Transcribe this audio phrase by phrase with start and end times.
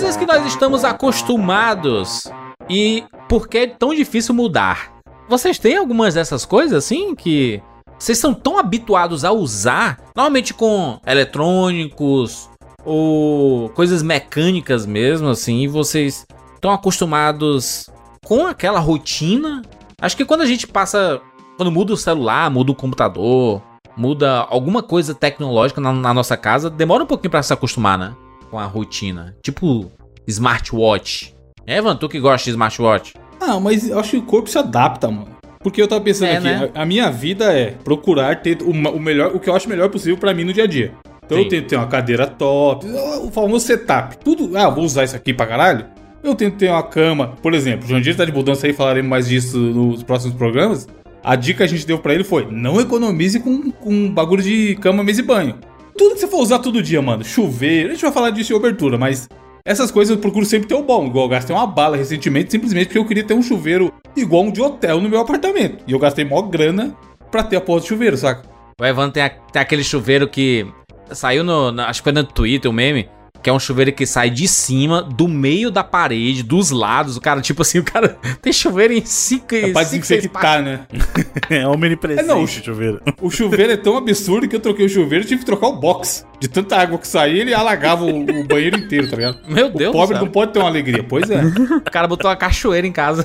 [0.00, 2.26] Coisas que nós estamos acostumados
[2.70, 4.94] e por que é tão difícil mudar?
[5.28, 7.62] Vocês têm algumas dessas coisas assim que
[7.98, 12.48] vocês são tão habituados a usar, normalmente com eletrônicos
[12.82, 17.90] ou coisas mecânicas mesmo assim, e vocês estão acostumados
[18.24, 19.60] com aquela rotina?
[20.00, 21.20] Acho que quando a gente passa,
[21.58, 23.60] quando muda o celular, muda o computador,
[23.94, 28.14] muda alguma coisa tecnológica na, na nossa casa, demora um pouquinho para se acostumar, né?
[28.50, 29.34] Com a rotina.
[29.42, 29.90] Tipo
[30.26, 31.34] smartwatch.
[31.66, 33.14] É, Evan, tu que gosta de smartwatch?
[33.40, 35.28] Ah, mas eu acho que o corpo se adapta, mano.
[35.60, 36.70] Porque eu tava pensando É, aqui, né?
[36.74, 39.88] a, a minha vida é procurar ter o, o melhor, o que eu acho melhor
[39.90, 40.92] possível pra mim no dia a dia.
[41.24, 41.44] Então Sim.
[41.44, 42.86] eu tento ter uma cadeira top,
[43.22, 44.16] o famoso setup.
[44.18, 45.86] Tudo, ah, vou usar isso aqui pra caralho.
[46.22, 49.28] Eu tento ter uma cama, por exemplo, o Jandir tá de mudança aí, falaremos mais
[49.28, 50.88] disso nos próximos programas.
[51.22, 54.74] A dica que a gente deu pra ele foi: não economize com, com bagulho de
[54.80, 55.56] cama, mesa e banho.
[55.96, 57.24] Tudo que você for usar todo dia, mano.
[57.24, 59.28] Chuveiro, a gente vai falar disso em abertura, mas
[59.64, 61.06] essas coisas eu procuro sempre ter o bom.
[61.06, 64.50] Igual eu gastei uma bala recentemente, simplesmente porque eu queria ter um chuveiro igual um
[64.50, 65.84] de hotel no meu apartamento.
[65.86, 66.96] E eu gastei maior grana
[67.30, 68.48] pra ter a porra do chuveiro, saca?
[68.80, 70.66] O Evan tem, a- tem aquele chuveiro que
[71.12, 71.68] saiu no.
[71.82, 73.08] acho que foi no Twitter o meme.
[73.42, 77.16] Que é um chuveiro que sai de cima, do meio da parede, dos lados.
[77.16, 80.80] O cara, tipo assim, o cara tem chuveiro em cinco É pra seis desinfectar, né?
[81.48, 83.00] É omnipresente, É, não, chuveiro.
[83.20, 85.76] O chuveiro é tão absurdo que eu troquei o chuveiro e tive que trocar o
[85.76, 86.26] box.
[86.38, 89.38] De tanta água que saía, ele alagava o, o banheiro inteiro, tá ligado?
[89.48, 90.24] Meu O Deus pobre do céu.
[90.26, 91.02] não pode ter uma alegria.
[91.02, 91.40] Pois é.
[91.86, 93.24] O cara botou uma cachoeira em casa.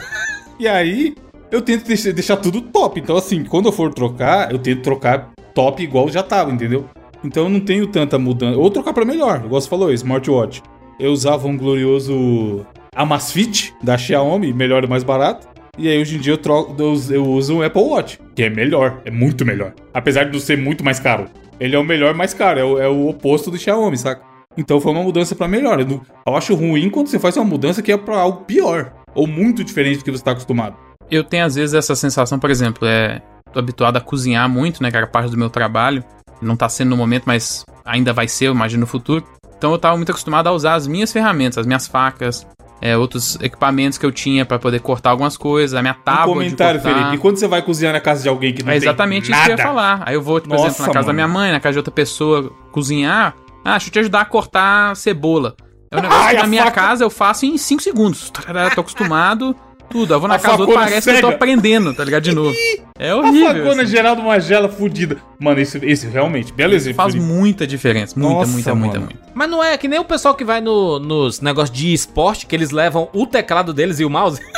[0.59, 1.15] E aí,
[1.51, 2.99] eu tento deixar, deixar tudo top.
[2.99, 6.89] Então, assim, quando eu for trocar, eu tento trocar top igual já tava, entendeu?
[7.25, 8.57] Então eu não tenho tanta mudança.
[8.57, 10.61] Ou trocar pra melhor, igual você falou, smartwatch.
[10.99, 15.47] Eu usava um glorioso Amazfit da Xiaomi, melhor e mais barato.
[15.77, 16.75] E aí hoje em dia eu, troco,
[17.11, 19.73] eu, uso- um Apple Watch, que é melhor, é muito melhor.
[19.93, 21.25] Apesar de ser muito mais caro.
[21.59, 24.21] Ele é o melhor mais caro, é o, é o oposto do Xiaomi, saca?
[24.57, 25.79] Então foi uma mudança pra melhor.
[25.81, 28.93] Eu, eu acho ruim quando você faz uma mudança que é pra algo pior.
[29.13, 30.75] Ou muito diferente do que você tá acostumado.
[31.11, 33.21] Eu tenho às vezes essa sensação, por exemplo, é.
[33.51, 34.91] Tô habituado a cozinhar muito, né?
[34.91, 36.03] Que era parte do meu trabalho.
[36.41, 39.23] Não tá sendo no momento, mas ainda vai ser, eu imagino, no futuro.
[39.57, 42.45] Então eu tava muito acostumado a usar as minhas ferramentas, as minhas facas,
[42.81, 46.25] é, outros equipamentos que eu tinha pra poder cortar algumas coisas, a minha Um tábua
[46.35, 46.99] comentário, de cortar.
[46.99, 47.15] Felipe.
[47.15, 49.55] E quando você vai cozinhar na casa de alguém que não É exatamente nada, isso
[49.55, 50.03] que eu ia falar.
[50.05, 51.15] Aí eu vou, por Nossa, exemplo, na casa da mano.
[51.15, 53.33] minha mãe, na casa de outra pessoa, cozinhar.
[53.63, 55.55] Ah, deixa eu te ajudar a cortar cebola.
[55.89, 56.81] É um negócio Ai, que na minha faca.
[56.81, 58.29] casa eu faço em 5 segundos.
[58.75, 59.55] Tô acostumado,
[59.89, 60.13] tudo.
[60.13, 61.35] Eu vou na A casa do outro, parece que eu tô cega.
[61.35, 62.23] aprendendo, tá ligado?
[62.23, 62.55] De novo.
[62.97, 63.47] É A horrível.
[63.63, 63.91] facona assim.
[63.91, 65.17] Geraldo Magela fudida.
[65.39, 66.97] Mano, esse, esse realmente, belo exemplo.
[66.97, 68.17] Faz muita diferença.
[68.19, 69.11] Muita, Nossa, muita, muita, mano.
[69.13, 69.31] muita.
[69.33, 72.55] Mas não é que nem o pessoal que vai no, nos negócios de esporte, que
[72.55, 74.41] eles levam o teclado deles e o mouse.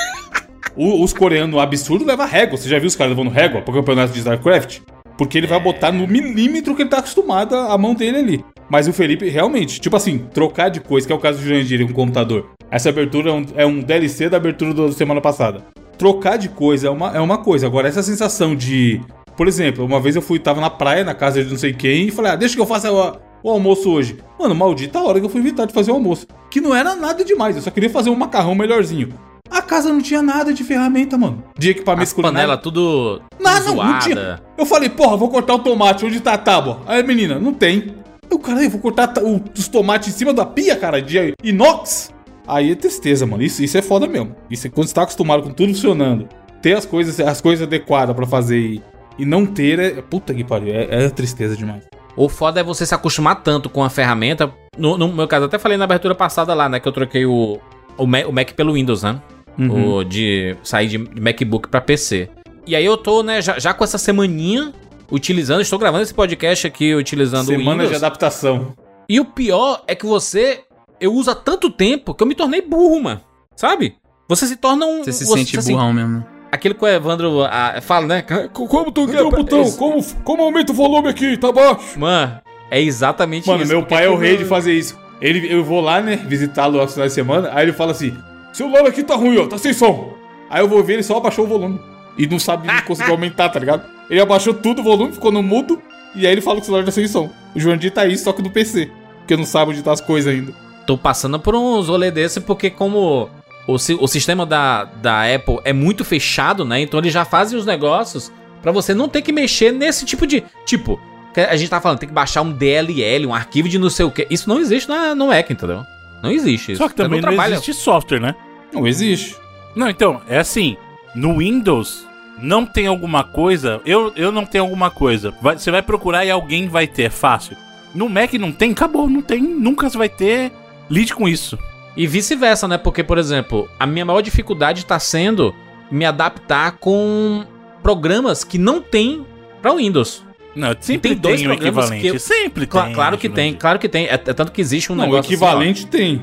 [0.80, 2.56] O- os coreanos absurdo leva régua.
[2.56, 4.80] Você já viu os caras levando régua pro campeonato de StarCraft?
[5.18, 8.46] Porque ele vai botar no milímetro que ele tá acostumado a a mão dele ali.
[8.70, 11.84] Mas o Felipe, realmente, tipo assim, trocar de coisa, que é o caso do Jurandir
[11.84, 12.52] com o computador.
[12.70, 15.64] Essa abertura é um, é um DLC da abertura da semana passada.
[15.98, 17.66] Trocar de coisa é uma, é uma coisa.
[17.66, 19.02] Agora, essa sensação de.
[19.36, 22.08] Por exemplo, uma vez eu fui, tava na praia, na casa de não sei quem,
[22.08, 24.18] e falei, ah, deixa que eu faça o, o almoço hoje.
[24.40, 26.26] Mano, maldita a hora que eu fui invitar de fazer o almoço.
[26.50, 29.14] Que não era nada demais, eu só queria fazer um macarrão melhorzinho.
[29.50, 31.44] A casa não tinha nada de ferramenta, mano.
[31.58, 34.00] De equipamento As panelas tudo, tudo Nada, não, não zoada.
[34.00, 34.42] tinha.
[34.58, 36.82] Eu falei, porra, vou cortar o tomate, onde tá a tábua?
[36.86, 37.96] Aí a menina, não tem.
[38.30, 39.14] Eu, caralho, vou cortar
[39.58, 42.12] os tomates em cima da pia, cara, de inox.
[42.48, 43.44] Aí é tristeza, mano.
[43.44, 44.36] Isso, isso é foda mesmo.
[44.50, 46.28] Isso é quando você tá acostumado com tudo funcionando.
[46.62, 48.82] Ter as coisas, as coisas adequadas pra fazer e,
[49.20, 50.02] e não ter é.
[50.02, 50.74] Puta que pariu.
[50.74, 51.84] É, é tristeza demais.
[52.16, 54.52] O foda é você se acostumar tanto com a ferramenta.
[54.78, 56.80] No, no meu caso, até falei na abertura passada lá, né?
[56.80, 57.60] Que eu troquei o,
[57.98, 59.22] o, Mac, o Mac pelo Windows, né?
[59.60, 59.98] Uhum.
[59.98, 62.30] O de sair de MacBook pra PC.
[62.66, 64.74] E aí eu tô, né, já, já com essa semaninha
[65.12, 67.90] utilizando, estou gravando esse podcast aqui utilizando o Semana Windows.
[67.90, 68.74] de adaptação.
[69.10, 70.64] E o pior é que você.
[71.00, 73.22] Eu uso há tanto tempo que eu me tornei burro, mano.
[73.56, 73.96] Sabe?
[74.28, 75.04] Você se torna um.
[75.04, 76.26] Você se sente assim, burrão mesmo.
[76.52, 78.22] Aquilo que o Evandro ah, fala, né?
[78.54, 79.22] Como tu quer-
[79.62, 81.38] Esse- Como, como aumenta o volume aqui?
[81.38, 82.00] Tá baixo.
[82.00, 82.40] Mano,
[82.72, 83.72] é exatamente Mano, isso.
[83.72, 84.98] meu Porque pai é o rei de fazer isso.
[85.22, 88.16] Ele, eu vou lá, né, visitá-lo aos finais de semana, aí ele fala assim:
[88.54, 90.14] celular aqui tá ruim, ó, tá sem som.
[90.50, 91.80] Aí eu vou ver, ele só abaixou o volume.
[92.18, 93.84] E não sabe, não conseguiu aumentar, tá ligado?
[94.10, 95.82] Ele abaixou tudo o volume, ficou no mudo,
[96.16, 97.30] e aí ele fala que o celular tá sem som.
[97.56, 98.90] O Joandir tá aí, só que no PC.
[99.20, 100.54] Porque não sabe onde tá as coisas ainda.
[100.88, 103.30] Tô passando por uns rolê desse porque como
[103.68, 106.80] o, o sistema da, da Apple é muito fechado, né?
[106.82, 108.32] Então eles já fazem os negócios
[108.62, 110.44] pra você não ter que mexer nesse tipo de...
[110.66, 111.00] Tipo,
[111.34, 114.06] que a gente tá falando, tem que baixar um DLL, um arquivo de não sei
[114.06, 114.26] o que.
[114.30, 115.84] Isso não existe na, no Mac, entendeu?
[116.24, 116.82] Não existe isso.
[116.82, 118.34] Só que também não, trabalha- existe software, né?
[118.74, 119.36] Não existe.
[119.76, 120.76] Não, então, é assim,
[121.14, 122.08] no Windows
[122.40, 125.32] não tem alguma coisa, eu, eu não tenho alguma coisa.
[125.42, 127.56] Vai- você vai procurar e alguém vai ter, é fácil.
[127.94, 130.52] No Mac não tem, acabou, não tem, nunca você vai ter.
[130.90, 131.58] Lide com isso.
[131.96, 132.78] E vice-versa, né?
[132.78, 135.54] Porque, por exemplo, a minha maior dificuldade tá sendo
[135.92, 137.46] me adaptar com
[137.82, 139.26] programas que não tem
[139.62, 140.24] pra Windows.
[140.56, 142.02] Não, sempre tem dois tem, um equivalente.
[142.02, 142.94] que eu- Sempre Cla- tem.
[142.94, 144.06] claro que tem, claro que tem.
[144.08, 145.22] É, é tanto que existe um Não, o negócio.
[145.34, 145.48] assim, ó.
[145.48, 146.22] equivalente tem.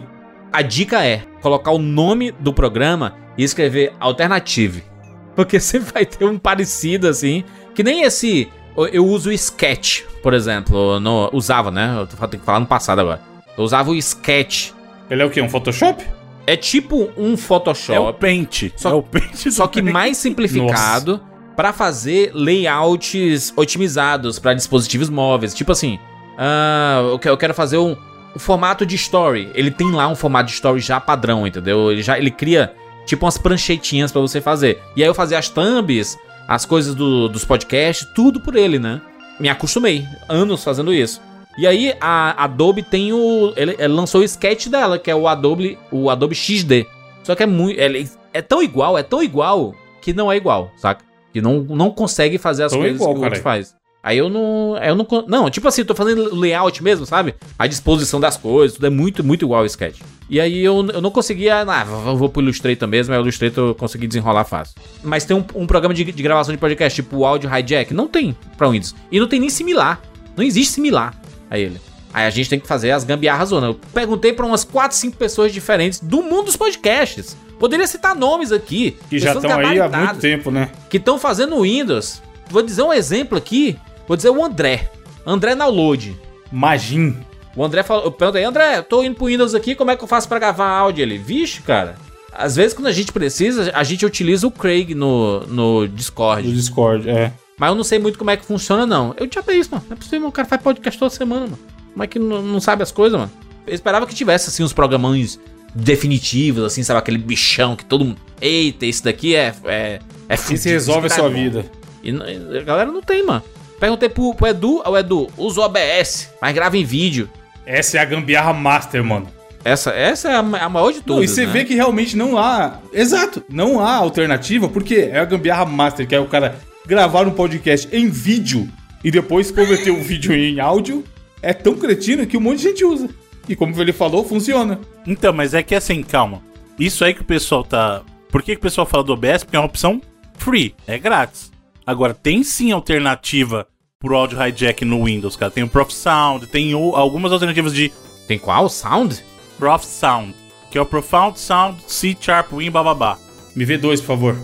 [0.52, 4.82] a dica é colocar o nome do programa e escrever Alternative.
[5.34, 7.42] Porque sempre vai ter um parecido assim.
[7.74, 8.48] Que nem esse.
[8.76, 10.98] eu- uso o Sketch, por exemplo.
[11.00, 11.96] No, usava, né?
[11.98, 13.20] Eu tenho que falar no passado agora.
[13.56, 14.70] Eu usava o Sketch.
[15.10, 15.40] Ele é o quê?
[15.40, 16.04] Um Photoshop?
[16.46, 18.70] É tipo um É o Photoshop, Paint.
[18.76, 19.92] Só- é o Paint do só que Paint.
[19.92, 21.20] mais simplificado
[21.56, 25.54] pra fazer layouts otimizados pra dispositivos móveis.
[25.54, 25.98] Tipo assim,
[26.38, 27.96] ah, eu que- eu quero fazer um,
[28.34, 29.50] um formato de story.
[29.54, 31.90] Ele tem lá um formato de story já padrão, entendeu?
[31.92, 32.74] Ele já ele cria
[33.06, 34.80] tipo umas pranchetinhas pra você fazer.
[34.96, 36.18] E aí eu fazia as thumbs,
[36.48, 39.00] as coisas do- dos podcasts, tudo por ele, né?
[39.40, 41.20] Me acostumei, anos fazendo isso.
[41.56, 45.28] E aí a Adobe tem o ele, ele lançou o sketch dela, que é o
[45.28, 46.86] Adobe o Adobe XD.
[47.22, 50.70] Só que é muito ele é tão igual, é tão igual que não é igual,
[50.76, 51.04] saca?
[51.32, 53.74] Que não, não consegue fazer as Tão coisas igual, que o outro faz.
[54.02, 54.76] Aí eu não.
[54.76, 55.06] Eu não.
[55.26, 57.34] Não, tipo assim, eu tô fazendo layout mesmo, sabe?
[57.58, 60.00] A disposição das coisas, tudo é muito, muito igual ao sketch.
[60.28, 61.62] E aí eu, eu não conseguia.
[61.62, 64.74] Ah, vou, vou pro Illustrator mesmo, aí o Illustrator eu consegui desenrolar fácil.
[65.02, 68.06] Mas tem um, um programa de, de gravação de podcast, tipo o Audio Hijack, não
[68.06, 68.94] tem pra Windows.
[69.10, 70.02] E não tem nem similar.
[70.36, 71.14] Não existe similar
[71.50, 71.80] a ele.
[72.12, 73.66] Aí a gente tem que fazer as gambiarras zona.
[73.68, 77.36] Eu perguntei pra umas 4, 5 pessoas diferentes do mundo dos podcasts.
[77.58, 78.96] Poderia citar nomes aqui.
[79.10, 80.70] Que já estão aí há muito tempo, né?
[80.88, 82.22] que estão fazendo Windows.
[82.48, 83.76] Vou dizer um exemplo aqui.
[84.06, 84.90] Vou dizer o André.
[85.26, 86.16] André Download.
[86.52, 87.16] Magin.
[87.56, 90.08] O André falou, eu perguntei, André, tô indo pro Windows aqui, como é que eu
[90.08, 91.02] faço pra gravar áudio?
[91.02, 91.96] Ele, vixe, cara.
[92.32, 96.52] Às vezes quando a gente precisa, a gente utiliza o Craig no, no Discord.
[96.52, 97.32] Discord, é.
[97.58, 99.14] Mas eu não sei muito como é que funciona, não.
[99.18, 99.84] Eu tinha isso, mano.
[99.88, 101.58] Não é possível, o cara faz podcast toda semana, mano.
[101.92, 103.30] Como é que não, não sabe as coisas, mano?
[103.66, 105.38] Eu esperava que tivesse, assim, uns programões
[105.74, 106.98] definitivos, assim, sabe?
[106.98, 108.20] Aquele bichão que todo mundo...
[108.40, 109.54] Eita, esse daqui é...
[109.64, 109.98] É,
[110.28, 111.64] é fudido, resolve a sua é bom." vida.
[112.02, 112.10] E
[112.58, 113.42] a galera não tem, mano.
[113.80, 117.28] Perguntei pro, pro Edu, o Edu, usa o OBS, mas grava em vídeo.
[117.66, 119.26] Essa é a gambiarra master, mano.
[119.64, 121.52] Essa, essa é a, ma- a maior de Não, todas, e você né?
[121.52, 122.78] vê que realmente não há.
[122.92, 127.30] Exato, não há alternativa, porque é a gambiarra master, que é o cara gravar um
[127.32, 128.68] podcast em vídeo
[129.02, 131.04] e depois converter o vídeo em áudio.
[131.42, 133.08] É tão cretino que um monte de gente usa.
[133.48, 134.80] E como ele falou, funciona.
[135.06, 136.40] Então, mas é que assim, calma.
[136.78, 138.02] Isso aí que o pessoal tá.
[138.30, 139.44] Por que, que o pessoal fala do OBS?
[139.44, 140.00] Porque é uma opção
[140.38, 141.52] free, é grátis.
[141.86, 143.66] Agora, tem sim alternativa
[144.00, 145.50] pro áudio hijack no Windows, cara.
[145.52, 147.92] Tem o Prof Sound, tem o- algumas alternativas de
[148.26, 148.68] Tem qual?
[148.70, 149.22] Sound?
[149.58, 150.34] Prof Sound,
[150.70, 153.18] que é o Profound Sound, C Sharp Win, bababá.
[153.54, 154.36] Me vê dois, por favor.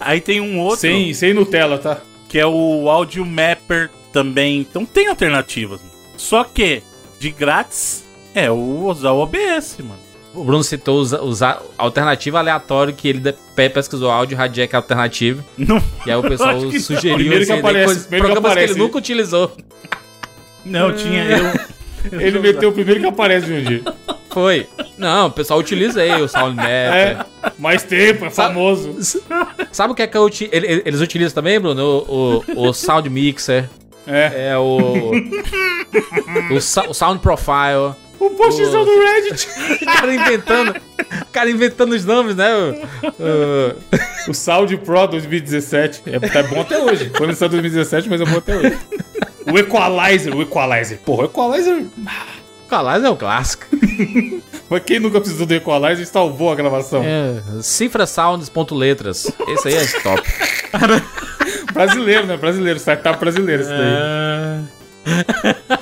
[0.00, 2.00] Aí tem um outro Sem, sem Nutella, tá?
[2.28, 4.58] que é o Audio Mapper também.
[4.60, 5.80] Então tem alternativas.
[6.16, 6.82] Só que
[7.18, 8.04] de grátis
[8.34, 10.00] é o usar o OBS, mano.
[10.32, 13.34] O Bruno citou usar usa, alternativa aleatória que ele
[13.74, 15.44] pesquisou áudio hijack alternativo.
[15.58, 18.72] Não, E aí o pessoal que sugeriu Primeiro que assim, aparece, que programas que, aparece.
[18.72, 19.56] ele nunca utilizou.
[20.64, 21.44] não tinha eu.
[22.12, 23.82] Ele meteu o primeiro que aparece um dia.
[24.30, 24.66] Foi.
[24.96, 26.66] Não, o pessoal utiliza aí o SoundMap.
[26.68, 27.24] É,
[27.58, 28.96] mais tempo, é Sabe- famoso.
[29.72, 32.04] Sabe o que é que eu ele- eles utilizam também, Bruno?
[32.08, 33.68] O, o, o Sound Mixer.
[34.06, 34.50] É.
[34.52, 35.10] É o.
[36.50, 37.94] o, o Sound Profile.
[38.20, 39.48] O postzão do Reddit.
[39.82, 40.76] O cara inventando.
[41.22, 42.50] O cara inventando os nomes, né?
[42.54, 42.74] O-
[43.08, 43.74] o-
[44.30, 46.02] O Sound Pro 2017.
[46.06, 47.10] É, tá bom até hoje.
[47.16, 48.78] Foi lançado em 2017, mas é bom até hoje.
[49.50, 50.98] O Equalizer, o Equalizer.
[50.98, 51.84] Porra, o Equalizer.
[52.68, 53.64] Calais é o clássico.
[54.68, 57.02] Mas quem nunca precisou do Equalizer salvou a gravação.
[57.02, 59.32] É, cifrasounds.letras.
[59.48, 60.22] Esse aí é top.
[61.72, 62.36] Brasileiro, né?
[62.36, 65.80] Brasileiro, startup brasileiro isso daí.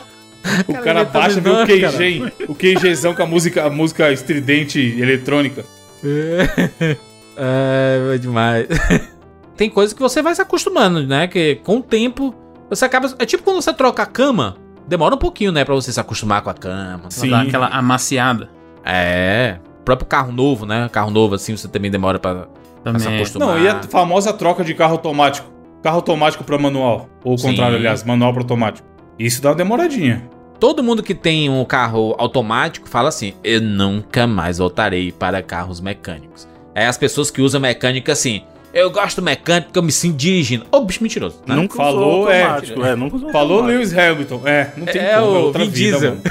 [0.67, 1.67] O cara, inventando baixa, vê o.
[1.67, 5.65] QG, o QGzão com a música, a música estridente eletrônica.
[7.41, 8.67] É, é demais.
[9.57, 11.29] Tem coisas que você vai se acostumando, né?
[11.29, 12.35] Que com o tempo
[12.69, 13.15] você acaba.
[13.19, 14.57] É tipo quando você troca a cama.
[14.89, 15.65] Demora um pouquinho, né?
[15.65, 17.11] Pra você se acostumar com a cama.
[17.11, 17.31] Sim.
[17.31, 18.49] Dá aquela amaciada
[18.85, 19.59] É.
[19.81, 20.89] O próprio carro novo, né?
[20.91, 22.49] Carro novo, assim, você também demora pra,
[22.83, 23.19] pra se também.
[23.21, 23.49] acostumar.
[23.49, 25.49] Não, e a famosa troca de carro automático.
[25.83, 27.09] Carro automático pra manual.
[27.23, 27.51] Ou o Sim.
[27.51, 28.87] contrário, aliás, manual pra automático.
[29.19, 30.29] Isso dá uma demoradinha.
[30.61, 35.81] Todo mundo que tem um carro automático fala assim: eu nunca mais voltarei para carros
[35.81, 36.49] mecânicos.
[36.75, 38.43] É as pessoas que usam mecânica assim.
[38.75, 40.67] Eu gosto mecânico porque eu me sinto dirigindo.
[40.71, 41.41] Ô, bicho mentiroso.
[41.47, 41.55] né?
[41.55, 42.43] Nunca Falou, usou é.
[42.43, 42.85] automático.
[42.85, 43.79] É, nunca usou Falou automático.
[43.79, 44.43] Lewis Hamilton.
[44.45, 45.27] É, não tem É como.
[45.27, 46.11] o outra Vin vida, Diesel.
[46.11, 46.23] mano.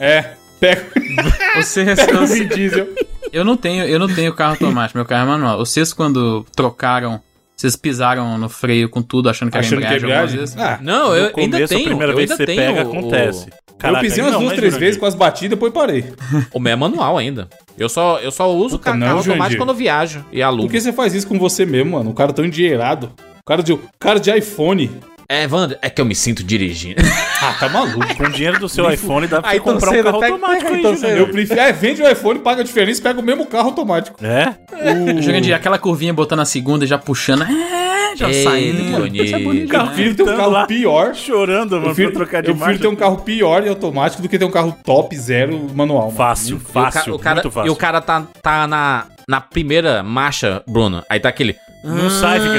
[0.00, 0.86] É, pega,
[1.56, 2.88] Você, pega o Vin Diesel.
[3.32, 5.58] eu não tenho, eu não tenho carro automático, meu carro é manual.
[5.58, 7.20] Vocês quando trocaram,
[7.56, 10.40] vocês pisaram no freio com tudo achando que era Achando que é embreagem algumas embreagem?
[10.40, 10.56] vezes?
[10.58, 11.80] Ah, Não, eu ainda começo, tenho.
[11.80, 13.48] a primeira eu vez ainda que você tenho pega, o- acontece.
[13.48, 16.04] o- Caraca, eu pisei umas duas, três vezes, quase bati, depois parei.
[16.52, 17.48] O meu é manual ainda.
[17.76, 20.68] Eu só, eu só uso não, carro automático quando eu viajo e alugo.
[20.68, 22.10] Por que você faz isso com você mesmo, mano?
[22.10, 23.10] O cara tão endinheirado.
[23.40, 24.90] O cara de, o cara de iPhone.
[25.28, 27.02] É, Wander, é que eu me sinto dirigindo.
[27.46, 28.14] Ah, tá maluco.
[28.16, 30.78] Com o dinheiro do seu iPhone dá pra Aí, comprar um carro pega- automático aí,
[30.80, 31.10] então.
[31.10, 31.60] Eu prefiro.
[31.60, 34.16] É, vende o iPhone, paga a diferença e pega o mesmo carro automático.
[34.24, 34.54] É?
[35.20, 37.42] Jurandir, aquela curvinha botando a segunda e já puxando.
[37.42, 38.82] É, já Ei, saindo.
[38.84, 39.24] Mano, bonito.
[39.26, 39.74] isso é bonito.
[39.74, 39.86] Eu né?
[39.88, 40.66] prefiro ter um carro lá.
[40.66, 41.14] pior.
[41.14, 44.22] Chorando, Eu mano, prefiro, pra trocar de eu prefiro ter um carro pior e automático
[44.22, 46.04] do que ter um carro top zero manual.
[46.04, 46.16] mano.
[46.16, 47.68] Fácil, fácil, o cara, muito fácil.
[47.68, 51.02] E o cara tá, tá na, na primeira marcha, Bruno.
[51.10, 51.56] Aí tá aquele.
[51.84, 52.54] Não sai, fica...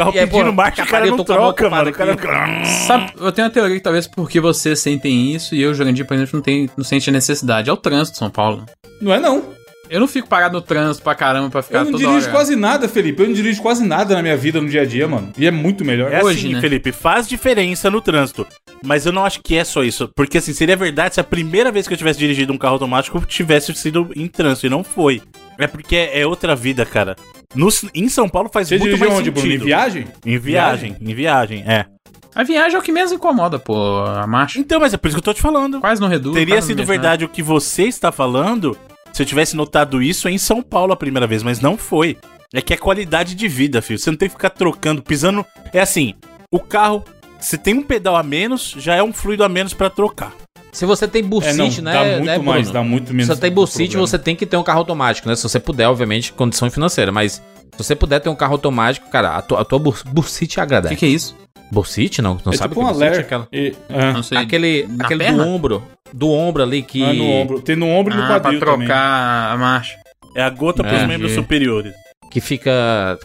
[0.00, 1.90] O carro E aí, pedindo pô, marcha, o cara eu não troca, mano.
[1.90, 2.64] O cara.
[2.64, 6.14] Sabe, eu tenho uma teoria que talvez porque vocês sentem isso e eu, Jurandir, por
[6.14, 7.68] exemplo, não, tem, não sente a necessidade.
[7.68, 8.64] É o trânsito de São Paulo.
[9.00, 9.60] Não é não.
[9.90, 12.30] Eu não fico parado no trânsito pra caramba pra ficar Eu não dirijo hora.
[12.30, 13.22] quase nada, Felipe.
[13.22, 15.32] Eu não dirijo quase nada na minha vida no dia a dia, mano.
[15.36, 16.12] E é muito melhor.
[16.12, 16.60] É Hoje, assim, né?
[16.60, 18.46] Felipe, faz diferença no trânsito.
[18.84, 20.08] Mas eu não acho que é só isso.
[20.14, 23.20] Porque, assim, seria verdade se a primeira vez que eu tivesse dirigido um carro automático
[23.26, 24.68] tivesse sido em trânsito.
[24.68, 25.20] E não foi.
[25.58, 27.16] É porque é outra vida, cara.
[27.54, 29.46] No, em São Paulo faz Você muito mais onde, Bruno?
[29.46, 29.64] Em sentido.
[29.64, 30.06] viagem?
[30.24, 31.86] Em viagem, em viagem, é.
[32.34, 34.58] A viagem é o que menos incomoda, pô, a marcha.
[34.60, 35.80] Então, mas é por isso que eu tô te falando.
[35.80, 36.34] Quase não reduz.
[36.34, 36.88] Teria sido nada.
[36.88, 38.76] verdade o que você está falando
[39.12, 42.16] se eu tivesse notado isso em São Paulo a primeira vez, mas não foi.
[42.52, 43.98] É que é qualidade de vida, filho.
[43.98, 45.44] Você não tem que ficar trocando, pisando.
[45.72, 46.14] É assim,
[46.52, 47.04] o carro,
[47.38, 50.32] se tem um pedal a menos, já é um fluido a menos pra trocar.
[50.72, 51.98] Se você tem É, bursite, não, né?
[51.98, 52.72] dá muito né, mais, Bruno?
[52.72, 53.26] dá muito menos.
[53.26, 55.34] Se você tem bursite, você tem que ter um carro automático, né?
[55.34, 57.10] Se você puder, obviamente, condição financeira.
[57.10, 60.60] Mas se você puder ter um carro automático, cara, a tua, a tua bur- bursite
[60.60, 61.36] é O que, que é isso?
[61.72, 62.38] Bursite, não?
[62.44, 63.06] Não É sabe tipo o um que é.
[63.06, 63.48] É aquela...
[63.52, 64.12] E- é.
[64.12, 64.38] Não sei.
[64.38, 65.44] Aquele, aquele perna?
[65.44, 65.82] do ombro.
[66.12, 67.02] Do ombro ali que.
[67.04, 67.60] Ah, no ombro.
[67.62, 68.88] Tem no ombro e no Ah, pra quadril trocar também.
[68.90, 69.96] a marcha.
[70.34, 71.06] É a gota pros É.
[71.06, 71.92] membros superiores.
[72.30, 72.70] que fica.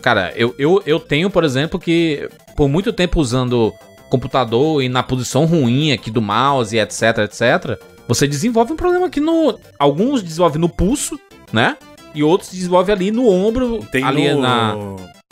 [0.01, 3.71] Cara, eu, eu, eu tenho, por exemplo, que por muito tempo usando
[4.09, 9.19] computador e na posição ruim aqui do mouse, etc, etc, você desenvolve um problema aqui
[9.19, 9.59] no.
[9.79, 11.19] Alguns desenvolvem no pulso,
[11.51, 11.77] né?
[12.13, 14.75] E outros desenvolvem ali no ombro, Tem ali no, na,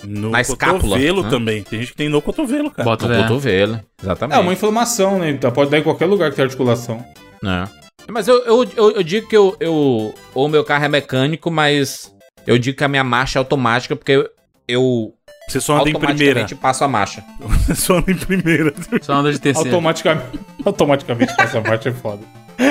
[0.03, 1.29] no na escápula, cotovelo né?
[1.29, 1.63] também.
[1.63, 2.83] Tem gente que tem no cotovelo, cara.
[2.83, 3.21] Bota no é.
[3.21, 3.75] cotovelo.
[3.75, 4.39] É Exatamente.
[4.39, 5.29] uma inflamação, né?
[5.29, 7.05] Então, Pode dar em qualquer lugar que tem articulação.
[7.43, 7.67] É.
[8.11, 10.13] Mas eu, eu, eu, eu digo que eu, eu.
[10.33, 12.13] O meu carro é mecânico, mas
[12.45, 14.29] eu digo que a minha marcha é automática, porque eu,
[14.67, 15.13] eu
[15.47, 16.11] Você só anda em primeira.
[16.41, 17.23] automaticamente passo a marcha.
[17.39, 18.73] Você só anda em primeira.
[19.01, 19.69] Só anda de terceiro.
[19.69, 22.21] Automaticamente, automaticamente passa a marcha é foda.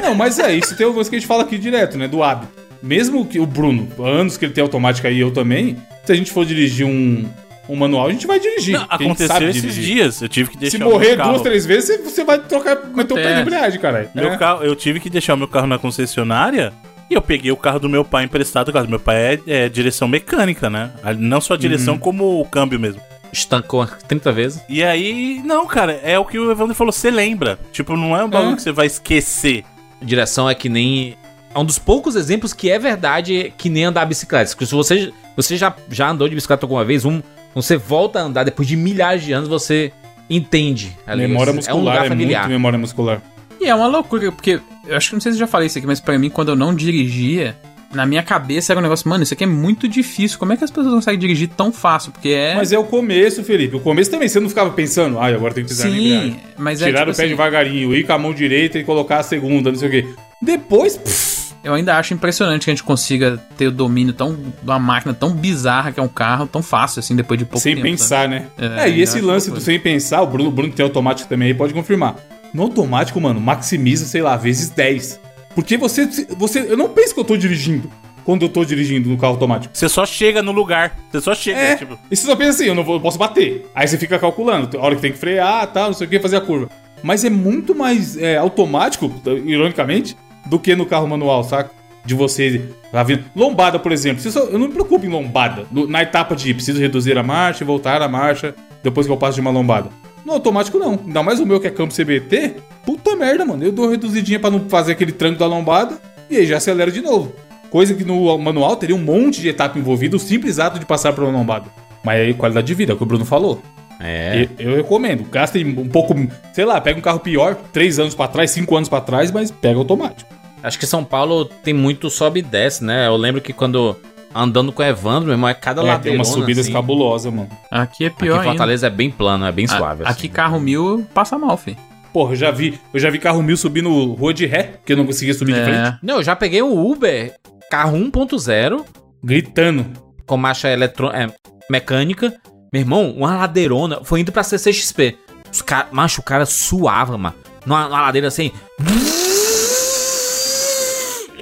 [0.03, 0.77] Não, mas é isso.
[0.77, 2.09] Tem algumas que a gente fala aqui direto, né?
[2.09, 2.53] Do hábito.
[2.83, 6.33] Mesmo que o Bruno, anos que ele tem automática e eu também, se a gente
[6.33, 7.29] for dirigir um,
[7.69, 8.75] um manual, a gente vai dirigir.
[8.75, 9.85] Não, aconteceu sabe esses dirigir.
[9.85, 10.21] dias.
[10.23, 11.31] Eu tive que deixar Se o meu morrer carro.
[11.31, 14.09] duas, três vezes, você- vai trocar, meter o pé de embreagem, caralho.
[14.15, 14.37] Meu É.
[14.39, 16.73] carro, eu tive que deixar o meu carro na concessionária
[17.13, 18.69] e eu peguei o carro do meu pai emprestado.
[18.69, 19.17] O carro do meu pai
[19.47, 20.91] é, é direção mecânica, né?
[21.19, 23.01] Não só a direção, como o câmbio mesmo.
[23.33, 24.63] Estancou 30 vezes.
[24.69, 27.59] E aí, não, cara, é o que o Evandro falou, você lembra.
[27.73, 28.57] Tipo, não é um bagulho É.
[28.57, 29.65] que você vai esquecer.
[30.01, 31.17] Direção é que nem.
[31.55, 34.51] É um dos poucos exemplos que é verdade que nem andar de bicicleta.
[34.51, 37.23] Porque se você, você já, já andou de bicicleta alguma vez, um,
[37.55, 39.93] você volta a andar depois de milhares de anos, você
[40.29, 40.97] entende.
[41.07, 41.23] ali.
[41.27, 42.41] Memória é um muscular lugar é, familiar.
[42.43, 43.23] muito memória muscular.
[43.63, 45.79] E é uma loucura, porque eu acho que não sei se eu já falei isso
[45.79, 47.57] aqui, mas pra mim, quando eu não dirigia,
[47.95, 50.37] na minha cabeça era um negócio, mano, isso aqui é muito difícil.
[50.39, 52.11] Como é que as pessoas conseguem dirigir tão fácil?
[52.11, 52.57] Porque é.
[52.57, 53.77] Mas é o começo, Felipe.
[53.77, 56.87] O começo também, você não ficava pensando, ai, agora tem que pisar Sim, mas é.
[56.87, 59.71] Tirar tipo o pé assim, devagarinho, ir com a mão direita e colocar a segunda,
[59.71, 60.09] não sei o quê.
[60.41, 64.51] Depois, pff, Eu ainda acho impressionante que a gente consiga ter o domínio tão, de
[64.65, 67.77] uma máquina tão bizarra que é um carro, tão fácil assim, depois de pouco sem
[67.77, 67.87] tempo.
[67.87, 68.47] pensar, né?
[68.59, 71.49] É, É, e esse lance do sem pensar, o Bruno, Bruno que tem automático também
[71.49, 72.17] aí pode confirmar.
[72.53, 75.21] No automático, mano, maximiza, sei lá, vezes 10.
[75.55, 76.07] Porque você,
[76.37, 76.61] você.
[76.61, 77.91] Eu não penso que eu tô dirigindo
[78.25, 79.77] quando eu tô dirigindo no carro automático.
[79.77, 80.97] Você só chega no lugar.
[81.11, 81.99] Você só chega, É, tipo.
[82.11, 83.67] e você só pensa assim, eu não vou, eu posso bater.
[83.75, 86.21] Aí você fica calculando, a hora que tem que frear, tal, não sei o que,
[86.21, 86.69] fazer a curva.
[87.03, 89.13] Mas é muito mais é, automático,
[89.45, 90.17] ironicamente,
[90.47, 91.71] do que no carro manual, saca?
[92.05, 93.25] De você tá vindo.
[93.35, 94.21] Lombada, por exemplo.
[94.31, 95.67] Só- eu não me preocupo em lombada.
[95.71, 99.17] No- na etapa de preciso reduzir a marcha e voltar a marcha depois que eu
[99.17, 99.91] passo de uma lombada.
[100.25, 100.99] No automático, não.
[101.05, 102.57] Ainda mais o meu que é campo CBT.
[102.85, 103.65] Puta merda, mano.
[103.65, 105.99] Eu dou reduzidinha pra não fazer aquele tranco da lombada
[106.31, 107.33] e aí já acelero de novo.
[107.71, 111.13] Coisa que no manual teria um monte de etapa envolvida, o simples ato de passar
[111.13, 111.67] por uma lombada.
[112.05, 113.63] Mas aí, qualidade de vida, é o que o Bruno falou.
[113.99, 114.49] É.
[114.59, 115.25] Eu, eu recomendo.
[115.31, 116.15] Gastem um pouco,
[116.53, 119.51] sei lá, pega um carro pior, três anos pra trás, cinco anos pra trás, mas
[119.51, 120.31] pega automático.
[120.63, 123.07] Acho que São Paulo tem muito sobe e desce, né?
[123.07, 123.97] Eu lembro que quando
[124.35, 126.73] andando com o Evandro, meu irmão, é cada É, tem umas subidas assim.
[126.73, 127.49] cabulosas, mano.
[127.71, 128.51] Aqui é Aqui pior em ainda.
[128.51, 130.03] Fortaleza é bem plano, é bem A- suave.
[130.05, 130.29] Aqui assim.
[130.29, 131.77] carro mil passa mal, fi.
[132.13, 134.97] Porra, eu já vi, eu já vi carro mil subindo rua de ré, porque eu
[134.97, 135.99] não conseguia subir de frente, É.
[136.03, 137.35] Não, eu já peguei um Uber,
[137.71, 138.85] carro 1.0,
[139.25, 139.87] gritando.
[140.27, 141.09] com marcha eletro...
[141.11, 141.27] é,
[141.71, 142.35] mecânica.
[142.73, 145.17] Meu irmão, uma ladeirona, foi indo pra CCXP.
[145.51, 145.89] Os cara...
[145.91, 147.35] Macho, o cara suava, mano.
[147.67, 148.51] numa, numa ladeira assim.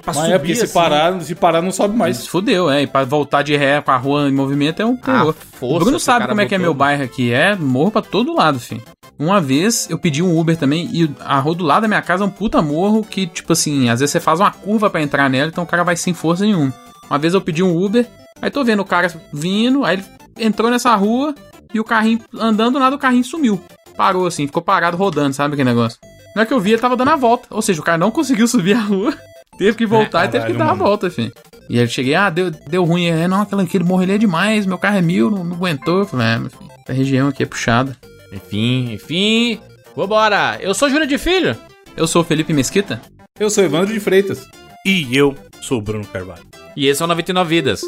[0.03, 0.75] Pra Mas é porque se assim.
[0.75, 2.27] parar, se parar não sobe mais.
[2.27, 2.83] Fudeu, é.
[2.83, 5.35] E pra voltar de ré com a rua em movimento é um terror.
[5.35, 7.33] força o Bruno sabe como é que é meu bairro aqui.
[7.33, 8.83] É morro pra todo lado, filho.
[9.19, 12.25] Uma vez eu pedi um Uber também e a rua do lado da minha casa
[12.25, 15.29] é um puta morro que, tipo assim, às vezes você faz uma curva pra entrar
[15.29, 16.73] nela, então o cara vai sem força nenhuma.
[17.09, 18.07] Uma vez eu pedi um Uber,
[18.41, 20.05] aí tô vendo o cara vindo, aí ele
[20.39, 21.35] entrou nessa rua
[21.75, 23.61] e o carrinho andando, nada o carrinho sumiu.
[23.95, 25.99] Parou assim, ficou parado rodando, sabe aquele negócio?
[26.35, 27.47] Na hora que eu vi, ele tava dando a volta.
[27.51, 29.13] Ou seja, o cara não conseguiu subir a rua,
[29.61, 30.85] teve que voltar e teve que dar a mano.
[30.85, 31.31] volta, filho.
[31.69, 33.09] E aí eu cheguei, ah, deu, deu ruim.
[33.09, 35.99] É, não, aquele, aquele morro ali é demais, meu carro é mil, não, não aguentou.
[35.99, 37.95] Eu falei, é, filho, essa região aqui é puxada.
[38.33, 39.61] Enfim, enfim.
[39.95, 40.59] Vambora.
[40.63, 41.55] Eu sou Júlio de Filho.
[41.95, 43.03] Eu sou o Felipe Mesquita.
[43.39, 44.47] Eu sou Evandro de Freitas.
[44.87, 46.43] E eu sou o Bruno Carvalho.
[46.75, 47.83] E esse é o 99 Vidas.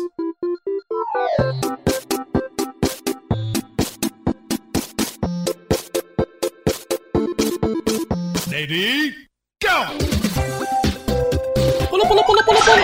[12.44, 12.76] Pula, pula,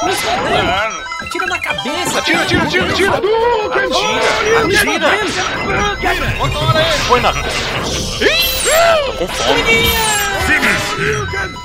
[0.00, 1.06] pula.
[1.22, 2.18] Atira na cabeça.
[2.18, 3.10] Atira, atira, atira, atira!
[3.76, 5.08] Atira!
[5.92, 6.26] Atira!
[7.08, 7.32] Põe na.
[7.32, 9.62] Tô com fome.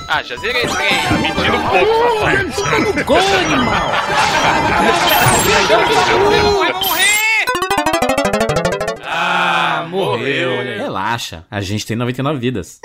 [0.08, 0.90] Ah, já zerei esse trem.
[0.90, 3.04] Tá mentindo um pouco.
[3.06, 3.92] Gol, animal.
[6.60, 7.46] Vai morrer!
[9.06, 10.52] Ah, morreu.
[10.78, 12.80] Relaxa, a gente tem 99 vidas.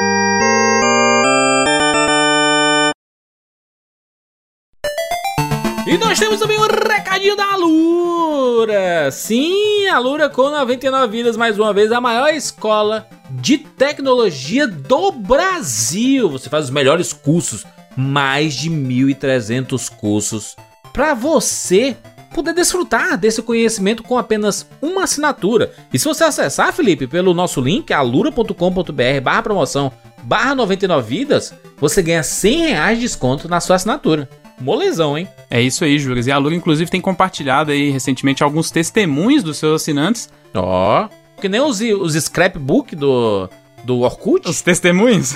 [5.87, 9.09] E nós temos também um recadinho da Lura.
[9.13, 15.13] Sim, a Lura com 99 vidas, mais uma vez, a maior escola de tecnologia do
[15.13, 16.29] Brasil.
[16.29, 17.65] Você faz os melhores cursos,
[17.97, 20.57] mais de 1.300 cursos,
[20.93, 21.97] para você
[22.35, 25.73] poder desfrutar desse conhecimento com apenas uma assinatura.
[25.93, 29.93] E se você acessar, Felipe, pelo nosso link, alura.com.br barra promoção
[30.25, 34.29] barra 99 vidas, você ganha 100 reais de desconto na sua assinatura.
[34.61, 35.29] Molezão, hein?
[35.51, 36.27] É isso aí, Juras.
[36.27, 40.29] E a Lura, inclusive, tem compartilhado aí recentemente alguns testemunhos dos seus assinantes.
[40.55, 41.09] Ó.
[41.41, 43.49] Que nem os, os scrapbook do,
[43.85, 44.49] do Orkut.
[44.49, 45.35] Os testemunhos?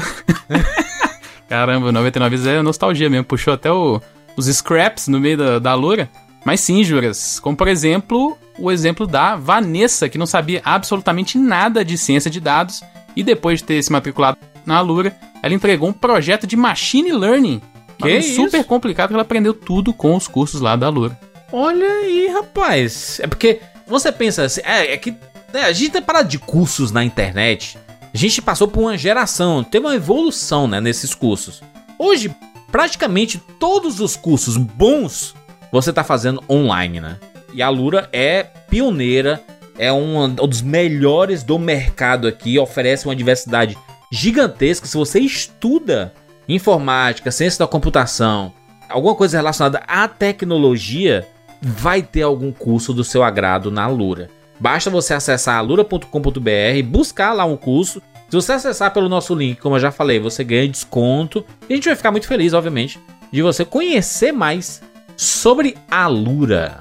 [1.48, 3.24] Caramba, 99 vezes é nostalgia mesmo.
[3.24, 4.00] Puxou até o-
[4.36, 6.08] os scraps no meio da, da Lura.
[6.44, 7.38] Mas sim, Juras.
[7.40, 12.40] Como, por exemplo, o exemplo da Vanessa, que não sabia absolutamente nada de ciência de
[12.40, 12.82] dados.
[13.14, 17.60] E depois de ter se matriculado na Lura, ela entregou um projeto de machine learning.
[18.00, 18.34] Que isso?
[18.34, 21.18] super complicado que ela aprendeu tudo com os cursos lá da Lura.
[21.52, 23.20] Olha aí, rapaz.
[23.20, 25.14] É porque você pensa assim, é, é que
[25.52, 27.78] né, a gente tem parado de cursos na internet.
[28.12, 31.62] A gente passou por uma geração, teve uma evolução né, nesses cursos.
[31.98, 32.34] Hoje,
[32.70, 35.34] praticamente todos os cursos bons
[35.72, 37.18] você tá fazendo online, né?
[37.52, 39.42] E a Lura é pioneira,
[39.78, 43.78] é um dos melhores do mercado aqui, oferece uma diversidade
[44.12, 44.86] gigantesca.
[44.86, 46.12] Se você estuda
[46.54, 48.52] informática, ciência da computação,
[48.88, 51.26] alguma coisa relacionada à tecnologia,
[51.62, 54.28] vai ter algum curso do seu agrado na Lura.
[54.58, 58.02] Basta você acessar alura.com.br, buscar lá um curso.
[58.28, 61.44] Se você acessar pelo nosso link, como eu já falei, você ganha desconto.
[61.68, 63.00] E a gente vai ficar muito feliz, obviamente,
[63.32, 64.82] de você conhecer mais
[65.16, 66.78] sobre a Lura.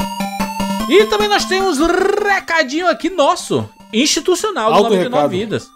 [0.89, 5.29] E também nós temos um recadinho aqui nosso, institucional do Alto 99 recado.
[5.29, 5.67] Vidas.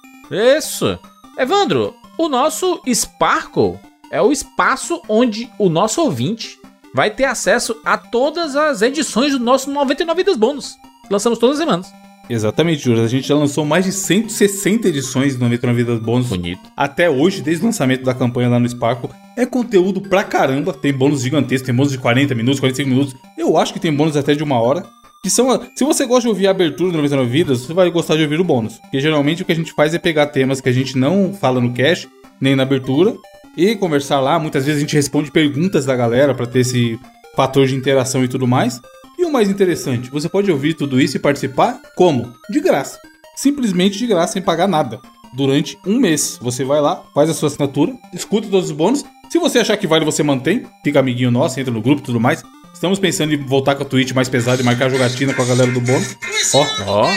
[0.57, 0.99] Isso.
[1.37, 3.79] Evandro, o nosso Sparkle
[4.11, 6.59] é o espaço onde o nosso ouvinte
[6.93, 10.75] vai ter acesso a todas as edições do nosso 99 Vidas Bônus.
[11.09, 11.91] Lançamos todas as semanas.
[12.29, 13.03] Exatamente, Júlio.
[13.03, 16.61] A gente já lançou mais de 160 edições do 99 Vidas Bônus Bonito.
[16.77, 19.09] até hoje, desde o lançamento da campanha lá no Sparkle.
[19.35, 23.15] É conteúdo pra caramba, tem bônus gigantescos, tem bônus de 40 minutos, 45 minutos.
[23.37, 24.85] Eu acho que tem bônus até de uma hora.
[25.23, 25.47] Que são.
[25.73, 28.41] Se você gosta de ouvir a abertura do 99 Vidas, você vai gostar de ouvir
[28.41, 28.77] o bônus.
[28.79, 31.61] Porque geralmente o que a gente faz é pegar temas que a gente não fala
[31.61, 32.09] no cast,
[32.41, 33.15] nem na abertura,
[33.55, 34.37] e conversar lá.
[34.37, 36.99] Muitas vezes a gente responde perguntas da galera pra ter esse
[37.37, 38.81] fator de interação e tudo mais.
[39.17, 42.33] E o mais interessante, você pode ouvir tudo isso e participar como?
[42.49, 42.99] De graça.
[43.37, 44.99] Simplesmente de graça, sem pagar nada.
[45.33, 46.37] Durante um mês.
[46.41, 49.05] Você vai lá, faz a sua assinatura, escuta todos os bônus.
[49.29, 50.65] Se você achar que vale, você mantém.
[50.83, 52.43] Fica amiguinho nosso, entra no grupo e tudo mais.
[52.73, 55.71] Estamos pensando em voltar com a Twitch mais pesada e marcar jogatina com a galera
[55.71, 56.17] do bônus.
[56.53, 57.07] Ó, Ó,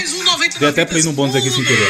[0.59, 1.88] dei até play no bônus aqui sem querer.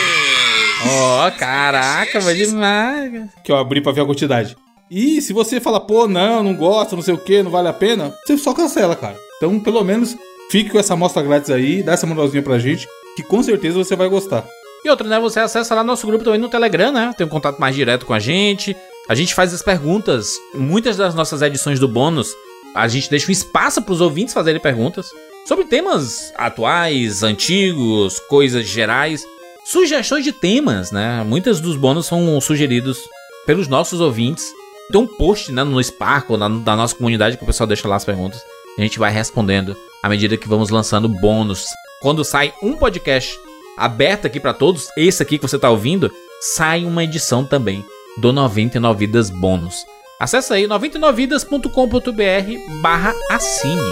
[0.89, 3.29] ó, caraca, vai demais.
[3.45, 4.57] Que eu abri pra ver a quantidade.
[4.91, 7.73] E se você fala, pô, não, não gosta, não sei o que, não vale a
[7.73, 9.17] pena, você só cancela, cara.
[9.37, 10.17] Então, pelo menos,
[10.49, 13.97] fique com essa amostra grátis aí, dá essa moralzinha pra gente, que com certeza você
[13.97, 14.47] vai gostar.
[14.85, 15.19] E outra, né?
[15.19, 17.13] Você acessa lá nosso grupo também no Telegram, né?
[17.19, 18.77] Tem um contato mais direto com a gente.
[19.09, 20.37] A gente faz as perguntas.
[20.55, 22.33] Muitas das nossas edições do bônus,
[22.77, 25.11] a gente deixa um espaço para os ouvintes fazerem perguntas
[25.47, 29.25] sobre temas atuais, antigos, coisas gerais,
[29.65, 31.25] sugestões de temas, né?
[31.25, 32.99] Muitos dos bônus são sugeridos
[33.47, 34.45] pelos nossos ouvintes.
[34.93, 37.97] Tem um post né, no Sparkle, na, da nossa comunidade, que o pessoal deixa lá
[37.97, 38.41] as perguntas.
[38.79, 41.65] A gente vai respondendo à medida que vamos lançando bônus.
[42.03, 43.39] Quando sai um podcast
[43.77, 47.85] aberto aqui pra todos, esse aqui que você tá ouvindo, sai uma edição também
[48.19, 49.85] do 99 Vidas Bônus.
[50.19, 53.83] Acesse aí 99vidas.com.br barra assine.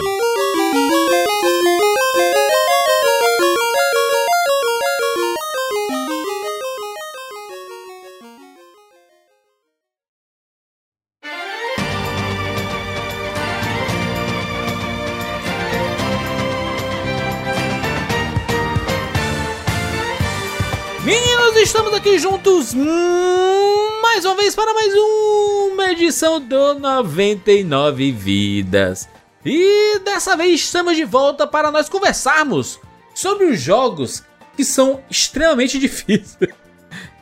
[21.05, 22.73] Meninos, estamos aqui juntos
[24.37, 29.09] vez para mais uma edição do 99 Vidas.
[29.45, 32.81] E dessa vez estamos de volta para nós conversarmos
[33.15, 34.25] sobre os jogos
[34.57, 36.49] que são extremamente difíceis.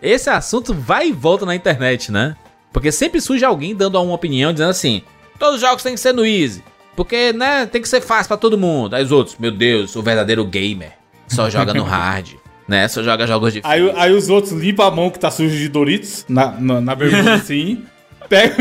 [0.01, 2.35] Esse assunto vai e volta na internet, né?
[2.73, 5.03] Porque sempre surge alguém dando uma opinião dizendo assim:
[5.39, 6.65] todos os jogos têm que ser no easy,
[6.97, 8.97] porque né, tem que ser fácil para todo mundo.
[8.97, 10.93] Aí os outros, meu Deus, o verdadeiro gamer
[11.29, 12.37] só joga no hard.
[12.73, 12.89] Né?
[12.89, 13.83] Só joga jogos difíceis.
[13.83, 16.95] Aí, aí os outros limpam a mão que tá suja de Doritos na, na, na
[16.95, 17.83] bermuda assim.
[18.31, 18.55] Pega,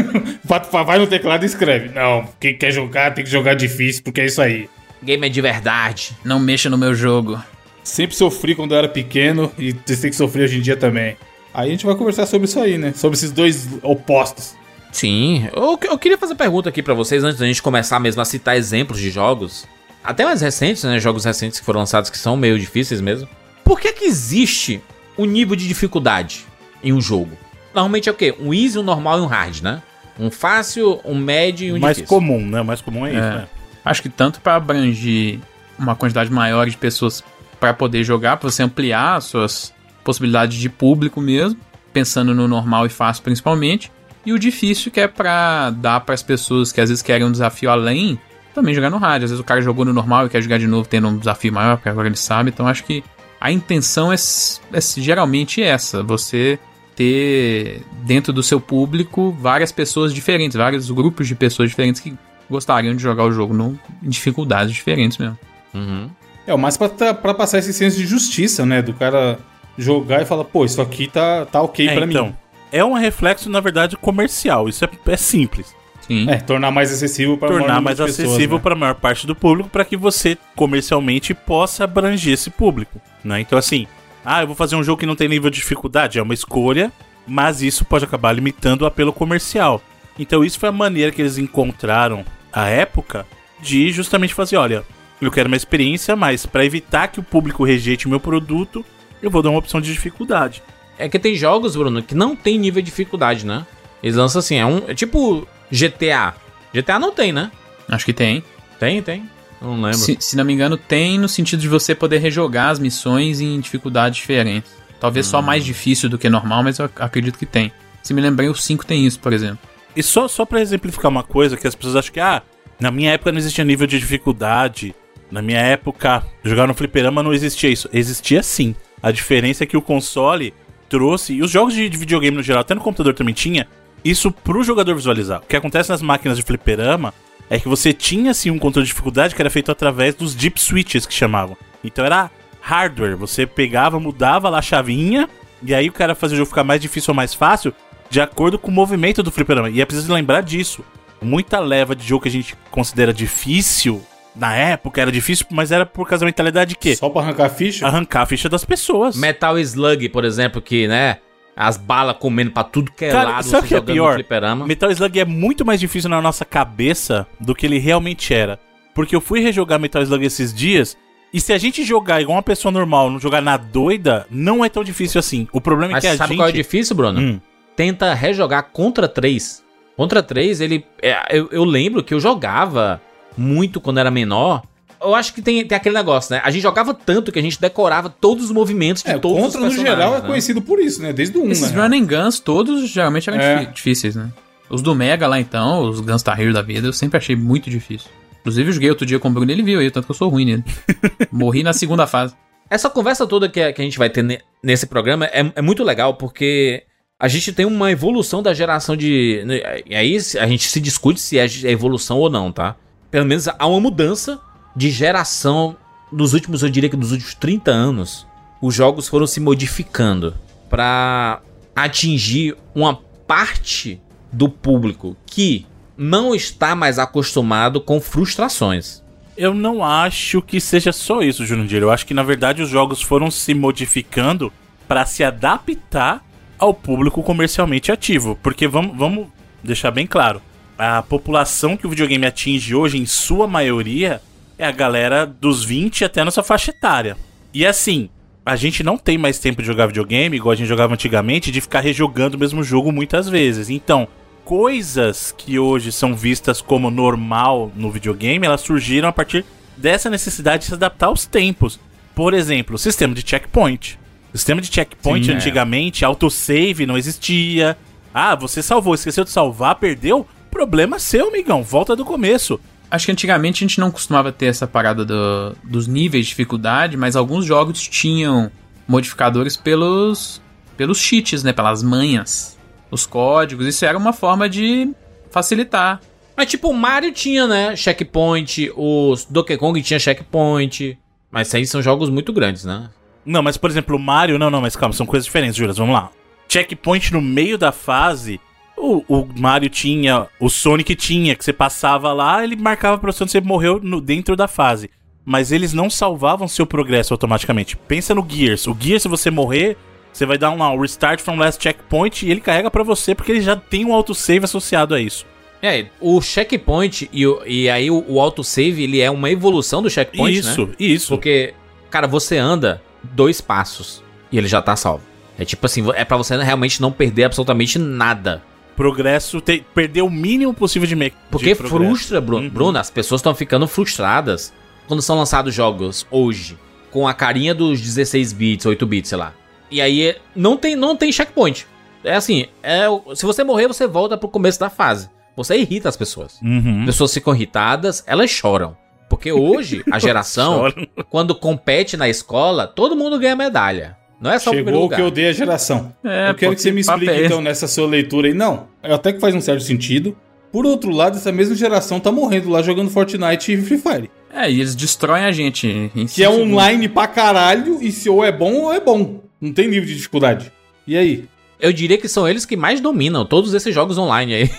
[0.44, 1.96] vai- no teclado e escreve.
[1.96, 4.70] Não, quem quer jogar tem que jogar difícil, porque é isso aí.
[5.02, 6.12] Gamer de verdade.
[6.26, 7.42] Não mexa no meu jogo.
[7.86, 11.16] Sempre sofri quando eu era pequeno e vocês têm que sofrer hoje em dia também.
[11.54, 12.92] Aí a gente vai conversar sobre isso aí, né?
[12.94, 14.56] Sobre esses dois opostos.
[14.92, 18.26] Sim, eu, eu queria fazer pergunta aqui pra vocês antes da gente começar mesmo a
[18.26, 19.66] citar exemplos de jogos,
[20.04, 21.00] até mais recentes, né?
[21.00, 23.26] Jogos recentes que foram lançados que são meio difíceis mesmo.
[23.72, 24.82] Por que que existe
[25.18, 26.46] um nível de dificuldade
[26.84, 27.38] em um jogo?
[27.74, 28.36] Normalmente é o quê?
[28.38, 29.82] Um easy, um normal e um hard, né?
[30.20, 32.18] Um fácil, um médio e um mais difícil.
[32.18, 32.60] comum, né?
[32.60, 33.30] O mais comum é isso, É.
[33.36, 33.48] né?
[33.86, 35.40] Acho que tanto para abranger
[35.80, 37.24] uma quantidade maior de pessoas
[37.62, 41.58] para poder jogar, para você ampliar as suas possibilidades de público mesmo,
[41.94, 43.90] pensando no normal e fácil principalmente,
[44.26, 47.32] e o difícil que é para dar para as pessoas que às vezes querem um
[47.32, 48.20] desafio além,
[48.54, 49.24] também jogar no hard.
[49.24, 51.54] Às vezes o cara jogou no normal e quer jogar de novo tendo um desafio
[51.54, 52.50] maior, porque agora ele sabe.
[52.50, 53.02] Então acho que
[53.42, 56.60] a intenção é, é geralmente essa, você
[56.96, 62.14] ter dentro do seu público várias pessoas diferentes, vários grupos de pessoas diferentes que
[62.48, 65.40] gostariam de jogar o jogo no, em dificuldades diferentes mesmo.
[65.74, 66.08] Uhum.
[66.46, 68.82] É o mais pra, pra passar esse senso de justiça, né?
[68.82, 69.40] Do cara
[69.76, 72.36] jogar e falar, pô, isso aqui tá, tá ok É, pra então, mim.
[72.72, 74.70] é um reflexo, na verdade, comercial.
[74.70, 75.74] Isso é, é simples.
[76.02, 76.30] Sim.
[76.30, 78.64] É, tornar mais acessível pra maior Tornar mais de pessoas, acessível né?
[78.64, 83.40] para a maior parte do público para que você comercialmente possa abranger esse público, né?
[83.40, 83.88] Então assim,
[84.26, 86.92] ah, eu vou fazer um jogo que não tem nível de dificuldade, é uma escolha,
[87.28, 89.82] mas isso pode acabar limitando o apelo comercial.
[90.18, 93.26] Então isso foi a maneira que eles encontraram à época
[93.62, 94.84] de justamente fazer, olha,
[95.22, 98.84] eu quero uma experiência, mas para evitar que o público rejeite o meu produto,
[99.22, 100.64] eu vou dar uma opção de dificuldade.
[100.98, 103.66] É que tem jogos, Bruno, que não tem nível de dificuldade, né?
[104.04, 104.84] Eles lançam assim, é um.
[104.88, 106.34] É tipo GTA.
[106.74, 107.52] GTA não tem, né?
[107.88, 108.44] Acho que tem.
[108.80, 109.30] Tem, tem.
[109.62, 109.98] Não lembro.
[109.98, 113.60] Se, se não me engano, tem no sentido de você poder rejogar as missões em
[113.60, 114.72] dificuldades diferentes.
[115.00, 117.72] Talvez só mais difícil do que normal, mas eu ac- acredito que tem.
[118.04, 119.60] Se me lembrei, o 5 tem isso, por exemplo.
[119.96, 122.42] E só, só para exemplificar uma coisa que as pessoas acham que, ah,
[122.80, 124.96] na minha época não existia nível de dificuldade.
[125.30, 127.90] Na minha época, jogar no fliperama não existia isso.
[127.94, 128.76] Existia sim.
[129.02, 130.54] A diferença é que o console
[130.90, 133.68] trouxe, e os jogos de, de videogame no geral, até no computador também tinha,
[134.04, 135.40] isso pro jogador visualizar.
[135.40, 137.14] O que acontece nas máquinas de fliperama
[137.50, 140.60] é que você tinha sim um controle de dificuldade que era feito através dos deep
[140.60, 141.58] switches que chamavam.
[141.84, 145.28] Então era hardware, você pegava, mudava lá a chavinha,
[145.64, 147.74] e aí o cara fazia o jogo ficar mais difícil ou mais fácil
[148.10, 149.70] de acordo com o movimento do fliperama.
[149.70, 150.84] E é preciso lembrar disso.
[151.22, 154.02] Muita leva de jogo que a gente considera difícil,
[154.36, 156.96] na época era difícil, mas era por causa da mentalidade de quê?
[156.96, 157.86] Só pra arrancar a ficha?
[157.86, 159.16] Arrancar a ficha das pessoas.
[159.16, 161.18] Metal Slug, por exemplo, que, né?
[161.62, 164.10] As balas comendo pra tudo que é Cara, lado, sabe que é jogando pior?
[164.10, 164.66] no fliperama.
[164.66, 168.60] Metal Slug é muito mais difícil na nossa cabeça do que ele realmente era.
[168.96, 170.98] Porque eu fui rejogar Metal Slug esses dias,
[171.32, 174.70] e se a gente jogar igual uma pessoa normal, não jogar na doida, não é
[174.70, 175.48] tão difícil assim.
[175.54, 176.40] O problema Mas é que a sabe gente...
[176.40, 177.22] qual é difícil, Bruno?
[177.22, 177.42] Hum.
[177.76, 179.64] Tenta rejogar contra 3.
[179.96, 180.84] Contra 3, ele.
[181.00, 183.00] é, eu, eu lembro que eu jogava
[183.38, 184.64] muito quando era menor.
[185.04, 186.42] Eu acho que tem, tem aquele negócio, né?
[186.44, 189.48] A gente jogava tanto que a gente decorava todos os movimentos de É, todos contra
[189.48, 189.98] os no personagens.
[189.98, 190.28] geral é né?
[190.28, 191.12] conhecido por isso, né?
[191.14, 191.82] Desde o 1, Esses né?
[191.88, 193.66] run and guns todos geralmente eram É.
[193.66, 194.30] difíceis, né?
[194.70, 198.10] Os do Mega lá então, os Gunstar Hero da vida, eu sempre achei muito difícil.
[198.40, 200.16] Inclusive eu joguei outro dia com o Bruno e ele viu aí, tanto que eu
[200.16, 200.64] sou ruim nele.
[201.32, 202.34] Morri na segunda fase.
[202.70, 205.62] Essa conversa toda que, a- que a gente vai ter ne- nesse programa é, é
[205.62, 206.84] muito legal porque
[207.20, 209.44] a gente tem uma evolução da geração de.
[209.46, 212.76] né, E aí a gente se discute se é ge- evolução ou não, tá?
[213.12, 214.40] Pelo menos há uma mudança
[214.76, 215.76] de geração
[216.12, 218.28] nos últimos, eu diria que nos últimos 30 anos.
[218.62, 220.36] Os jogos foram se modificando
[220.70, 221.42] pra
[221.76, 224.00] atingir uma parte
[224.32, 225.66] do público que
[225.98, 229.02] não está mais acostumado com frustrações.
[229.38, 231.82] Eu não acho que seja só isso, Jurandir.
[231.82, 234.52] Eu acho que na verdade os jogos foram se modificando
[234.88, 236.24] para se adaptar
[236.60, 238.38] ao público comercialmente ativo.
[238.44, 239.28] Porque vamos, vamos
[239.64, 240.42] deixar bem claro:
[240.78, 244.22] a população que o videogame atinge hoje, em sua maioria,
[244.62, 247.18] é a galera dos 20 até a nossa faixa etária.
[247.52, 248.12] E assim,
[248.46, 251.60] a gente não tem mais tempo de jogar videogame, igual a gente jogava antigamente, de
[251.60, 253.72] ficar rejogando o mesmo jogo muitas vezes.
[253.72, 254.08] Então,
[254.46, 259.44] coisas que hoje são vistas como normal no videogame, elas surgiram a partir
[259.76, 261.80] dessa necessidade de se adaptar aos tempos.
[262.14, 263.98] Por exemplo, o sistema de checkpoint.
[264.32, 265.36] O sistema de checkpoint Sim, é.
[265.38, 267.76] antigamente, autosave não existia.
[268.14, 270.28] Ah, você salvou, esqueceu de salvar, perdeu?
[270.52, 271.64] Problema seu, amigão.
[271.64, 272.60] Volta do começo.
[272.92, 276.98] Acho que antigamente a gente não costumava ter essa parada do- dos níveis de dificuldade,
[276.98, 278.52] mas alguns jogos tinham
[278.86, 280.42] modificadores pelos,
[280.76, 281.54] pelos cheats, né?
[281.54, 282.58] Pelas manhas,
[282.92, 283.66] os códigos.
[283.66, 284.92] Isso era uma forma de
[285.30, 286.02] facilitar.
[286.36, 287.76] Mas tipo, o Mario tinha, né?
[287.78, 290.98] Checkpoint, os Donkey Kong tinha checkpoint.
[291.32, 292.90] Mas isso aí são jogos muito grandes, né?
[293.26, 294.38] Não, mas por exemplo, o Mario.
[294.38, 295.78] Não, não, mas calma, são coisas diferentes, Juras.
[295.78, 296.10] Vamos lá.
[296.50, 298.38] Checkpoint no meio da fase.
[298.84, 303.24] O, o Mario tinha, o Sonic tinha, que você passava lá, ele marcava pra você
[303.24, 304.90] onde você morreu no, dentro da fase.
[305.24, 307.78] Mas eles não salvavam seu progresso automaticamente.
[307.78, 308.66] Pensa no Gears.
[308.66, 309.78] O Gears, se você morrer,
[310.12, 313.14] você vai dar um lá, um restart from last checkpoint e ele carrega pra você
[313.14, 315.26] porque ele já tem um autosave associado a isso.
[315.62, 319.92] É, o checkpoint e, o- e aí o, o autosave, ele é uma evolução do
[319.92, 320.74] checkpoint, isso, né?
[320.80, 321.08] isso.
[321.10, 321.54] Porque,
[321.92, 325.04] cara, você anda dois passos e ele já tá salvo.
[325.38, 328.42] É tipo assim, é pra você realmente não perder absolutamente nada.
[328.82, 332.46] Progresso, te, perder o mínimo possível de me Porque de frustra, Bruno.
[332.46, 332.50] Uhum.
[332.50, 334.52] Bruno, as pessoas estão ficando frustradas
[334.88, 336.58] quando são lançados jogos hoje
[336.90, 339.36] com a carinha dos 16 bits, 8 bits, sei lá.
[339.70, 341.68] E aí não tem, não tem checkpoint.
[342.04, 345.12] É assim, é, se você morrer, você volta pro começo da fase.
[345.38, 346.42] Você irrita as pessoas.
[346.42, 346.80] Uhum.
[346.80, 348.76] As pessoas ficam irritadas, elas choram.
[349.08, 350.74] Porque hoje, a geração,
[351.08, 353.96] quando compete na escola, todo mundo ganha medalha.
[354.22, 354.98] Não é só o Chegou o lugar.
[354.98, 355.92] que eu dei a geração.
[356.04, 358.34] É, eu quero que você me explique, é então, nessa sua leitura aí.
[358.34, 360.16] Não, até que faz um certo sentido.
[360.52, 364.12] Por outro lado, essa mesma geração tá morrendo lá jogando Fortnite e Free Fire.
[364.34, 365.68] É, e eles destroem a gente.
[365.96, 366.54] em Que é segundos.
[366.54, 369.22] online pra caralho, e se ou é bom ou é bom.
[369.40, 370.52] Não tem nível de dificuldade.
[370.86, 371.26] E aí?
[371.60, 374.50] Eu diria que são eles que mais dominam todos esses jogos online aí.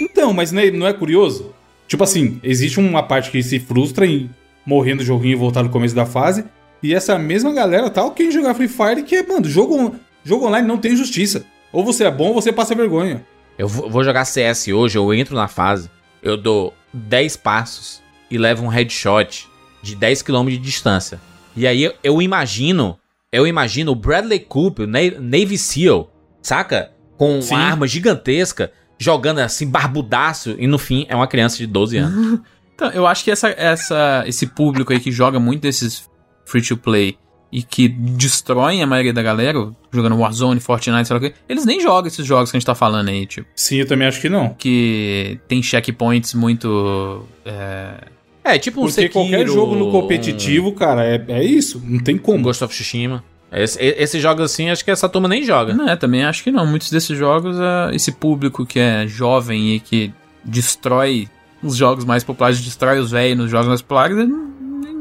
[0.00, 1.52] Então, mas não é, não é curioso?
[1.86, 4.30] Tipo assim, existe uma parte que se frustra em
[4.64, 6.44] morrer no joguinho e voltar no começo da fase.
[6.82, 10.46] E essa mesma galera tá ok em jogar Free Fire, que é, mano, jogo, jogo
[10.46, 11.44] online não tem justiça.
[11.72, 13.24] Ou você é bom ou você passa vergonha.
[13.56, 15.88] Eu vou jogar CS hoje, eu entro na fase,
[16.22, 19.46] eu dou 10 passos e levo um headshot
[19.82, 21.20] de 10 km de distância.
[21.54, 22.98] E aí eu, eu imagino,
[23.30, 26.10] eu imagino o Bradley Cooper, o Na- Navy SEAL,
[26.42, 26.90] saca?
[27.16, 27.54] Com Sim.
[27.54, 32.40] uma arma gigantesca, jogando assim, barbudaço, e no fim é uma criança de 12 anos.
[32.74, 36.08] Então, eu acho que essa, essa, esse público aí que joga muito desses
[36.52, 37.16] free to play
[37.50, 41.64] e que destroem a maioria da galera, jogando Warzone, Fortnite, sei lá o quê, eles
[41.66, 44.20] nem jogam esses jogos que a gente tá falando aí, tipo, Sim, eu também acho
[44.20, 44.54] que não.
[44.54, 47.26] que tem checkpoints muito.
[47.44, 48.04] É,
[48.44, 51.82] É, tipo um Porque Sekiro, qualquer jogo no competitivo, cara, é, é isso.
[51.84, 52.42] Não tem um como.
[52.42, 53.22] Ghost of Tsushima.
[53.52, 55.74] Esse- esses jogos assim, acho que essa turma nem joga.
[55.74, 56.64] Não, é, também acho que não.
[56.66, 60.10] Muitos desses jogos, é, esse público que é jovem e que
[60.42, 61.28] destrói
[61.62, 64.32] os jogos mais populares, destrói os velhos nos jogos mais populares, ele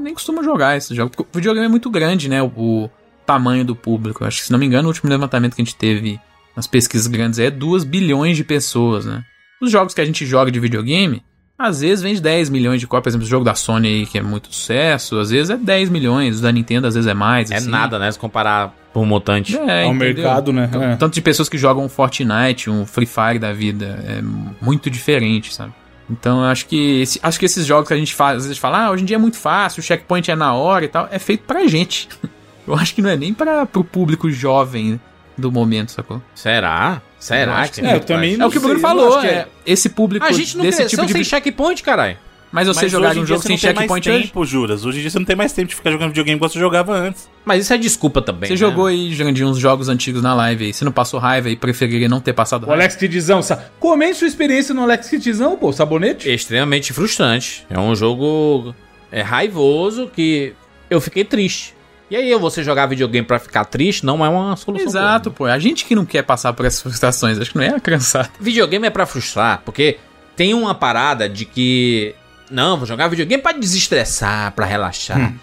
[0.01, 1.15] nem, costuma jogar esses jogos.
[1.15, 2.41] Porque o videogame é muito grande, né?
[2.41, 2.89] O, o
[3.25, 4.25] tamanho do público.
[4.25, 6.19] Acho que, se não me engano, o último levantamento que a gente teve
[6.55, 9.23] nas pesquisas grandes é 2 bilhões de pessoas, né?
[9.61, 11.23] Os jogos que a gente joga de videogame,
[11.57, 13.03] às vezes vende 10 milhões de cópias.
[13.03, 15.89] Por exemplo, o jogo da Sony aí, que é muito sucesso, às vezes é 10
[15.89, 16.39] milhões.
[16.39, 17.51] O da Nintendo, às vezes é mais.
[17.51, 17.69] É assim.
[17.69, 18.11] nada, né?
[18.11, 19.55] Se comparar por mutante.
[19.55, 20.23] É, Ao entendeu?
[20.23, 20.69] mercado, né?
[20.73, 20.95] É.
[20.95, 24.21] Tanto de pessoas que jogam um Fortnite, um Free Fire da vida, é
[24.63, 25.73] muito diferente, sabe?
[26.11, 28.57] Então eu acho que esse- acho que esses jogos que a gente faz, às vezes
[28.57, 31.07] fala, ah, hoje em dia é muito fácil, o checkpoint é na hora e tal,
[31.09, 32.09] é feito pra gente.
[32.67, 34.99] Eu acho que não é nem para pro público jovem
[35.37, 36.21] do momento, sacou?
[36.35, 37.01] Será?
[37.19, 39.47] Será acho que que É, eu também É o que o Bruno falou, que é,
[39.65, 42.17] esse público A gente não desse cresceu tipo de sem checkpoint, caralho.
[42.51, 44.23] Mas você Mas jogar um jogo sem não tem mais checkpoint hoje?
[44.23, 44.85] tempo, Juras.
[44.85, 46.93] Hoje em dia você não tem mais tempo de ficar jogando videogame igual você jogava
[46.93, 47.29] antes.
[47.45, 48.47] Mas isso é desculpa também.
[48.47, 48.57] Você né?
[48.57, 50.73] jogou aí, Jandir, uns jogos antigos na live aí.
[50.73, 52.83] Você não passou raiva e preferiria não ter passado O raiva?
[52.83, 53.55] Alex Kidzão, sa...
[53.79, 56.29] comente sua experiência no Alex Kidzão, pô, sabonete.
[56.29, 57.65] Extremamente frustrante.
[57.69, 58.75] É um jogo
[59.11, 60.53] é, raivoso que
[60.89, 61.73] eu fiquei triste.
[62.09, 64.85] E aí, você jogar videogame pra ficar triste não é uma solução.
[64.85, 65.37] Exato, boa.
[65.37, 65.45] pô.
[65.45, 68.29] A gente que não quer passar por essas frustrações, acho que não é a criançada.
[68.37, 69.97] Videogame é pra frustrar, porque
[70.35, 72.13] tem uma parada de que.
[72.51, 75.19] Não, vou jogar videogame pra desestressar, pra relaxar.
[75.19, 75.35] Hum,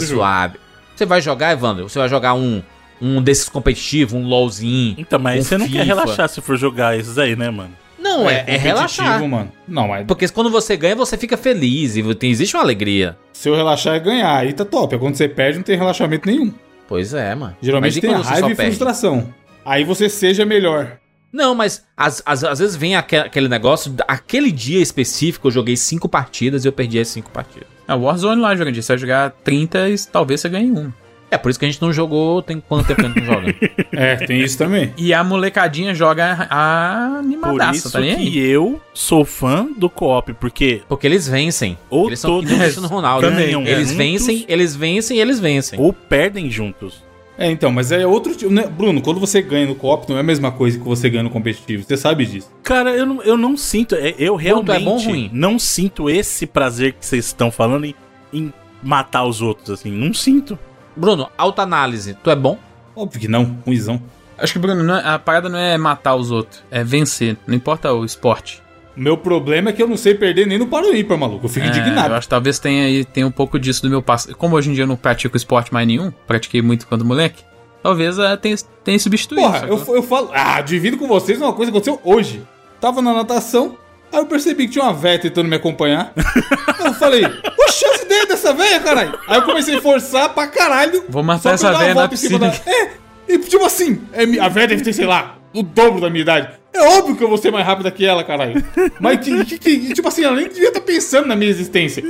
[0.00, 0.58] suave.
[0.96, 1.88] Você vai jogar, Evandro?
[1.88, 2.62] Você vai jogar um
[3.00, 4.96] um desses competitivos, um LOLzinho.
[4.98, 5.84] Então, mas um você não quer FIFA.
[5.84, 7.70] relaxar se for jogar esses aí, né, mano?
[7.98, 9.28] Não, é, é, competitivo, relaxar.
[9.28, 9.52] mano.
[9.66, 13.16] Não, mas Porque quando você ganha, você fica feliz e tem, existe uma alegria.
[13.32, 14.96] se eu relaxar é ganhar, aí tá top.
[14.98, 16.52] Quando você perde, não tem relaxamento nenhum.
[16.88, 17.56] Pois é, mano.
[17.60, 18.70] Geralmente Mas tem raiva e perde?
[18.70, 19.32] frustração.
[19.64, 20.98] Aí você seja melhor.
[21.32, 25.76] Não, mas às, às, às vezes vem aque- aquele negócio, aquele dia específico eu joguei
[25.76, 27.68] cinco partidas e eu perdi as cinco partidas.
[27.86, 28.82] É Warzone lá, Jurandir.
[28.82, 30.94] Você vai jogar 30 e talvez você ganhe uma.
[31.30, 33.34] É por isso que a gente não jogou, tem quanto tempo que a gente não
[33.34, 33.54] joga?
[33.92, 34.94] É, tem isso também.
[34.96, 38.30] E a molecadinha joga a Por animadaça, isso tá nem aí?
[38.30, 41.76] que eu sou fã do co-op, porque Porque eles vencem.
[41.90, 43.28] Ou eles são todos que nem o Cristiano Ronaldo.
[43.28, 43.56] também, né?
[43.58, 43.92] um Eles juntos.
[43.96, 45.78] vencem, eles vencem, eles vencem.
[45.78, 47.02] ou perdem juntos.
[47.38, 48.52] É, então, mas é outro tipo.
[48.52, 48.66] né?
[48.66, 51.30] Bruno, quando você ganha no co-op, não é a mesma coisa que você ganha no
[51.30, 51.84] competitivo.
[51.84, 52.50] Você sabe disso.
[52.64, 54.40] Cara, eu não, eu não sinto, é- eu Quanto
[54.72, 55.30] é realmente bom ruim?
[55.32, 57.94] não sinto esse prazer que vocês estão falando em,
[58.32, 59.90] em matar os outros, assim.
[59.92, 60.58] Não sinto.
[60.96, 62.58] Bruno, autoanálise, tu é bom?
[62.96, 64.02] Óbvio que não, ruizão.
[64.36, 67.36] Acho que, Bruno, não é- a parada não é matar os outros, é vencer.
[67.46, 68.60] Não importa o esporte.
[68.98, 71.46] Meu problema é que eu não sei perder nem no Paro Ímpar, maluco.
[71.46, 72.08] Eu fico É, indignado.
[72.10, 74.34] Eu acho que talvez tenha aí tenha um pouco disso do meu passado.
[74.36, 77.44] Como hoje em dia eu não pratico esporte mais nenhum, pratiquei muito quando moleque,
[77.80, 79.46] talvez uh, tenha, tenha substituído.
[79.46, 80.30] Porra, eu, eu falo.
[80.34, 82.42] Ah, divido com vocês uma coisa que aconteceu hoje.
[82.80, 83.76] Tava na natação,
[84.12, 86.12] aí eu percebi que tinha uma véia tentando me acompanhar.
[86.84, 89.16] eu falei, oxe, as ideias dessa véia, caralho.
[89.28, 91.04] Aí eu comecei a forçar pra caralho.
[91.08, 92.38] Vou matar essa véia na cima piscina.
[92.38, 92.70] Da...
[92.70, 92.90] É,
[93.28, 96.48] e tipo assim, é a véia deve ter, sei lá, o dobro da minha idade.
[96.72, 98.62] É óbvio que eu vou ser mais rápida que ela, caralho.
[99.00, 102.02] Mas que, que- que- tipo assim, ela nem devia estar pensando na minha existência.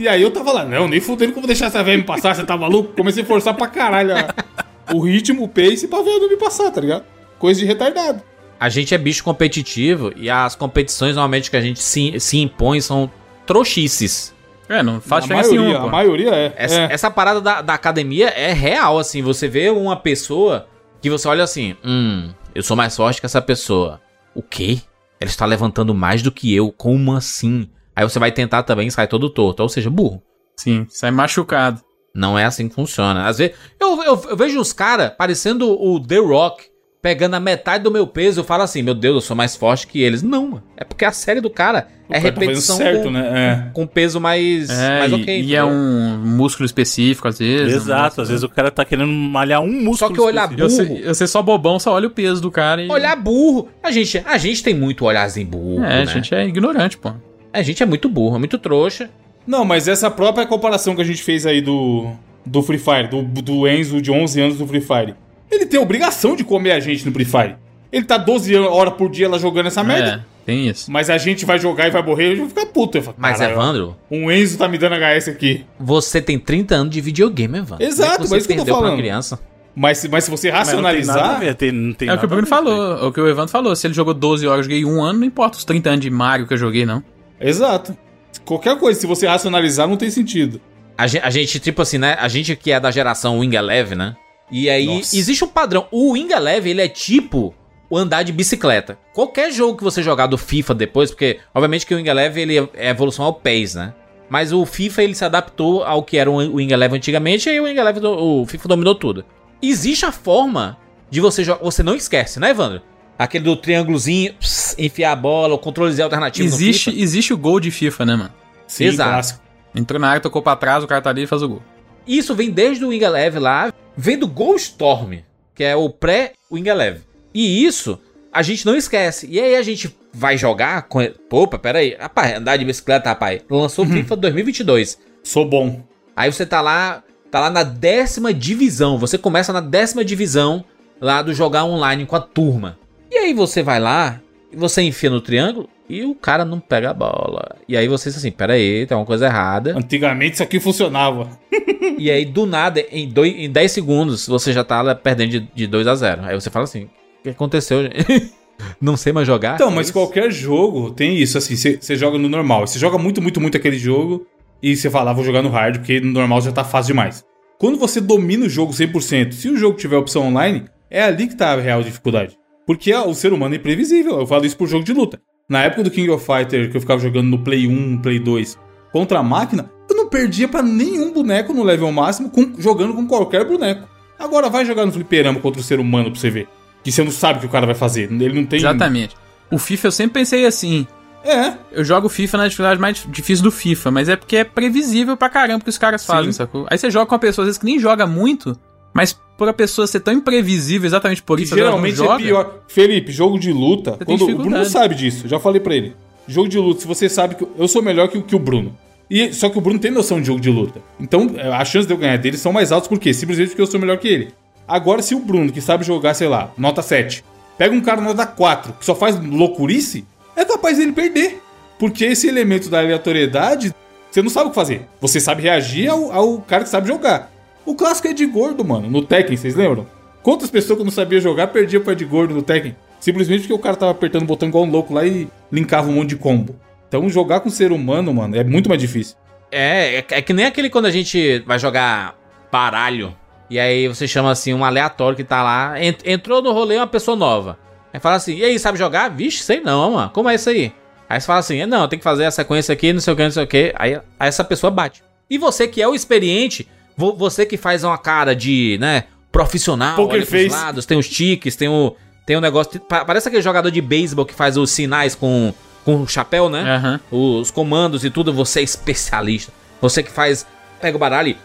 [0.00, 2.04] E aí eu tava lá, não, nem fudendo que eu vou deixar essa véia me
[2.04, 2.92] passar, você tá maluco?
[2.94, 6.70] Comecei a forçar pra caralho a- o ritmo, o pace pra véia não me passar,
[6.70, 7.04] tá ligado?
[7.38, 8.22] Coisa de retardado.
[8.58, 12.80] A gente é bicho competitivo e as competições normalmente que a gente se, se impõe
[12.80, 13.10] são
[13.44, 14.34] trouxices.
[14.68, 16.52] É, não faz a diferença maioria, nenhuma, a maioria é.
[16.56, 16.88] Essa, é.
[16.90, 19.22] essa parada da, da academia é real, assim.
[19.22, 20.66] Você vê uma pessoa
[21.00, 24.00] que você olha assim, hum, eu sou mais forte que essa pessoa.
[24.34, 24.80] O quê?
[25.20, 27.70] Ela está levantando mais do que eu, como assim?
[27.94, 30.22] Aí você vai tentar também e sai todo torto, ou seja, burro.
[30.56, 31.82] Sim, sai machucado.
[32.14, 33.26] Não é assim que funciona.
[33.26, 36.64] Às vezes, eu, eu, eu vejo os caras parecendo o The Rock,
[37.06, 38.40] pegando a metade do meu peso.
[38.40, 40.24] Eu falo assim, meu Deus, eu sou mais forte que eles.
[40.24, 40.62] Não, mano.
[40.76, 43.70] É porque a série do cara O é cara tá repetição certo, com, né?
[43.72, 45.34] com peso mais, É, mais e, ok.
[45.34, 45.68] e é entendeu?
[45.68, 47.74] um músculo específico, às vezes.
[47.74, 49.96] um Exato, músculo- às vezes o cara tá querendo malhar um músculo.
[49.98, 50.50] Só que olhar.
[50.58, 50.98] Eu burro.
[50.98, 52.88] eu sei só bobão, só olha o peso do cara e.
[52.90, 53.68] Olhar burro.
[53.80, 56.02] A gente, a gente tem muito olharzinho burro, É, né?
[56.02, 57.12] a gente é ignorante, pô.
[57.52, 59.08] A gente é muito burro, é muito trouxa.
[59.46, 62.10] Não, mas essa própria comparação que a gente fez aí do,
[62.44, 65.14] do Free Fire, do, do Enzo de 11 anos do Free Fire.
[65.50, 67.56] Ele tem a obrigação de comer a gente no Free Fire.
[67.92, 70.24] Ele tá 12 horas por dia lá jogando essa merda.
[70.42, 70.90] É, tem isso.
[70.90, 72.98] Mas a gente vai jogar e vai morrer, eu vou ficar puto.
[72.98, 75.64] Eu falo, Mas, "Caralho, Evandro, Um Enzo tá me dando HS aqui.
[75.78, 77.84] você tem 30 anos de videogame, Evandro.
[77.84, 78.98] Exato, Como é que mas isso você que eu tô perdeu pra uma falando.
[78.98, 79.40] criança.
[79.78, 81.38] Mas, se- mas se você Mas não tem racionalizar.
[81.40, 83.76] ver, não tem É o que o Bruno falou, é o que o Evandro falou.
[83.76, 86.10] Se ele jogou 12 horas, eu joguei um ano, não importa os 30 anos de
[86.10, 87.02] Mario que eu joguei, não.
[87.40, 87.96] Exato.
[88.44, 90.60] Qualquer coisa, se você racionalizar, não tem sentido.
[90.96, 92.16] A gente, a gente, tipo assim, né?
[92.18, 94.16] A gente que é da geração Wing Eleven, né?
[94.50, 95.16] E aí, Nossa.
[95.16, 95.86] existe um padrão.
[95.90, 97.54] O Wing Eleven, ele é tipo
[97.88, 98.98] o andar de bicicleta.
[99.12, 102.68] Qualquer jogo que você jogar do FIFA depois, porque, obviamente, que o Wing Eleven, ele
[102.74, 103.94] é evolução ao PES, né?
[104.28, 107.60] Mas o FIFA, ele se adaptou ao que era o Wing Eleven antigamente, e aí
[107.60, 109.24] o Wing Eleven, o FIFA dominou tudo.
[109.62, 110.76] Existe a forma
[111.08, 111.62] de você jogar...
[111.62, 112.82] Você não esquece, né, Evandro?
[113.18, 114.34] Aquele do triângulozinho,
[114.76, 118.32] enfiar a bola, o controlezinho alternativo Existe, existe o gol de FIFA, né, mano?
[118.66, 119.10] Sim, Exato.
[119.10, 119.40] clássico.
[119.74, 121.62] Entrou na área, tocou pra trás, o cara tá ali e faz o gol.
[122.06, 125.18] Isso vem desde o Wing Eleven lá, vem do Goldstorm,
[125.54, 127.02] que é o pré-Wing Eleven.
[127.34, 127.98] E isso
[128.32, 129.26] a gente não esquece.
[129.30, 131.00] E aí a gente vai jogar com.
[131.30, 131.96] Opa, pera aí.
[131.98, 133.42] Rapaz, andar de bicicleta, rapaz.
[133.50, 134.98] Lançou o FIFA 2022.
[135.22, 135.82] Sou bom.
[136.14, 138.98] Aí você tá lá, tá lá na décima divisão.
[138.98, 140.64] Você começa na décima divisão
[141.00, 142.78] lá do jogar online com a turma.
[143.10, 144.20] E aí você vai lá,
[144.56, 147.56] você enfia no triângulo e o cara não pega a bola.
[147.68, 149.76] E aí você diz assim, pera aí, tem uma coisa errada.
[149.76, 151.28] Antigamente isso aqui funcionava.
[151.98, 155.66] E aí, do nada, em, dois, em 10 segundos, você já tá perdendo de, de
[155.66, 158.32] 2 a 0 Aí você fala assim: o que aconteceu, gente?
[158.80, 159.54] Não sei mais jogar.
[159.54, 159.92] Então, mas isso?
[159.94, 162.66] qualquer jogo tem isso, assim, você você joga no normal.
[162.66, 164.26] Você joga muito, muito, muito aquele jogo
[164.62, 167.24] e você fala, ah, vou jogar no hard, porque no normal já tá fácil demais.
[167.58, 171.36] Quando você domina o jogo 100%, se o jogo tiver opção online, é ali que
[171.36, 172.36] tá a real dificuldade.
[172.66, 174.18] Porque ah, o ser humano é imprevisível.
[174.20, 175.20] Eu falo isso por jogo de luta.
[175.48, 178.58] Na época do King of Fighter, que eu ficava jogando no Play 1, Play 2,
[178.92, 183.06] contra a máquina, eu não perdia pra nenhum boneco no level máximo com- jogando com
[183.06, 183.86] qualquer boneco.
[184.18, 186.48] Agora vai jogar no fliperama contra o ser humano pra você ver.
[186.82, 188.10] Que você não sabe o que o cara vai fazer.
[188.10, 188.58] Ele não tem.
[188.58, 189.14] Exatamente.
[189.50, 190.86] O FIFA eu sempre pensei assim.
[191.24, 195.16] É, Eu jogo FIFA na dificuldade mais difícil do FIFA, mas é porque é previsível
[195.16, 196.38] pra caramba o que os caras fazem, Sim.
[196.38, 196.66] sacou?
[196.70, 198.56] Aí você joga com uma pessoa, às vezes, que nem joga muito,
[198.96, 202.60] Mas por a pessoa ser tão imprevisível exatamente por isso, geralmente é pior.
[202.68, 203.92] Felipe, jogo de luta.
[203.92, 205.94] tem Quando, o Bruno sabe disso, já falei pra ele.
[206.26, 208.76] Jogo de luta, se você sabe que eu- sou melhor que, o- que o Bruno.
[209.08, 210.80] E, só que o Bruno tem noção de jogo de luta.
[210.98, 213.12] Então, é, as chances de eu ganhar dele são mais altas, por quê?
[213.14, 214.28] Simplesmente porque eu sou melhor que ele.
[214.66, 217.22] Agora, se o Bruno, que sabe jogar, sei lá, nota 7,
[217.56, 221.40] pega um cara nota 4, que só faz loucurice, é capaz dele perder.
[221.78, 223.72] Porque esse elemento da aleatoriedade,
[224.10, 224.82] você não sabe o que fazer.
[225.00, 227.30] Você sabe reagir ao, ao cara que sabe jogar.
[227.66, 229.86] O clássico é de gordo, mano, no Tekken, vocês lembram?
[230.22, 232.74] Quantas pessoas que não sabia jogar perdiam pra de gordo no Tekken?
[233.00, 235.92] Simplesmente porque o cara tava apertando o botão igual um louco lá e linkava um
[235.92, 236.56] monte de combo.
[236.88, 239.16] Então jogar com ser humano, mano, é muito mais difícil.
[239.50, 242.16] É, é, é que nem aquele quando a gente vai jogar
[242.50, 243.14] baralho.
[243.50, 245.80] E aí você chama assim um aleatório que tá lá.
[245.82, 247.58] ent- entrou no rolê uma pessoa nova.
[247.92, 249.08] Aí fala assim: e aí, sabe jogar?
[249.08, 250.10] Vixe, sei não, mano.
[250.10, 250.72] Como é isso aí?
[251.08, 253.16] Aí você fala assim: é, não, tem que fazer a sequência aqui, não sei o
[253.16, 253.72] que, não sei o que.
[253.76, 255.02] Aí, aí essa pessoa bate.
[255.30, 256.66] E você que é o experiente,
[256.96, 260.64] você que faz uma cara de, né, profissional, Poker olha pros face.
[260.64, 261.94] lados, tem os tiques, tem o.
[262.24, 262.80] Tem um negócio.
[262.80, 266.62] pa- Parece aquele jogador de beisebol que faz os sinais com, com o chapéu, né?
[266.62, 267.00] Aham.
[267.10, 269.52] os comandos e tudo, você é especialista.
[269.80, 270.46] Você que faz.
[270.80, 271.36] Pega o baralho e.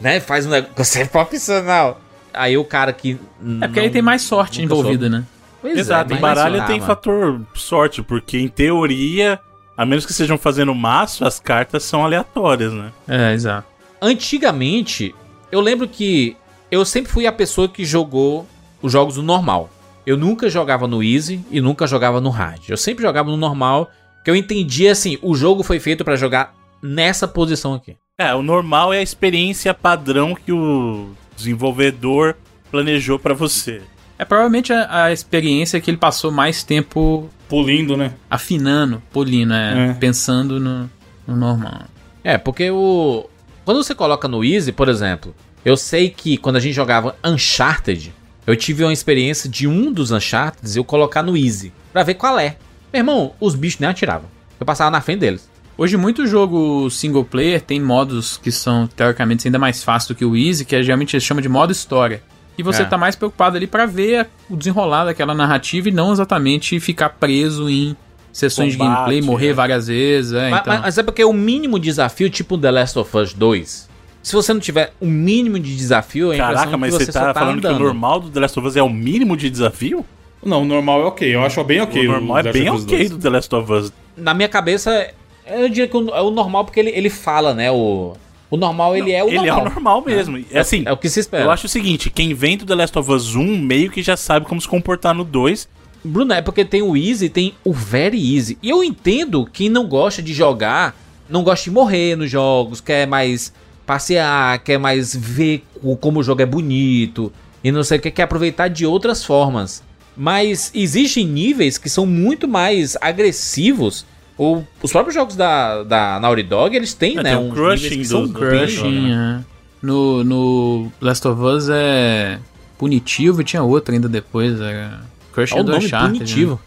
[0.00, 0.18] Né?
[0.20, 0.74] Faz um negócio.
[0.76, 2.00] Você é profissional.
[2.32, 3.18] Aí o cara que.
[3.60, 5.24] É porque aí tem mais sorte envolvida, né?
[5.60, 6.86] Pois Exato, é, em baralho tem mano.
[6.86, 9.38] fator sorte, porque em teoria,
[9.76, 12.90] a menos que estejam fazendo maço, as cartas são aleatórias, né?
[13.06, 13.68] É, exato.
[14.00, 15.14] Antigamente,
[15.52, 16.36] eu lembro que
[16.70, 18.46] eu sempre fui a pessoa que jogou
[18.82, 19.70] os jogos no normal.
[20.06, 22.68] Eu nunca jogava no easy e nunca jogava no hard.
[22.68, 23.90] Eu sempre jogava no normal,
[24.24, 27.96] que eu entendia assim, o jogo foi feito pra jogar nessa posição aqui.
[28.18, 32.36] É, o normal é a experiência padrão que o desenvolvedor
[32.70, 33.80] planejou pra você.
[34.18, 38.12] É provavelmente a, a experiência que ele passou mais tempo Pulindo, né?
[38.28, 39.92] afinando, polindo, é, É.
[39.94, 40.90] pensando no,
[41.26, 41.84] no normal.
[42.22, 43.29] É, porque o.
[43.70, 45.32] Quando você coloca no Easy, por exemplo,
[45.64, 48.12] eu sei que quando a gente jogava Uncharted,
[48.44, 52.36] eu tive uma experiência de um dos Uncharted eu colocar no Easy, pra ver qual
[52.36, 52.56] é.
[52.92, 54.28] Meu irmão, os bichos nem atiravam.
[54.58, 55.48] Eu passava na frente deles.
[55.78, 60.24] Hoje, muito jogo single player tem modos que são teoricamente ainda mais fáceis do que
[60.24, 62.24] o Easy, que é, geralmente eles chamam de modo história.
[62.58, 62.86] E você É.
[62.86, 67.70] tá mais preocupado ali pra ver o desenrolar daquela narrativa e não exatamente ficar preso
[67.70, 67.96] em
[68.32, 69.52] sessões de Combate, gameplay, morrer é.
[69.52, 70.32] várias vezes.
[70.32, 70.72] É, mas, então.
[70.74, 73.88] mas- mas é porque o mínimo desafio, tipo The Last of Us 2,
[74.22, 77.20] se você não tiver um mínimo de desafio, é Caraca, que mas você você só
[77.20, 77.82] tá falando que o andando.
[77.84, 80.04] normal do The Last of Us é o mínimo de desafio?
[80.44, 81.34] Não, o normal é ok.
[81.34, 82.06] Eu acho bem ok.
[82.06, 83.10] o normal é bem ok 2.
[83.10, 83.92] do The Last of Us.
[84.16, 85.10] Na minha cabeça,
[85.46, 87.70] eu diria que o- é o normal porque ele, ele fala, né?
[87.70, 88.14] O,
[88.50, 89.58] o normal, ele é o Ele normal.
[89.58, 90.42] é o normal mesmo.
[90.50, 91.44] É, assim, É o que se espera.
[91.44, 94.16] eu acho o seguinte, quem vem do The Last of Us 1 meio que já
[94.16, 95.68] sabe como se comportar no 2.
[96.04, 98.56] Bruno, é porque tem o easy e tem o very easy.
[98.62, 100.96] E eu entendo quem não gosta de jogar,
[101.28, 103.52] não gosta de morrer nos jogos, quer mais
[103.86, 105.64] passear, quer mais ver
[106.00, 107.32] como o jogo é bonito
[107.62, 109.82] e não sei o que, quer aproveitar de outras formas.
[110.16, 114.04] Mas existem níveis que são muito mais agressivos.
[114.38, 117.36] O- os próprios jogos da, da Naughty Dog, eles têm, É, né?
[117.36, 119.40] uns crushing são do- do bem- Crushing, é.
[119.82, 122.38] no, no Last of Us é
[122.78, 124.58] punitivo e tinha outro ainda depois.
[124.60, 125.00] Era
[125.32, 126.60] Crushing Olha o do nome Uncharted, punitivo.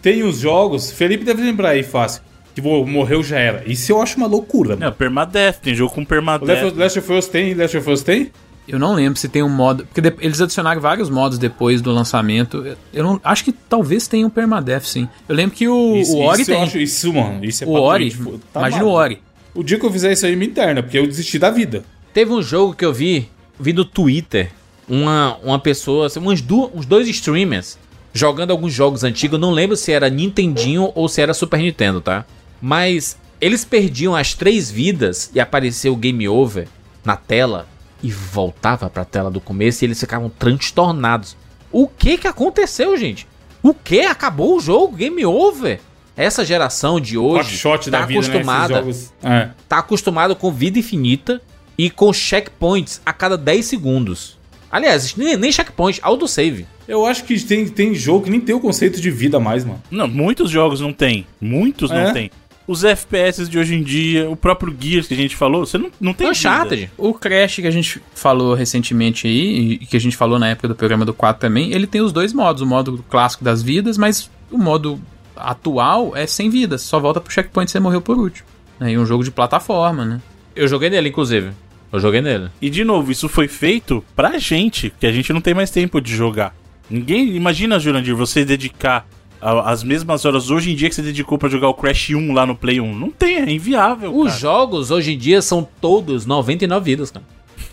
[0.00, 2.22] Tem os jogos, Felipe deve lembrar aí fácil.
[2.54, 3.62] Que vou- morreu já era.
[3.66, 4.92] Isso eu acho uma loucura, É, mano.
[4.92, 6.74] permadeath, tem jogo com permadeath.
[6.76, 7.54] Last of, Us tem?
[7.54, 8.30] Last of Us tem?
[8.68, 9.86] Eu não lembro se tem um modo.
[9.86, 12.58] Porque eles adicionaram vários modos depois do lançamento.
[12.58, 15.08] Eu- Eu não acho que talvez tenha um Permadeath, sim.
[15.28, 16.64] Eu lembro que o, Isso, o Ori isso eu tem.
[16.64, 17.42] acho- isso, mano.
[17.44, 18.14] Isso é o Ori,
[18.52, 18.88] tá imagina o.
[18.90, 19.22] Ori.
[19.54, 21.84] O dia que eu fizer isso aí me interna, porque eu desisti da vida.
[22.12, 24.50] Teve um jogo que eu vi, vi no Twitter,
[24.88, 27.78] uma, uma pessoa, assim, uns, du- uns dois streamers
[28.12, 32.00] jogando alguns jogos antigos, eu não lembro se era Nintendinho ou se era Super Nintendo,
[32.00, 32.24] tá?
[32.60, 36.68] Mas eles perdiam as três vidas e apareceu o Game Over
[37.04, 37.66] na tela
[38.02, 41.36] e voltava pra tela do começo e eles ficavam transtornados.
[41.70, 43.26] O que que aconteceu, gente?
[43.62, 44.00] O que?
[44.00, 44.96] Acabou o jogo?
[44.96, 45.80] Game Over?
[46.16, 47.56] Essa geração de hoje
[47.90, 48.82] tá vida, acostumada né?
[49.22, 49.48] É.
[49.68, 51.40] tá acostumado com vida infinita
[51.78, 54.38] e com checkpoints a cada 10 segundos.
[54.72, 56.66] Aliás, nem, nem checkpoint, autosave.
[56.88, 59.82] Eu acho que tem, tem jogo que nem tem o conceito de vida mais, mano.
[59.90, 61.26] Não, muitos jogos não tem.
[61.38, 62.04] Muitos É?
[62.06, 62.30] não tem.
[62.66, 65.90] Os FPS de hoje em dia, o próprio Gears que a gente falou, você não,
[66.00, 66.30] não tem.
[66.30, 66.90] Uncharted.
[66.96, 70.68] O Crash que a gente falou recentemente aí, e que a gente falou na época
[70.68, 72.62] do programa do 4 também, ele tem os dois modos.
[72.62, 74.98] O modo clássico das vidas, mas o modo
[75.36, 76.82] atual é sem vidas.
[76.82, 78.46] Só volta pro checkpoint se você morreu por último.
[78.80, 80.20] É, E um jogo de plataforma, né?
[80.54, 81.50] Eu joguei nele, inclusive.
[81.92, 82.48] Eu joguei nele.
[82.60, 86.00] E de novo, isso foi feito pra gente, que a gente não tem mais tempo
[86.00, 86.54] de jogar.
[86.88, 87.36] Ninguém.
[87.36, 89.06] Imagina, Jurandir, você dedicar
[89.40, 92.32] a- as mesmas horas hoje em dia que você dedicou pra jogar o Crash 1
[92.32, 92.94] lá no Play 1.
[92.98, 94.16] Não tem, é inviável.
[94.16, 94.40] Os cara.
[94.40, 97.24] jogos hoje em dia são todos 99 vidas, cara.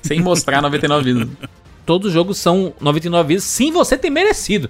[0.01, 1.29] Sem mostrar 99 vidas.
[1.85, 4.69] Todos os jogos são 99 vidas, sim, você ter merecido.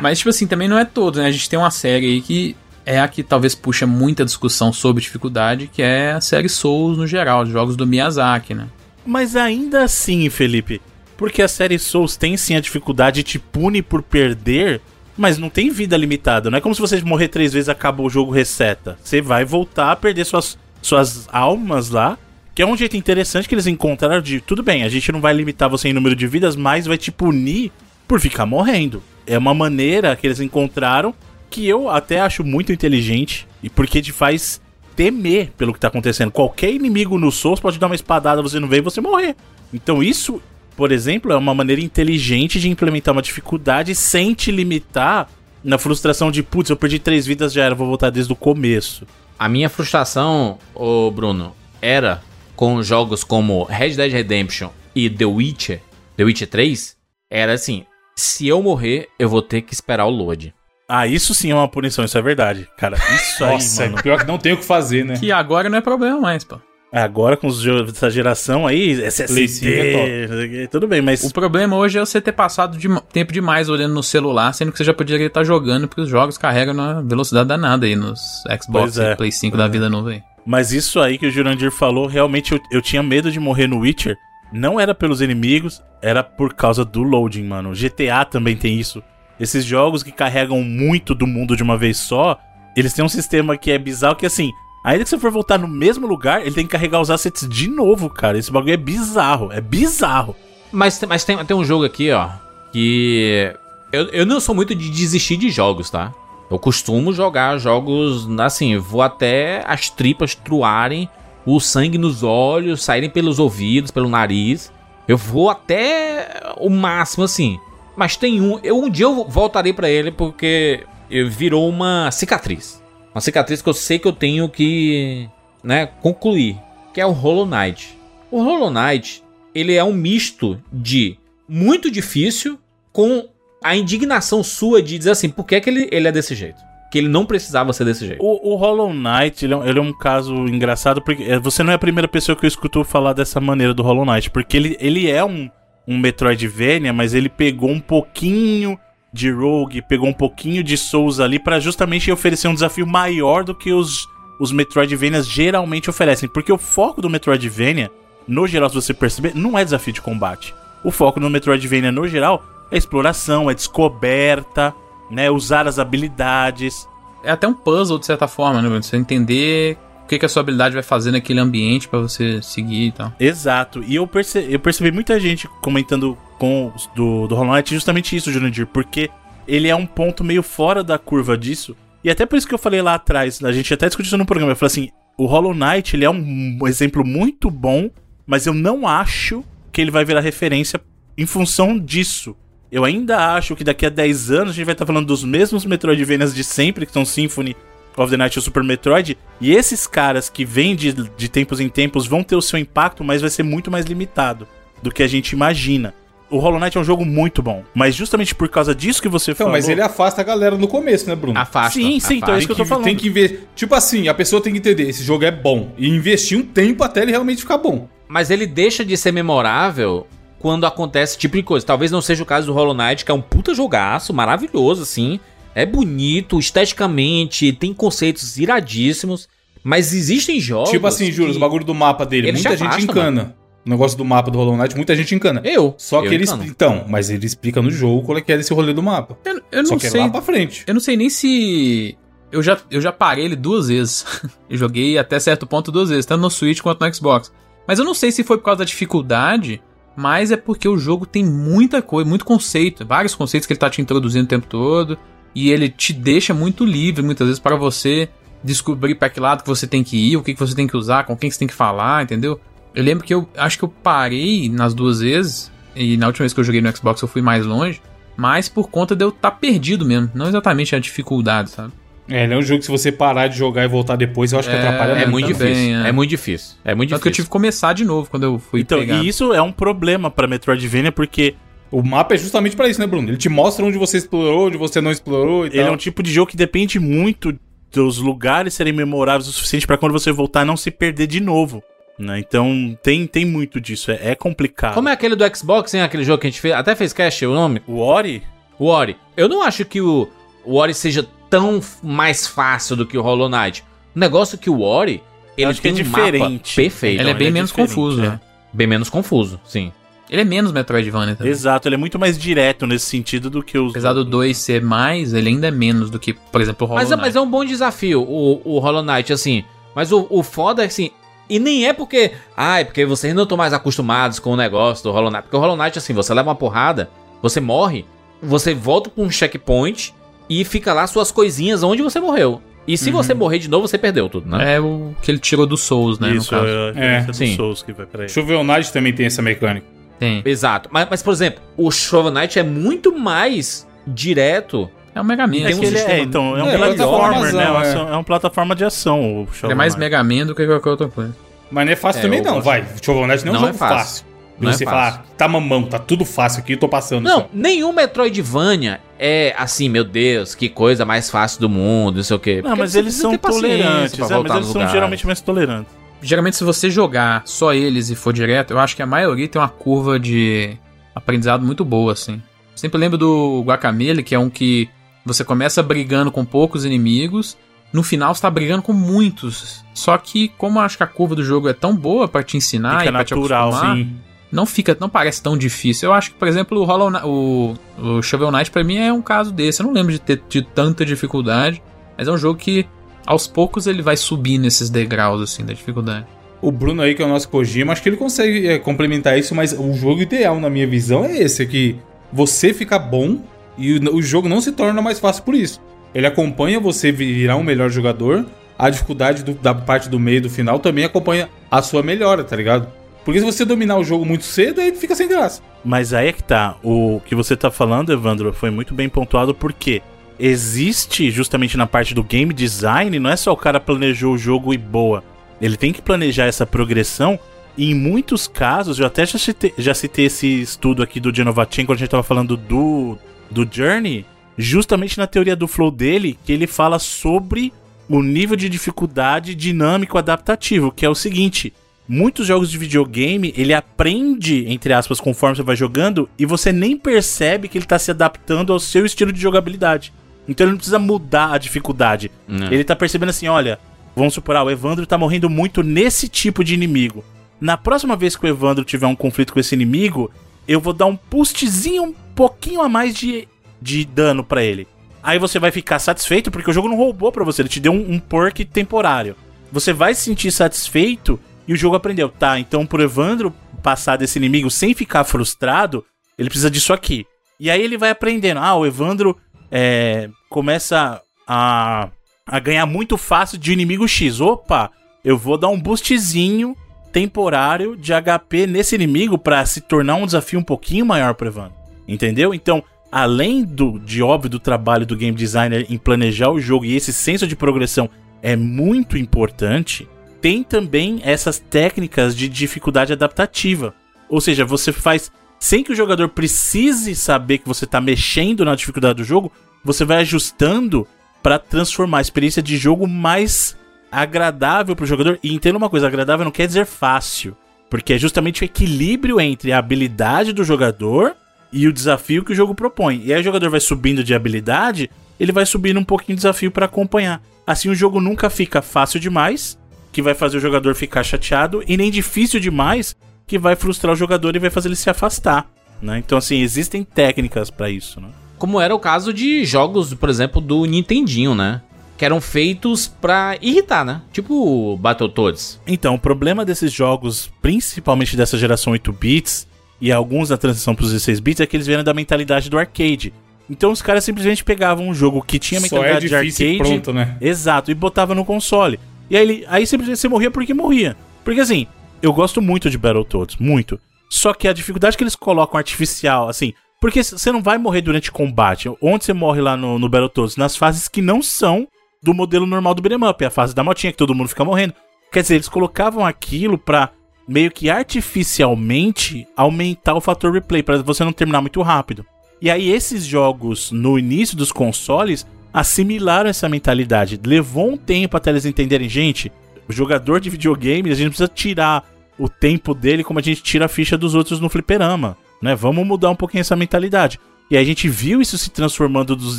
[0.00, 1.26] Mas, tipo assim, também não é todo, né?
[1.26, 2.56] A gente tem uma série aí que
[2.88, 7.06] é a que talvez puxa muita discussão sobre dificuldade, que é a série Souls no
[7.06, 8.66] geral, os jogos do Miyazaki, né?
[9.04, 10.80] Mas ainda assim, Felipe,
[11.14, 14.80] porque a série Souls tem sim a dificuldade e te pune por perder,
[15.18, 16.50] mas não tem vida limitada.
[16.50, 18.98] Não é como se você morrer três vezes acabou o jogo reseta.
[19.02, 22.16] Você vai voltar a perder suas, suas almas lá.
[22.54, 24.40] Que é um jeito interessante que eles encontraram de.
[24.40, 27.12] Tudo bem, a gente não vai limitar você em número de vidas, mas vai te
[27.12, 27.70] punir
[28.08, 29.00] por ficar morrendo.
[29.26, 31.14] É uma maneira que eles encontraram
[31.50, 34.60] que eu até acho muito inteligente e porque te faz
[34.94, 36.30] temer pelo que tá acontecendo.
[36.30, 39.36] Qualquer inimigo no Souls pode dar uma espadada, você não vê e você morrer.
[39.72, 40.42] Então isso,
[40.76, 45.28] por exemplo, é uma maneira inteligente de implementar uma dificuldade sem te limitar
[45.62, 49.06] na frustração de, putz, eu perdi três vidas, já era, vou voltar desde o começo.
[49.38, 52.22] A minha frustração, ô Bruno, era
[52.56, 55.80] com jogos como Red Dead Redemption e The Witcher,
[56.16, 56.96] The Witcher 3,
[57.30, 57.84] era assim,
[58.16, 60.52] se eu morrer, eu vou ter que esperar o load.
[60.88, 62.66] Ah, isso sim é uma punição, isso é verdade.
[62.76, 64.02] Cara, isso aí, Nossa, mano.
[64.02, 65.18] pior que não tem o que fazer, né?
[65.18, 66.58] Que agora não é problema mais, pô.
[66.90, 71.30] Agora com os jogos dessa geração aí, Play SSD, cinco é tudo bem, mas O
[71.30, 74.84] problema hoje é você ter passado de tempo demais olhando no celular, sendo que você
[74.84, 79.12] já poderia estar jogando, porque os jogos carregam na velocidade danada aí nos Xbox é.
[79.12, 80.22] e Play 5 da vida nova aí.
[80.46, 83.80] Mas isso aí que o Jurandir falou, realmente eu, eu tinha medo de morrer no
[83.80, 84.16] Witcher.
[84.50, 87.74] Não era pelos inimigos, era por causa do loading, mano.
[87.74, 89.02] GTA também tem isso.
[89.38, 92.38] Esses jogos que carregam muito do mundo de uma vez só,
[92.76, 94.52] eles têm um sistema que é bizarro que assim,
[94.84, 97.68] ainda que você for voltar no mesmo lugar, ele tem que carregar os assets de
[97.68, 98.38] novo, cara.
[98.38, 100.34] Esse bagulho é bizarro, é bizarro.
[100.72, 102.28] Mas, mas tem, tem um jogo aqui, ó,
[102.72, 103.54] que
[103.92, 106.12] eu, eu não sou muito de desistir de jogos, tá?
[106.50, 111.08] Eu costumo jogar jogos, assim, vou até as tripas truarem,
[111.44, 114.72] o sangue nos olhos, saírem pelos ouvidos, pelo nariz.
[115.06, 117.58] Eu vou até o máximo, assim.
[117.98, 120.86] Mas tem um, eu um dia eu voltarei pra ele porque
[121.28, 122.80] virou uma cicatriz.
[123.12, 125.28] Uma cicatriz que eu sei que eu tenho que,
[125.64, 126.56] né, concluir,
[126.94, 127.98] que é o Hollow Knight.
[128.30, 129.20] O Hollow Knight,
[129.52, 131.18] ele é um misto de
[131.48, 132.56] muito difícil
[132.92, 133.28] com
[133.64, 136.62] a indignação sua de dizer assim, por que, que ele, ele é desse jeito?
[136.92, 138.24] Que ele não precisava ser desse jeito.
[138.24, 141.64] O, o Hollow Knight, ele é, um, ele é um caso engraçado, porque é, você
[141.64, 144.56] não é a primeira pessoa que eu escuto falar dessa maneira do Hollow Knight, porque
[144.56, 145.50] ele, ele é um,
[145.88, 148.78] um Metroidvania, mas ele pegou um pouquinho
[149.10, 153.54] de Rogue, pegou um pouquinho de Souls ali pra justamente oferecer um desafio maior do
[153.54, 154.06] que os,
[154.38, 157.90] os Metroidvanias geralmente oferecem, porque o foco do Metroidvania,
[158.26, 160.54] no geral, se você perceber, não é desafio de combate.
[160.84, 164.74] O foco no Metroidvania, no geral, é exploração, é descoberta,
[165.10, 166.86] né, usar as habilidades,
[167.24, 168.68] É até um puzzle, de certa forma, né?
[168.80, 169.76] Você entender
[170.08, 173.12] que, que a sua habilidade vai fazer naquele ambiente pra você seguir e tal.
[173.20, 173.82] Exato.
[173.86, 178.32] E eu, perce eu percebi muita gente comentando com do, do Hollow Knight justamente isso,
[178.32, 179.10] Jurandir, porque
[179.46, 181.76] ele é um ponto meio fora da curva disso.
[182.02, 184.26] E até por isso que eu falei lá atrás, a gente até discutiu isso no
[184.26, 187.90] programa, eu falei assim, o Hollow Knight, ele é um exemplo muito bom,
[188.26, 190.80] mas eu não acho que ele vai virar referência
[191.16, 192.36] em função disso.
[192.70, 195.64] Eu ainda acho que daqui a 10 anos a gente vai estar falando dos mesmos
[195.64, 197.56] Metroidvanias de sempre, que são Symphony
[198.02, 201.60] of the Night e o Super Metroid, e esses caras que vêm de, de tempos
[201.60, 204.46] em tempos vão ter o seu impacto, mas vai ser muito mais limitado
[204.82, 205.94] do que a gente imagina.
[206.30, 209.30] O Hollow Knight é um jogo muito bom, mas justamente por causa disso que você
[209.30, 209.52] Então, falou...
[209.52, 211.38] mas ele afasta a galera no começo, né, Bruno?
[211.38, 211.78] Afasta.
[211.78, 212.38] Sim, sim, então é afasta.
[212.38, 212.84] isso que eu tô falando.
[212.84, 213.48] Tem que ver.
[213.56, 215.72] Tipo assim, a pessoa tem que entender, esse jogo é bom.
[215.78, 217.88] E investir um tempo até ele realmente ficar bom.
[218.06, 220.06] Mas ele deixa de ser memorável
[220.38, 221.64] quando acontece esse tipo de coisa.
[221.64, 225.18] Talvez não seja o caso do Hollow Knight, que é um puta jogaço, maravilhoso, assim.
[225.60, 229.28] É bonito, esteticamente, tem conceitos iradíssimos.
[229.62, 230.70] Mas existem jogos.
[230.70, 232.28] tipo assim, juros, que- o bagulho do mapa dele.
[232.28, 233.36] Ele muita gente afasta, encana.
[233.66, 235.42] O negócio do mapa do Hollow Knight, muita gente encana.
[235.44, 235.74] Eu.
[235.76, 236.24] Só eu que ele.
[236.24, 236.44] encano.
[236.44, 239.18] Então, mas ele explica no jogo qual é que é desse rolê do mapa.
[239.24, 240.00] Eu, eu Só não que é sei.
[240.00, 240.64] lá pra frente.
[240.66, 241.98] Eu não sei nem se.
[242.30, 244.06] Eu já, eu já parei ele duas vezes.
[244.48, 247.32] eu joguei até certo ponto duas vezes, tanto no Switch quanto no Xbox.
[247.66, 249.60] Mas eu não sei se foi por causa da dificuldade,
[249.96, 253.68] mas é porque o jogo tem muita coisa, muito conceito, vários conceitos que ele tá
[253.68, 254.96] te introduzindo o tempo todo.
[255.34, 258.08] E ele te deixa muito livre, muitas vezes, para você
[258.42, 260.76] descobrir para que lado que você tem que ir, o que, que você tem que
[260.76, 262.40] usar, com quem que você tem que falar, entendeu?
[262.74, 266.32] Eu lembro que eu acho que eu parei nas duas vezes, e na última vez
[266.32, 267.80] que eu joguei no Xbox eu fui mais longe,
[268.16, 271.72] mas por conta de eu estar perdido mesmo, não exatamente a dificuldade, sabe?
[272.08, 274.38] É, ele é um jogo que se você parar de jogar e voltar depois, eu
[274.38, 275.76] acho que É, atrapalha É muito também, difícil.
[275.84, 275.88] é.
[275.88, 275.92] É.
[275.92, 276.56] muito difícil.
[276.64, 277.12] É muito Tanto que eu difícil.
[277.24, 279.02] tive que começar de novo quando eu fui Então, pegar.
[279.02, 281.34] e isso é um problema pra Metroidvania, porque
[281.70, 283.08] O mapa é justamente pra isso, né, Bruno?
[283.08, 286.02] Ele te mostra onde você explorou, onde você não explorou e ele é um tipo
[286.02, 287.38] de jogo que depende muito
[287.72, 291.62] dos lugares serem memoráveis o suficiente pra quando você voltar não se perder de novo.
[291.98, 292.20] Né?
[292.20, 294.74] Então tem, tem muito disso, é, é complicado.
[294.74, 295.82] Como é aquele do Xbox, hein?
[295.82, 296.54] Aquele jogo que a gente fez.
[296.54, 297.60] Até fez cast o nome?
[297.66, 298.22] O Ori?
[298.58, 298.96] O Ori.
[299.16, 300.08] Eu não acho que o,
[300.44, 303.64] o Ori seja tão mais fácil do que o Hollow Knight.
[303.94, 305.02] O negócio é que o Ori.
[305.36, 306.56] Ele acho que tem é um mapa diferente.
[306.56, 307.00] perfeito.
[307.00, 308.08] Ele é bem ele é menos diferente, confuso, é.
[308.08, 308.20] né?
[308.52, 309.72] Bem menos confuso, sim.
[310.10, 311.30] Ele é menos Metroidvania também.
[311.30, 313.70] Exato, ele é muito mais direto nesse sentido do que os.
[313.70, 316.82] Apesar do 2 ser mais, ele ainda é menos do que, por exemplo, o Hollow
[316.82, 317.06] Mas é, Knight.
[317.06, 319.44] mas é um bom desafio, o, o Hollow Knight, assim.
[319.74, 320.90] Mas o, o foda é assim.
[321.28, 322.12] E nem é porque.
[322.36, 325.24] Ah, é porque vocês não estão mais acostumados com o negócio do Hollow Knight.
[325.24, 326.88] Porque o Hollow Knight, assim, você leva uma porrada,
[327.20, 327.84] você morre,
[328.22, 329.94] você volta pra um checkpoint
[330.28, 332.40] e fica lá suas coisinhas onde você morreu.
[332.66, 334.56] E se você morrer de novo, você perdeu tudo, né?
[334.56, 336.10] É o que ele tirou do Souls, né?
[336.10, 336.52] Isso, no caso.
[336.78, 337.34] é, É, é do sim.
[337.34, 338.12] Souls que vai pra ele.
[338.12, 339.66] Shovel Knight também tem essa mecânica.
[339.98, 340.22] Tem.
[340.24, 340.68] Exato.
[340.72, 344.70] Mas, mas, por exemplo, o Shovel Knight é muito mais direto.
[344.94, 345.36] É o Mega Man.
[345.48, 347.68] É um sistema- é, então, é um É, platformer, plataforma né?
[347.68, 349.26] É é uma plataforma de ação.
[349.44, 349.78] É mais Knight.
[349.90, 351.14] Mega Man do que qualquer outra coisa.
[351.50, 352.64] Mas não é fácil É, também não, vai.
[352.82, 353.78] Shovel Knight não, é um Não jogo é fácil.
[353.78, 354.08] fácil.
[354.40, 354.92] E Não é você fácil.
[355.00, 357.02] fala, tá mamão, tá tudo fácil aqui, eu tô passando.
[357.02, 357.28] Não, só.
[357.32, 362.20] nenhum Metroidvania é assim, meu Deus, que coisa mais fácil do mundo, não sei o
[362.20, 362.36] quê.
[362.36, 363.58] Não, Porque mas você eles são tolerantes.
[363.58, 364.70] É, mas eles são lugares.
[364.70, 365.72] geralmente mais tolerantes.
[366.00, 369.40] Geralmente, se você jogar só eles e for direto, eu acho que a maioria tem
[369.40, 370.56] uma curva de
[370.94, 372.22] aprendizado muito boa, assim.
[372.54, 374.68] Sempre lembro do Guacamele, que é um que
[375.04, 377.36] você começa brigando com poucos inimigos,
[377.72, 379.64] no final você tá brigando com muitos.
[379.74, 382.36] Só que, como eu acho que a curva do jogo é tão boa pra te
[382.36, 383.96] ensinar Fica e pra te natural, acostumar, Sim.
[384.30, 385.88] não fica, não parece tão difícil.
[385.88, 388.92] Eu acho que, por exemplo, o Hollow Knight, o, o Shovel Knight pra mim é
[388.92, 389.60] um caso desse.
[389.60, 391.62] Eu não lembro de ter tido tanta dificuldade,
[391.96, 392.66] mas é um jogo que
[393.08, 396.04] aos poucos ele vai subir nesses degraus assim da dificuldade.
[396.42, 399.34] O Bruno aí, que é o nosso Kojima, acho que ele consegue é, complementar isso,
[399.34, 401.76] mas o jogo ideal, na minha visão, é esse, é que
[402.12, 403.18] você fica bom
[403.56, 405.58] e o, o jogo não se torna mais fácil por isso.
[405.94, 408.26] Ele acompanha você virar um melhor jogador,
[408.58, 412.22] a dificuldade do- da parte do meio e do final também acompanha a sua melhora,
[412.22, 412.68] tá ligado?
[413.06, 415.40] Porque se você dominar o jogo muito cedo, aí fica sem graça.
[415.64, 416.56] Mas aí é que tá.
[416.62, 419.80] O que você tá falando, Evandro, foi muito bem pontuado porque
[420.18, 424.52] existe justamente na parte do game design, não é só o cara planejou o jogo
[424.52, 425.02] e boa.
[425.40, 427.18] Ele tem que planejar essa progressão.
[427.56, 431.66] E em muitos casos, eu até já citei, já citei esse estudo aqui do Genovatin
[431.66, 432.96] quando a gente tava falando do,
[433.30, 434.06] do Journey,
[434.36, 437.52] justamente na teoria do flow dele, que ele fala sobre
[437.88, 441.52] o nível de dificuldade dinâmico adaptativo, que é o seguinte:
[441.88, 446.76] muitos jogos de videogame, ele aprende, entre aspas, conforme você vai jogando, e você nem
[446.76, 449.92] percebe que ele tá se adaptando ao seu estilo de jogabilidade.
[450.28, 452.10] Então ele não precisa mudar a dificuldade.
[452.28, 452.52] Não.
[452.52, 453.58] Ele tá percebendo assim, olha,
[453.96, 457.02] vamos supor, ah, o Evandro tá morrendo muito nesse tipo de inimigo.
[457.40, 460.10] Na próxima vez que o Evandro tiver um conflito com esse inimigo,
[460.46, 463.26] eu vou dar um boostzinho um pouquinho a mais de,
[463.60, 464.66] de dano pra ele.
[465.02, 467.72] Aí você vai ficar satisfeito porque o jogo não roubou pra você, ele te deu
[467.72, 469.16] um, um perk temporário.
[469.50, 472.08] Você vai se sentir satisfeito e o jogo aprendeu.
[472.08, 475.84] Tá, então pro Evandro passar desse inimigo sem ficar frustrado,
[476.18, 477.06] ele precisa disso aqui.
[477.40, 478.40] E aí ele vai aprendendo.
[478.40, 479.16] Ah, o Evandro
[479.50, 481.88] é, começa a,
[482.26, 484.20] a ganhar muito fácil de inimigo X.
[484.20, 484.70] Opa,
[485.04, 486.56] eu vou dar um boostzinho
[486.92, 491.54] temporário de HP nesse inimigo pra se tornar um desafio um pouquinho maior pro Evandro.
[491.86, 492.34] Entendeu?
[492.34, 496.74] Então, além do de óbvio do trabalho do game designer em planejar o jogo e
[496.74, 497.88] esse senso de progressão
[498.22, 499.88] é muito importante,
[500.20, 503.74] tem também essas técnicas de dificuldade adaptativa.
[504.08, 508.54] Ou seja, você faz sem que o jogador precise saber que você está mexendo na
[508.54, 509.32] dificuldade do jogo,
[509.64, 510.86] você vai ajustando
[511.22, 513.56] para transformar a experiência de jogo mais
[513.90, 515.18] agradável para o jogador.
[515.22, 517.36] E entenda uma coisa, agradável não quer dizer fácil,
[517.70, 521.14] porque é justamente o equilíbrio entre a habilidade do jogador
[521.52, 523.02] e o desafio que o jogo propõe.
[523.04, 526.50] E aí o jogador vai subindo de habilidade, ele vai subindo um pouquinho de desafio
[526.50, 527.22] para acompanhar.
[527.46, 529.58] Assim o jogo nunca fica fácil demais,
[529.90, 532.94] que vai fazer o jogador ficar chateado, e nem difícil demais,
[533.28, 535.48] que vai frustrar o jogador e vai fazer ele se afastar.
[535.80, 535.98] Né?
[535.98, 538.00] Então, assim, existem técnicas para isso.
[538.00, 538.08] Né?
[538.38, 541.60] Como era o caso de jogos, por exemplo, do Nintendinho, né?
[541.96, 544.00] Que eram feitos pra irritar, né?
[544.12, 545.60] Tipo o Battletoads.
[545.66, 549.46] Então, o problema desses jogos, principalmente dessa geração 8 bits
[549.80, 552.58] e alguns da transição para os 16 bits, é que eles vieram da mentalidade do
[552.58, 553.12] arcade.
[553.50, 556.50] Então os caras simplesmente pegavam um jogo que tinha Só é mentalidade de difícil e
[556.52, 557.16] arcade, pronto, né?
[557.20, 558.78] exato, e botava no console.
[559.08, 560.96] E aí, ele, aí simplesmente você morria porque morria.
[561.24, 561.66] Porque assim,
[562.02, 563.78] eu gosto muito de Battletoads, muito.
[564.08, 568.12] Só que a dificuldade que eles colocam artificial, assim, porque você não vai morrer durante
[568.12, 568.70] combate.
[568.80, 570.36] Onde você morre lá no, no Battletoads?
[570.36, 571.66] Nas fases que não são
[572.02, 574.44] do modelo normal do beat'em up, é a fase da motinha que todo mundo fica
[574.44, 574.74] morrendo.
[575.12, 576.90] Quer dizer, eles colocavam aquilo pra
[577.26, 582.06] meio que artificialmente aumentar o fator replay, pra você não terminar muito rápido.
[582.40, 587.20] E aí esses jogos no início dos consoles assimilaram essa mentalidade.
[587.24, 589.32] Levou um tempo até eles entenderem, gente,
[589.68, 591.84] O jogador de videogame, a gente precisa tirar
[592.18, 595.54] o tempo dele como a gente tira a ficha dos outros no fliperama, né?
[595.54, 597.20] Vamos mudar um pouquinho essa mentalidade.
[597.50, 599.38] E a gente viu isso se transformando dos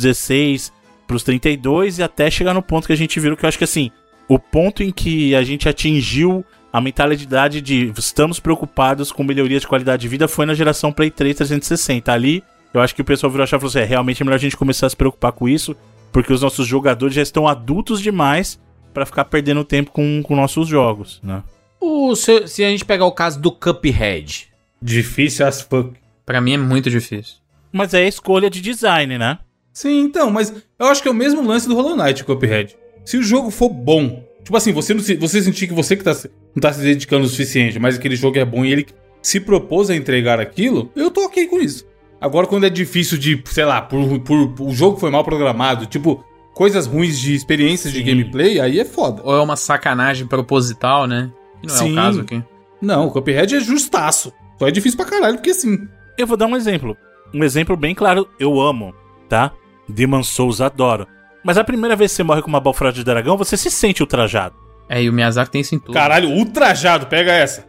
[0.00, 0.72] 16
[1.06, 3.64] pros 32 e até chegar no ponto que a gente viu que eu acho que
[3.64, 3.90] assim,
[4.28, 9.68] o ponto em que a gente atingiu a mentalidade de estamos preocupados com melhorias de
[9.68, 12.12] qualidade de vida foi na geração Play 3 360.
[12.12, 14.24] Ali, eu acho que o pessoal virou a chave e falou assim: é, realmente é
[14.24, 15.76] melhor a gente começar a se preocupar com isso,
[16.12, 18.58] porque os nossos jogadores já estão adultos demais
[18.92, 21.42] pra ficar perdendo tempo com, com nossos jogos, né?
[21.80, 24.48] O, se, se a gente pegar o caso do Cuphead,
[24.82, 25.92] Difícil as fuck.
[26.24, 27.34] Pra mim é muito difícil.
[27.72, 29.38] Mas é a escolha de design, né?
[29.72, 32.76] Sim, então, mas eu acho que é o mesmo lance do Hollow Knight, Cuphead.
[33.04, 36.02] Se o jogo for bom, tipo assim, você não se, você sentir que você que
[36.04, 38.86] tá, se- não tá se dedicando o suficiente, mas aquele jogo é bom e ele
[39.22, 41.86] se propôs a entregar aquilo, eu tô ok com isso.
[42.20, 46.24] Agora, quando é difícil de, sei lá, por, por, o jogo foi mal programado, tipo,
[46.54, 48.04] coisas ruins de experiências de Sim.
[48.06, 49.22] gameplay, aí é foda.
[49.24, 51.30] Ou é uma sacanagem proposital, né?
[51.60, 51.92] Que não é Sim.
[51.92, 52.42] o caso aqui.
[52.80, 54.32] Não, o Cuphead é justaço.
[54.58, 55.78] Só é difícil pra caralho, porque assim.
[56.18, 56.96] Eu vou dar um exemplo.
[57.32, 58.94] Um exemplo bem claro, eu amo,
[59.28, 59.52] tá?
[59.88, 61.06] Demon Souls adoro.
[61.44, 64.02] Mas a primeira vez que você morre com uma balfrada de dragão, você se sente
[64.02, 64.54] ultrajado.
[64.88, 65.92] É, e o Miyazaki tem tudo.
[65.92, 67.64] Caralho, ultrajado, pega essa.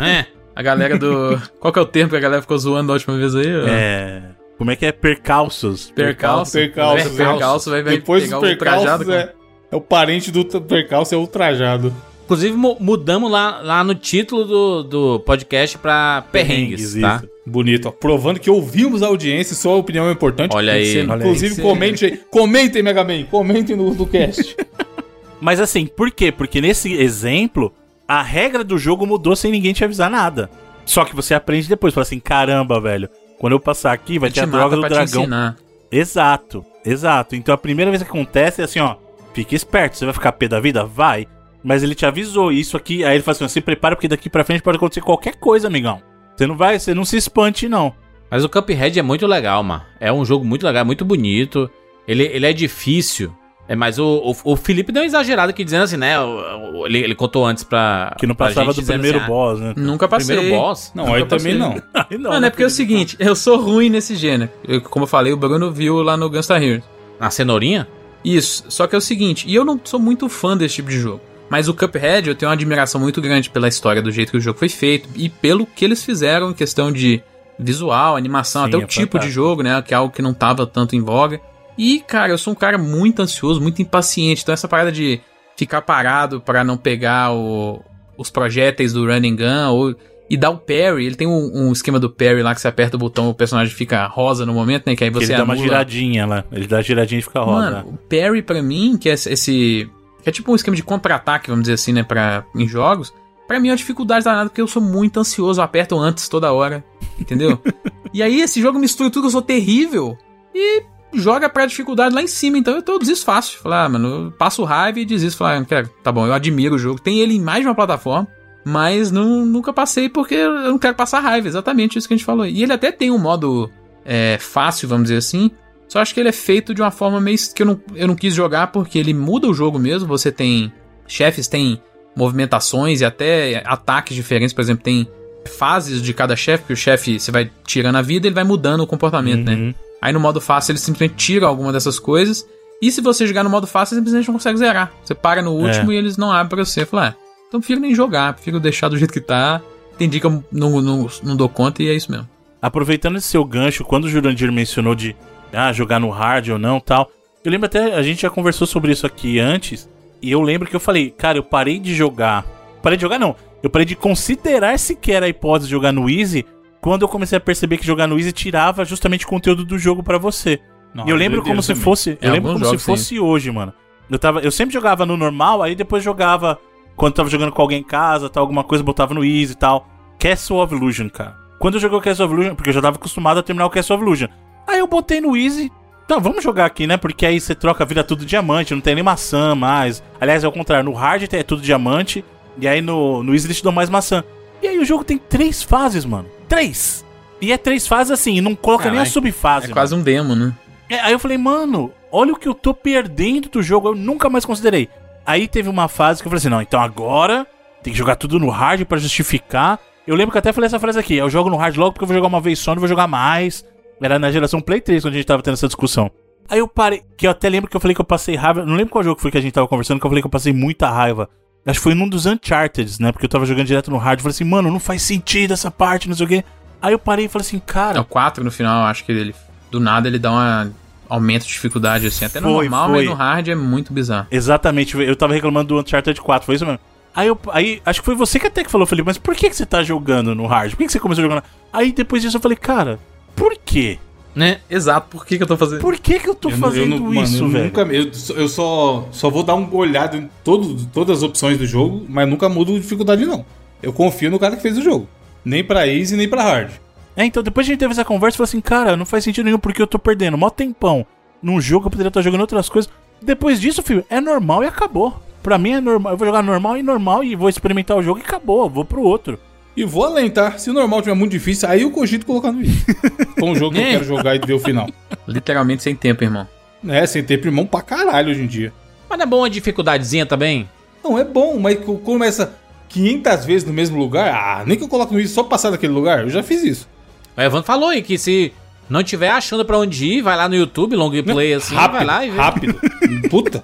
[0.00, 1.40] é, A galera do.
[1.60, 3.46] Qual que é o termo que a galera ficou zoando da última vez aí?
[3.68, 4.22] É.
[4.58, 4.92] Como é que é?
[4.92, 5.90] Percalços.
[5.94, 6.52] Percalço.
[6.52, 9.32] Percalço, É, percalço vai, vai Depois pegar do o é,
[9.70, 11.92] é o parente do percalço, é ultrajado.
[12.24, 17.22] inclusive mu- mudamos lá, lá no título do, do podcast pra Perrengues, Perrengues, tá?
[17.24, 17.36] isso.
[17.48, 17.90] Bonito, ó.
[17.92, 20.56] Provando que ouvimos a audiência e sua opinião é importante.
[20.56, 21.20] Olha aí, ser- olha aí.
[21.20, 22.20] Inclusive, ser- comente aí.
[22.30, 23.24] Comentem, Mega Man.
[23.24, 24.56] Comentem no, no cast.
[25.40, 26.32] Mas assim, por quê?
[26.32, 27.72] Porque nesse exemplo,
[28.08, 30.50] a regra do jogo mudou sem ninguém te avisar nada.
[30.84, 33.08] Só que você aprende depois, fala assim, caramba, velho.
[33.38, 35.22] Quando eu passar aqui, vai ter a te droga mata do dragão.
[35.22, 35.56] ensinar.
[35.90, 37.36] Exato, exato.
[37.36, 38.96] Então a primeira vez que acontece é assim, ó.
[39.34, 40.84] Fique esperto, você vai ficar pé da vida?
[40.84, 41.26] Vai.
[41.62, 43.04] Mas ele te avisou, isso aqui.
[43.04, 46.00] Aí ele fala assim: se prepara, porque daqui pra frente pode acontecer qualquer coisa, amigão.
[46.34, 47.92] Você não vai, você não se espante, não.
[48.30, 49.82] Mas o Cuphead é muito legal, mano.
[50.00, 51.70] É um jogo muito legal, muito bonito.
[52.06, 53.34] Ele, ele é difícil.
[53.68, 54.04] É, mas o,
[54.44, 56.18] o, o Felipe deu uma exagerada aqui dizendo assim, né?
[56.20, 58.14] o- o- ele, ele contou antes pra.
[58.18, 59.74] Que não passava gente, do primeiro assim, boss, né?
[59.76, 60.36] Nunca ah, passei.
[60.36, 60.92] Primeiro boss?
[60.94, 61.72] Não, aí também não.
[61.92, 64.50] Aí não, Mano, né, é porque é o seguinte, eu sou ruim nesse gênero.
[64.66, 66.84] Eu, como eu falei, o Bruno viu lá no Gunstar Heroes.
[67.18, 67.88] Na cenourinha?
[68.24, 70.98] Isso, só que é o seguinte, e eu não sou muito fã desse tipo de
[70.98, 71.20] jogo.
[71.48, 74.40] Mas o Cuphead eu tenho uma admiração muito grande pela história, do jeito que o
[74.40, 77.22] jogo foi feito e pelo que eles fizeram em questão de
[77.58, 79.32] visual, animação, Sim, até o é tipo de fantástico.
[79.32, 79.80] jogo, né?
[79.82, 81.40] Que é algo que não tava tanto em voga.
[81.78, 84.42] E, cara, eu sou um cara muito ansioso, muito impaciente.
[84.42, 85.20] Então, essa parada de
[85.56, 87.82] ficar parado pra não pegar o-
[88.16, 89.94] os projéteis do Running Gun ou,
[90.28, 91.06] e dar o parry.
[91.06, 93.72] Ele tem um, um esquema do parry lá que você aperta o botão o personagem
[93.74, 94.96] fica rosa no momento, né?
[94.96, 96.44] Que aí você ele dá uma anula- giradinha lá.
[96.50, 97.70] Ele dá giradinha e fica roda.
[97.82, 99.88] Mano, o parry pra mim, que é esse-
[100.22, 102.02] que é tipo um esquema de contra-ataque, vamos dizer assim, né?
[102.02, 103.12] Pra, em jogos.
[103.46, 106.52] Pra mim é uma dificuldade danada, porque eu sou muito ansioso, eu aperto antes toda
[106.52, 106.82] hora.
[107.20, 107.60] Entendeu?
[108.12, 110.16] e aí esse jogo mistura tudo eu sou terrível
[110.54, 110.82] e
[111.12, 112.58] joga pra dificuldade lá em cima.
[112.58, 113.58] Então eu tô desisto fácil.
[113.60, 115.38] Falar, ah, mano, eu passo raiva e desisto.
[115.38, 115.88] Falar, ah, não quero.
[116.02, 117.00] Tá bom, eu admiro o jogo.
[117.00, 118.28] Tem ele em mais de uma plataforma.
[118.64, 121.46] Mas não, nunca passei porque eu não quero passar raiva.
[121.46, 122.46] Exatamente isso que a gente falou.
[122.46, 123.70] E ele até tem um modo
[124.04, 125.50] é, fácil, vamos dizer assim.
[125.88, 128.16] Só acho que ele é feito de uma forma meio que eu não, eu não
[128.16, 130.08] quis jogar porque ele muda o jogo mesmo.
[130.08, 130.72] Você tem.
[131.06, 131.80] Chefes têm
[132.16, 134.52] movimentações e até ataques diferentes.
[134.52, 135.08] Por exemplo, tem
[135.46, 138.80] fases de cada chefe, que o chefe você vai tirando a vida ele vai mudando
[138.80, 139.74] o comportamento, né?
[140.06, 142.46] Aí no modo fácil ele simplesmente tira alguma dessas coisas.
[142.80, 144.92] E se você jogar no modo fácil, você simplesmente não consegue zerar.
[145.02, 146.86] Você para no último e eles não abrem pra você.
[146.86, 147.14] Fala, ah,
[147.48, 149.60] então prefiro nem jogar, prefiro deixar do jeito que tá.
[149.96, 152.28] Entendi que eu não, não, não dou conta e é isso mesmo.
[152.62, 155.16] Aproveitando esse seu gancho, quando o Jurandir mencionou de
[155.52, 157.10] ah, jogar no hard ou não tal,
[157.44, 159.88] eu lembro até, a gente já conversou sobre isso aqui antes,
[160.22, 162.46] e eu lembro que eu falei, cara, eu parei de jogar.
[162.80, 163.34] Parei de jogar, não.
[163.60, 166.46] Eu parei de considerar sequer a hipótese de jogar no Easy
[166.86, 170.04] quando eu comecei a perceber que jogar no Easy tirava justamente o conteúdo do jogo
[170.04, 170.60] pra você.
[170.94, 171.82] Não, e eu lembro como se também.
[171.82, 172.10] fosse.
[172.20, 173.72] É, eu lembro alguns como se jogos fosse hoje, mano.
[174.08, 176.60] Eu, tava, eu sempre jogava no normal, aí depois jogava.
[176.94, 179.88] Quando tava jogando com alguém em casa, tal, alguma coisa, botava no Easy e tal.
[180.16, 181.36] Castle of Illusion, cara.
[181.58, 183.70] Quando eu joguei o Castle of Illusion, porque eu já tava acostumado a terminar o
[183.70, 184.28] Castle of Illusion.
[184.64, 185.72] Aí eu botei no Easy.
[186.04, 186.96] Então, vamos jogar aqui, né?
[186.96, 190.04] Porque aí você troca a vida tudo diamante, não tem nem maçã mais.
[190.20, 192.24] Aliás, é o contrário, no hard é tudo diamante.
[192.60, 194.22] E aí no, no Easy eles te dão mais maçã.
[194.66, 196.28] E aí o jogo tem três fases, mano.
[196.48, 197.04] Três!
[197.40, 199.70] E é três fases assim, não coloca nem a subfase.
[199.70, 200.52] É quase um demo, né?
[200.88, 204.28] É, aí eu falei, mano, olha o que eu tô perdendo do jogo, eu nunca
[204.28, 204.88] mais considerei.
[205.24, 207.46] Aí teve uma fase que eu falei assim, não, então agora
[207.80, 209.78] tem que jogar tudo no hard pra justificar.
[210.04, 212.08] Eu lembro que até falei essa frase aqui, eu jogo no hard logo porque eu
[212.08, 213.64] vou jogar uma vez só, não vou jogar mais.
[214.00, 216.10] Era na geração Play 3 quando a gente tava tendo essa discussão.
[216.48, 218.74] Aí eu parei, que eu até lembro que eu falei que eu passei raiva, não
[218.74, 220.52] lembro qual jogo foi que a gente tava conversando, que eu falei que eu passei
[220.52, 221.28] muita raiva
[221.66, 223.10] Acho que foi num dos Uncharted, né?
[223.10, 224.20] Porque eu tava jogando direto no hard.
[224.20, 226.44] Falei assim, mano, não faz sentido essa parte, não sei o quê.
[226.80, 228.04] Aí eu parei e falei assim, É o cara.
[228.04, 229.34] 4 no final, eu acho que ele.
[229.70, 230.70] Do nada ele dá uma.
[231.08, 232.24] Aumento de dificuldade, assim.
[232.24, 232.98] Até no Foi, normal, foi.
[232.98, 234.26] mas no hard é muito bizarro.
[234.30, 236.80] Exatamente, eu tava reclamando do Uncharted 4, foi isso mesmo.
[237.14, 239.48] Aí, eu, aí acho que foi você que até que falou, Felipe, mas por que,
[239.48, 240.72] que você tá jogando no hard?
[240.72, 241.42] Por que, que você começou jogando?
[241.72, 242.98] Aí depois disso eu falei, cara,
[243.36, 243.98] por quê?
[244.36, 244.58] Né?
[244.68, 245.80] Exato, por que, que eu tô fazendo?
[245.80, 247.64] Por que, que eu tô Eu, fazendo eu não- isso, mano, eu velho?
[247.64, 251.56] Nunca, eu, só- eu só, só vou dar uma olhada em todo, todas as opções
[251.56, 253.46] do jogo, mas nunca mudo dificuldade, não.
[253.82, 255.08] Eu confio no cara que fez o jogo.
[255.42, 256.70] Nem pra easy, nem pra hard.
[257.16, 259.46] É, então depois a gente teve essa conversa e falou assim, cara, não faz sentido
[259.46, 261.06] nenhum porque eu tô perdendo mó tempão
[261.42, 262.92] num jogo, eu poderia estar jogando outras coisas.
[263.22, 265.18] Depois disso, filho, é normal e acabou.
[265.42, 268.18] Pra mim é normal, eu vou jogar normal e normal e vou experimentar o jogo
[268.18, 269.38] e acabou, vou pro outro.
[269.76, 270.52] E vou além, tá?
[270.58, 272.84] Se o normal tiver muito difícil, aí eu cogito colocar no easy.
[273.38, 274.88] Com um jogo que eu quero jogar e ver o final.
[275.28, 276.48] Literalmente sem tempo, irmão.
[276.88, 278.72] É, sem ter primão pra caralho hoje em dia.
[279.08, 280.68] Mas não é bom uma dificuldadezinha também?
[281.04, 282.54] Não, é bom, mas co- começa
[282.88, 285.70] 500 vezes no mesmo lugar, ah, nem que eu coloque no easy só pra passar
[285.70, 286.88] daquele lugar, eu já fiz isso.
[287.36, 288.52] O Evandro falou aí que se
[288.88, 292.24] não tiver achando pra onde ir, vai lá no YouTube, long play assim, vai lá
[292.24, 292.36] e vê.
[292.36, 292.80] rápido.
[293.28, 293.62] Puta,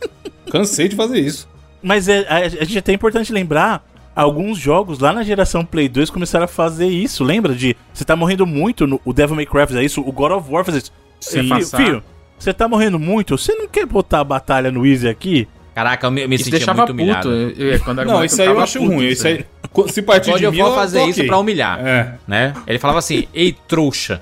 [0.51, 1.49] cansei de fazer isso.
[1.83, 3.83] Mas é, a, a gente até é importante lembrar,
[4.15, 7.23] alguns jogos lá na geração Play 2 começaram a fazer isso.
[7.25, 10.33] Lembra de você tá morrendo muito no o Devil May Cry faz isso, o God
[10.33, 10.93] of War faz isso.
[11.21, 11.43] Sim.
[11.49, 12.05] filho, filho,
[12.39, 15.47] você tá morrendo muito, você não quer botar a batalha no Easy aqui?
[15.75, 17.03] Caraca, eu me, me sentia deixava muito puto.
[17.03, 17.31] humilhado.
[17.31, 19.07] Eu, eu- quando Não, isso aí eu acho puto, ruim.
[19.07, 19.47] Isso aí,
[19.89, 22.15] se partir God de mim, eu fazer tô isso pra humilhar, É.
[22.29, 22.53] né?
[22.67, 24.21] Ele falava assim, ei, trouxa,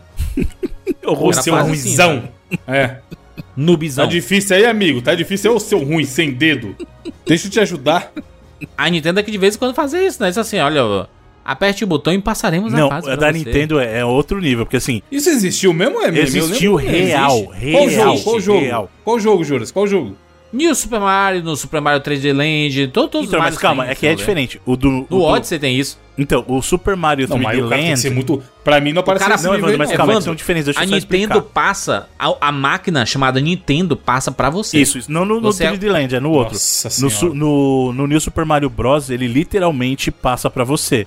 [1.05, 2.29] Ô, Era seu quase assim, ruizão.
[2.69, 2.97] é.
[3.57, 4.05] noobzão.
[4.05, 5.01] Tá difícil aí, amigo.
[5.03, 5.51] Tá difícil.
[5.51, 6.77] É o seu ruim, sem dedo.
[7.27, 8.13] Deixa eu te ajudar.
[8.77, 10.29] A Nintendo é que de vez em quando fazer isso, né?
[10.31, 11.09] Isso assim, olha,
[11.45, 13.39] aperte o botão e passaremos Não, a fase a pra da você.
[13.45, 16.09] Nintendo é, é outro nível, porque assim, Isso existiu mesmo, é?
[16.11, 18.21] Eu Existiu real, real, jogo?
[18.23, 18.61] Qual jogo?
[18.61, 18.91] real.
[19.05, 19.71] Qual jogo, Juras?
[19.71, 20.17] Qual jogo?
[20.53, 23.89] New Super Mario, no Super Mario 3D Land, to- todos então, os mas Marios calma,
[23.89, 24.61] é que é diferente.
[24.67, 25.97] O do, o do- Odyssey tem isso.
[26.23, 28.01] Então, o Super Mario Não, 3D mas o cara tem que Land.
[28.01, 28.43] ser muito...
[28.63, 29.97] Pra mim não aparece cara- esse Não, Evandro, mas não.
[29.97, 33.97] calma, Evandro, são diferentes, deixa a eu só Nintendo passa, a, a máquina chamada Nintendo
[33.97, 34.79] passa pra você.
[34.79, 35.11] Isso, isso.
[35.11, 36.55] Não no, no Você é- 3D Land, é no outro.
[36.55, 37.15] Nossa No, senhora.
[37.17, 41.07] su- no, no New Super Mario Bros., ele literalmente passa pra você.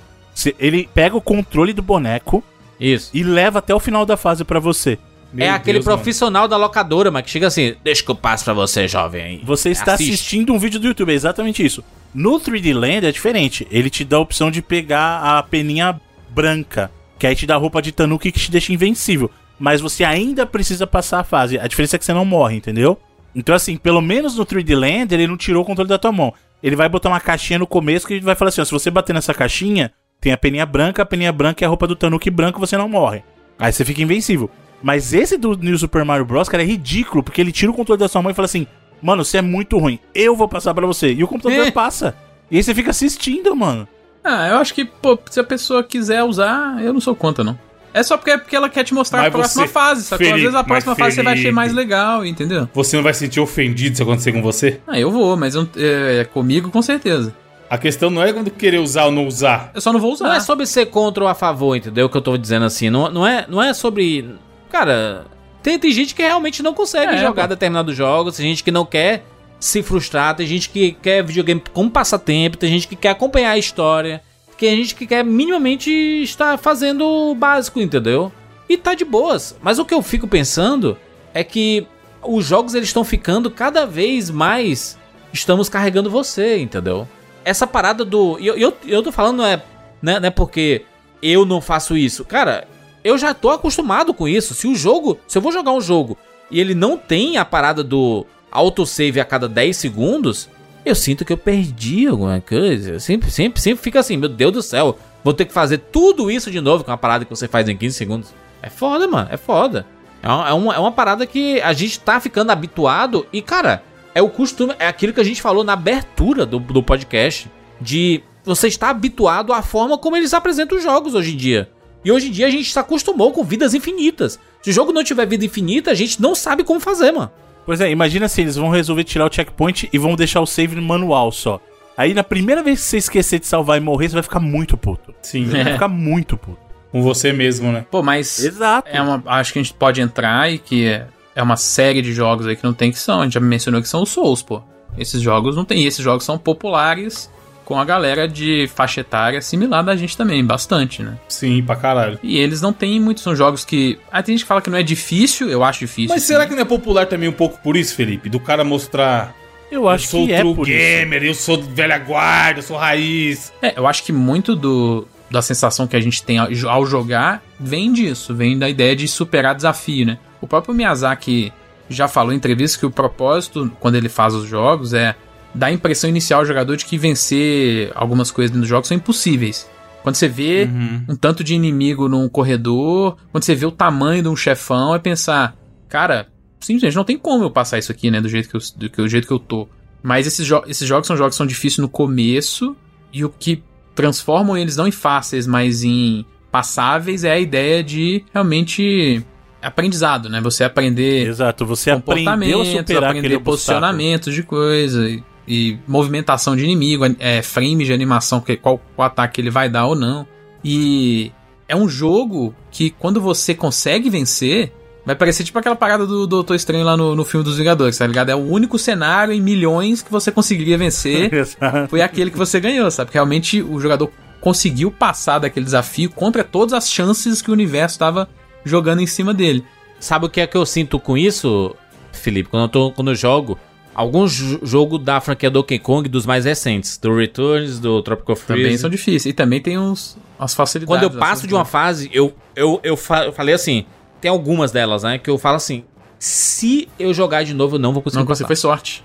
[0.59, 2.43] Ele pega o controle do boneco
[2.79, 3.11] Isso.
[3.13, 4.97] e leva até o final da fase pra você.
[5.31, 5.97] Meu é aquele Deus, mano.
[5.97, 9.41] profissional da locadora, mas que chega assim, deixa que eu passo pra você, jovem.
[9.43, 10.13] Você está Assiste.
[10.13, 11.83] assistindo um vídeo do YouTube, é exatamente isso.
[12.13, 13.67] No 3D Land é diferente.
[13.71, 15.99] Ele te dá a opção de pegar a peninha
[16.29, 19.31] branca, que aí te dá a roupa de Tanuki que te deixa invencível.
[19.59, 21.57] Mas você ainda precisa passar a fase.
[21.57, 22.99] A diferença é que você não morre, entendeu?
[23.35, 26.33] Então, assim, pelo menos no 3D Land, ele não tirou o controle da tua mão.
[26.61, 29.13] Ele vai botar uma caixinha no começo que vai falar assim: ó, se você bater
[29.13, 29.91] nessa caixinha,
[30.21, 32.87] tem a peninha branca, a peninha branca é a roupa do Tanuki branco, você não
[32.87, 33.23] morre.
[33.57, 34.49] Aí você fica invencível.
[34.81, 37.99] Mas esse do New Super Mario Bros, cara, é ridículo, porque ele tira o controle
[37.99, 38.67] da sua mão e fala assim:
[39.03, 41.11] Mano, você é muito ruim, eu vou passar pra você.
[41.13, 41.71] E o computador É.
[41.71, 42.15] passa.
[42.49, 43.87] E aí você fica assistindo, mano.
[44.23, 47.59] Ah, eu acho que, pô, se a pessoa quiser usar, eu não sou contra, não.
[47.93, 50.23] É só porque, porque ela quer te mostrar Mas a próxima você- fase, sacou?
[50.23, 51.55] Às Felipe, vezes a próxima fase você vai achar Felipe.
[51.55, 52.67] mais legal, entendeu?
[52.73, 54.79] Você não vai se sentir ofendido se acontecer com você?
[54.87, 57.35] Ah, eu vou, mas eu, é, é comigo com certeza.
[57.69, 59.69] A questão não é quando querer usar ou não usar.
[59.75, 60.27] Eu só não vou usar.
[60.27, 62.05] Não é sobre ser contra ou a favor, entendeu?
[62.05, 62.89] O que eu tô dizendo assim.
[62.89, 64.27] Não, não, é, não é sobre.
[64.71, 65.25] Cara,
[65.63, 68.85] tem, tem gente que realmente não consegue É, jogar determinados jogos, tem gente que não
[68.85, 69.25] quer
[69.59, 73.57] se frustrar, tem gente que quer videogame como passatempo, tem gente que quer acompanhar a
[73.57, 74.21] história,
[74.63, 75.91] tem gente que quer minimamente
[76.23, 78.31] estar fazendo o básico, entendeu?
[78.69, 79.57] E tá de boas.
[79.61, 80.97] Mas o que eu fico pensando
[81.33, 81.85] é que
[82.21, 84.97] os jogos eles estão ficando cada vez mais.
[85.33, 87.05] Estamos carregando você, entendeu?
[87.43, 88.39] Essa parada do.
[88.39, 89.61] Eu, eu, eu tô falando não é,
[90.01, 90.85] né, não é porque
[91.21, 92.23] eu não faço isso.
[92.23, 92.65] Cara,
[93.03, 94.53] eu já tô acostumado com isso.
[94.53, 95.17] Se o jogo.
[95.27, 96.17] Se eu vou jogar um jogo
[96.49, 100.49] e ele não tem a parada do autosave a cada 10 segundos,
[100.85, 102.91] eu sinto que eu perdi alguma coisa.
[102.91, 106.29] Eu sempre, sempre, sempre fica assim, meu Deus do céu, vou ter que fazer tudo
[106.29, 108.33] isso de novo com uma parada que você faz em 15 segundos.
[108.61, 109.85] É foda, mano, é foda.
[110.21, 113.83] É uma, é uma, é uma parada que a gente tá ficando habituado e, cara,
[114.15, 117.51] é o costume, é aquilo que a gente falou na abertura do, do podcast,
[117.81, 121.69] de você estar habituado à forma como eles apresentam os jogos hoje em dia.
[122.03, 124.39] E hoje em dia a gente se acostumou com vidas infinitas.
[124.61, 127.31] Se o jogo não tiver vida infinita, a gente não sabe como fazer, mano.
[127.65, 130.75] Pois é, imagina se eles vão resolver tirar o checkpoint e vão deixar o save
[130.75, 131.61] no manual só.
[131.95, 134.75] Aí na primeira vez que você esquecer de salvar e morrer, você vai ficar muito
[134.75, 135.13] puto.
[135.21, 135.45] Sim.
[135.45, 136.57] Vai ficar muito puto.
[136.91, 137.85] Com você mesmo, né?
[137.89, 138.87] Pô, mas Exato.
[138.91, 142.13] é uma, acho que a gente pode entrar e que é, é uma série de
[142.13, 143.21] jogos aí que não tem que são.
[143.21, 144.61] A gente já mencionou que são os Souls, pô.
[144.97, 145.83] Esses jogos não tem.
[145.83, 147.31] E esses jogos são populares
[147.65, 151.17] com a galera de faixa etária similar da gente também, bastante, né?
[151.27, 152.19] Sim, pra caralho.
[152.21, 153.99] E eles não têm muito, são jogos que.
[154.11, 156.13] Ah, tem gente que fala que não é difícil, eu acho difícil.
[156.13, 156.29] Mas sim.
[156.29, 158.29] será que não é popular também um pouco por isso, Felipe?
[158.29, 159.35] Do cara mostrar.
[159.71, 160.77] Eu acho eu sou que é por isso.
[160.77, 163.51] gamer, eu sou velha guarda, eu sou raiz.
[163.61, 167.43] É, eu acho que muito do, da sensação que a gente tem ao, ao jogar
[167.59, 170.19] vem disso, vem da ideia de superar desafio, né?
[170.39, 171.51] O próprio Miyazaki
[171.89, 175.15] já falou em entrevista que o propósito, quando ele faz os jogos, é
[175.53, 178.97] dar a impressão inicial ao jogador de que vencer algumas coisas dentro do jogo são
[178.97, 179.69] impossíveis.
[180.01, 180.67] Quando você vê
[181.07, 184.99] um tanto de inimigo num corredor, quando você vê o tamanho de um chefão, é
[184.99, 185.55] pensar,
[185.87, 186.27] cara,
[186.59, 189.01] simplesmente não tem como eu passar isso aqui, né, do jeito que eu, do, que-
[189.01, 189.67] do jeito que eu tô.
[190.01, 192.75] Mas esses, jo esses jogos são jogos que são difíceis no começo,
[193.13, 193.63] e o que
[193.95, 199.23] transformam eles não em fáceis, mas em passáveis é a ideia de realmente
[199.61, 200.41] aprendizado, né?
[200.41, 203.43] Você aprender Exato, você aprendeu a superar aprender obstáculo.
[203.45, 209.01] posicionamentos de coisa e, e movimentação de inimigo, é, frame de animação, que, qual o
[209.01, 210.25] ataque ele vai dar ou não.
[210.63, 211.31] E
[211.67, 214.71] é um jogo que quando você consegue vencer,
[215.05, 218.07] vai parecer tipo aquela parada do Doutor Estranho lá no, no filme dos Vingadores, tá
[218.07, 218.29] ligado?
[218.29, 221.29] É o único cenário em milhões que você conseguiria vencer
[221.89, 223.07] foi aquele que você ganhou, sabe?
[223.07, 227.95] Porque realmente o jogador conseguiu passar daquele desafio contra todas as chances que o universo
[227.95, 228.29] estava
[228.65, 229.63] jogando em cima dele.
[229.99, 231.75] Sabe o que é que eu sinto com isso,
[232.11, 232.49] Felipe?
[232.49, 233.57] Quando eu, tô, quando eu jogo
[233.95, 238.63] algum jo- jogo da franquia Donkey Kong dos mais recentes, do Returns, do Tropical Também
[238.65, 238.81] Freeze.
[238.81, 239.25] são difíceis.
[239.31, 240.87] E também tem uns, as facilidades.
[240.95, 243.85] Quando eu assim, passo de uma fase, eu, eu, eu, fa- eu falei assim,
[244.21, 245.83] tem algumas delas, né, que eu falo assim,
[246.19, 248.47] se eu jogar de novo, eu não vou conseguir Não, você passar.
[248.47, 249.03] foi sorte.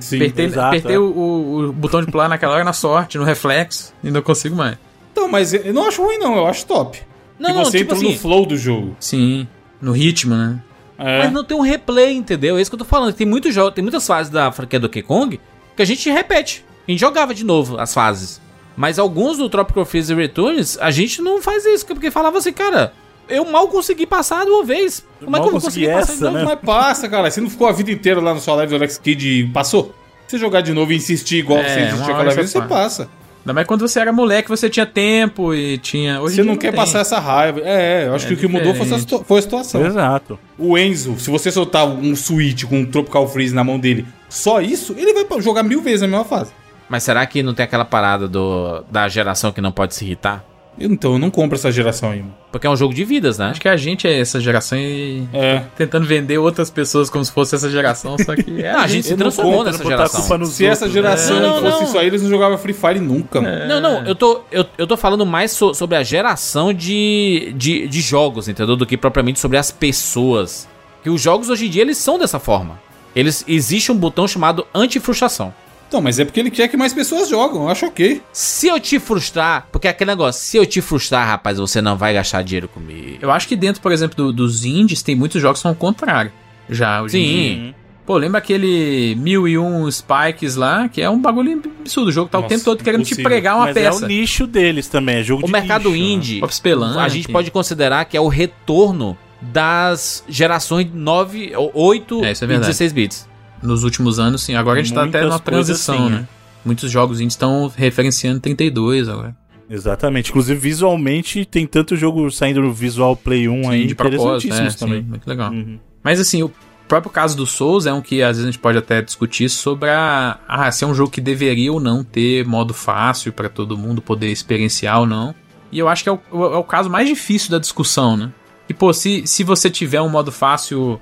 [0.00, 0.16] Sim.
[0.16, 0.98] Apertei, exato, apertei é.
[0.98, 4.56] o, o- o botão de pular naquela hora na sorte, no reflexo, e não consigo
[4.56, 4.76] mais.
[5.12, 6.36] Então, mas eu não acho ruim, não.
[6.36, 6.98] Eu acho top.
[7.38, 8.96] Não, que não, você tipo entrou assim- no flow do jogo.
[8.98, 9.46] Sim,
[9.80, 10.58] no ritmo, né?
[10.98, 11.18] É.
[11.24, 12.56] Mas não tem um replay, entendeu?
[12.56, 13.12] É isso que eu tô falando.
[13.12, 15.40] Tem muitos jogos, tem muitas fases da franquia Donkey Kong
[15.74, 16.64] que a gente repete.
[16.86, 18.40] A gente jogava de novo as fases.
[18.76, 22.92] Mas alguns do Tropical Freeze Returns, a gente não faz isso, porque falava assim, cara,
[23.28, 25.04] eu mal consegui passar de uma vez.
[25.22, 26.36] Como é que eu vou consegui conseguir passar de novo?
[26.36, 26.44] né?
[26.44, 27.30] Mas passa, cara.
[27.30, 29.94] Você não ficou a vida inteira lá no sua live do Alex Kidd e passou?
[30.26, 33.08] Se você jogar de novo e insistir igual É, você insistiu aquela vez, você passa.
[33.46, 36.20] Ainda mais quando você era moleque, você tinha tempo e tinha.
[36.20, 36.80] Hoje Você dia não quer tem.
[36.80, 37.60] passar essa raiva.
[37.60, 39.86] É, é, eu acho É que o que mudou foi, situa- foi a situação.
[39.86, 40.36] Exato.
[40.58, 44.60] O Enzo, se você soltar um Switch com um Tropical Freeze na mão dele, só
[44.60, 46.50] isso, ele vai jogar mil vezes a mesma fase.
[46.88, 50.44] Mas será que não tem aquela parada do, da geração que não pode se irritar?
[50.78, 52.18] Então, eu não compro essa geração aí.
[52.20, 52.34] mano.
[52.52, 53.46] Porque é um jogo de vidas, né?
[53.46, 55.62] Acho que a gente é essa geração e É.
[55.76, 59.06] tentando vender outras pessoas como se fosse essa geração, só que é Não, a gente
[59.06, 60.44] se transformou nessa geração.
[60.46, 61.40] Se essa outros, geração É.
[61.40, 61.88] Não, não, fosse não.
[61.88, 63.40] isso aí, eles não jogavam Free Fire nunca.
[63.40, 63.66] mano.
[63.66, 67.88] Não, não, eu tô, eu, eu tô falando mais so- sobre a geração de, de,
[67.88, 68.76] de jogos, entendeu?
[68.76, 70.68] Do que propriamente sobre as pessoas.
[71.02, 72.78] Que os jogos hoje em dia, eles são dessa forma.
[73.14, 75.54] Eles, existe um botão chamado anti-frustração.
[75.88, 77.62] Então, mas é porque ele quer que mais pessoas jogam.
[77.62, 78.20] Eu acho ok.
[78.32, 81.96] Se eu te frustrar, porque é aquele negócio, se eu te frustrar, rapaz, você não
[81.96, 83.18] vai gastar dinheiro comigo.
[83.22, 85.76] Eu acho que dentro, por exemplo, do- dos indies, tem muitos jogos que são o
[85.76, 86.32] contrário.
[86.68, 87.12] Já, hoje.
[87.18, 87.74] Sim.
[88.04, 92.08] Pô, lembra aquele 1001 Spikes lá, que é um bagulho absurdo.
[92.08, 93.24] O jogo tá o Nossa, tempo todo querendo te impossível.
[93.30, 94.02] pregar uma Mas peça.
[94.02, 96.10] é o nicho deles também, é jogo O de mercado nicho, né?
[96.12, 96.98] indie, Spelunky.
[96.98, 102.34] a gente pode considerar que é o retorno das gerações 9, 8 É, é e
[102.34, 102.60] verdade.
[102.60, 103.28] 16 bits.
[103.66, 104.54] Nos últimos anos, sim.
[104.54, 106.28] Agora a gente tá até Muitas numa coisas transição, sim, né?
[106.64, 109.36] Muitos jogos indies estão referenciando 32 agora.
[109.68, 110.30] Exatamente.
[110.30, 114.72] Inclusive, visualmente, tem tanto jogo saindo no Visual Play 1 aí, de propósito, é, interessantíssimos
[114.74, 115.02] sim, também.
[115.02, 115.50] muito legal.
[115.50, 115.78] Uhum.
[116.02, 116.52] Mas assim, o
[116.86, 119.90] próprio caso do Souls é um que às vezes a gente pode até discutir sobre
[119.90, 123.76] a, ah, se é um jogo que deveria ou não ter modo fácil pra todo
[123.76, 125.34] mundo poder experienciar ou não.
[125.72, 128.30] E eu acho que é o, o- é o caso mais difícil da discussão, né?
[128.68, 131.00] E pô, se, se você tiver um modo fácil,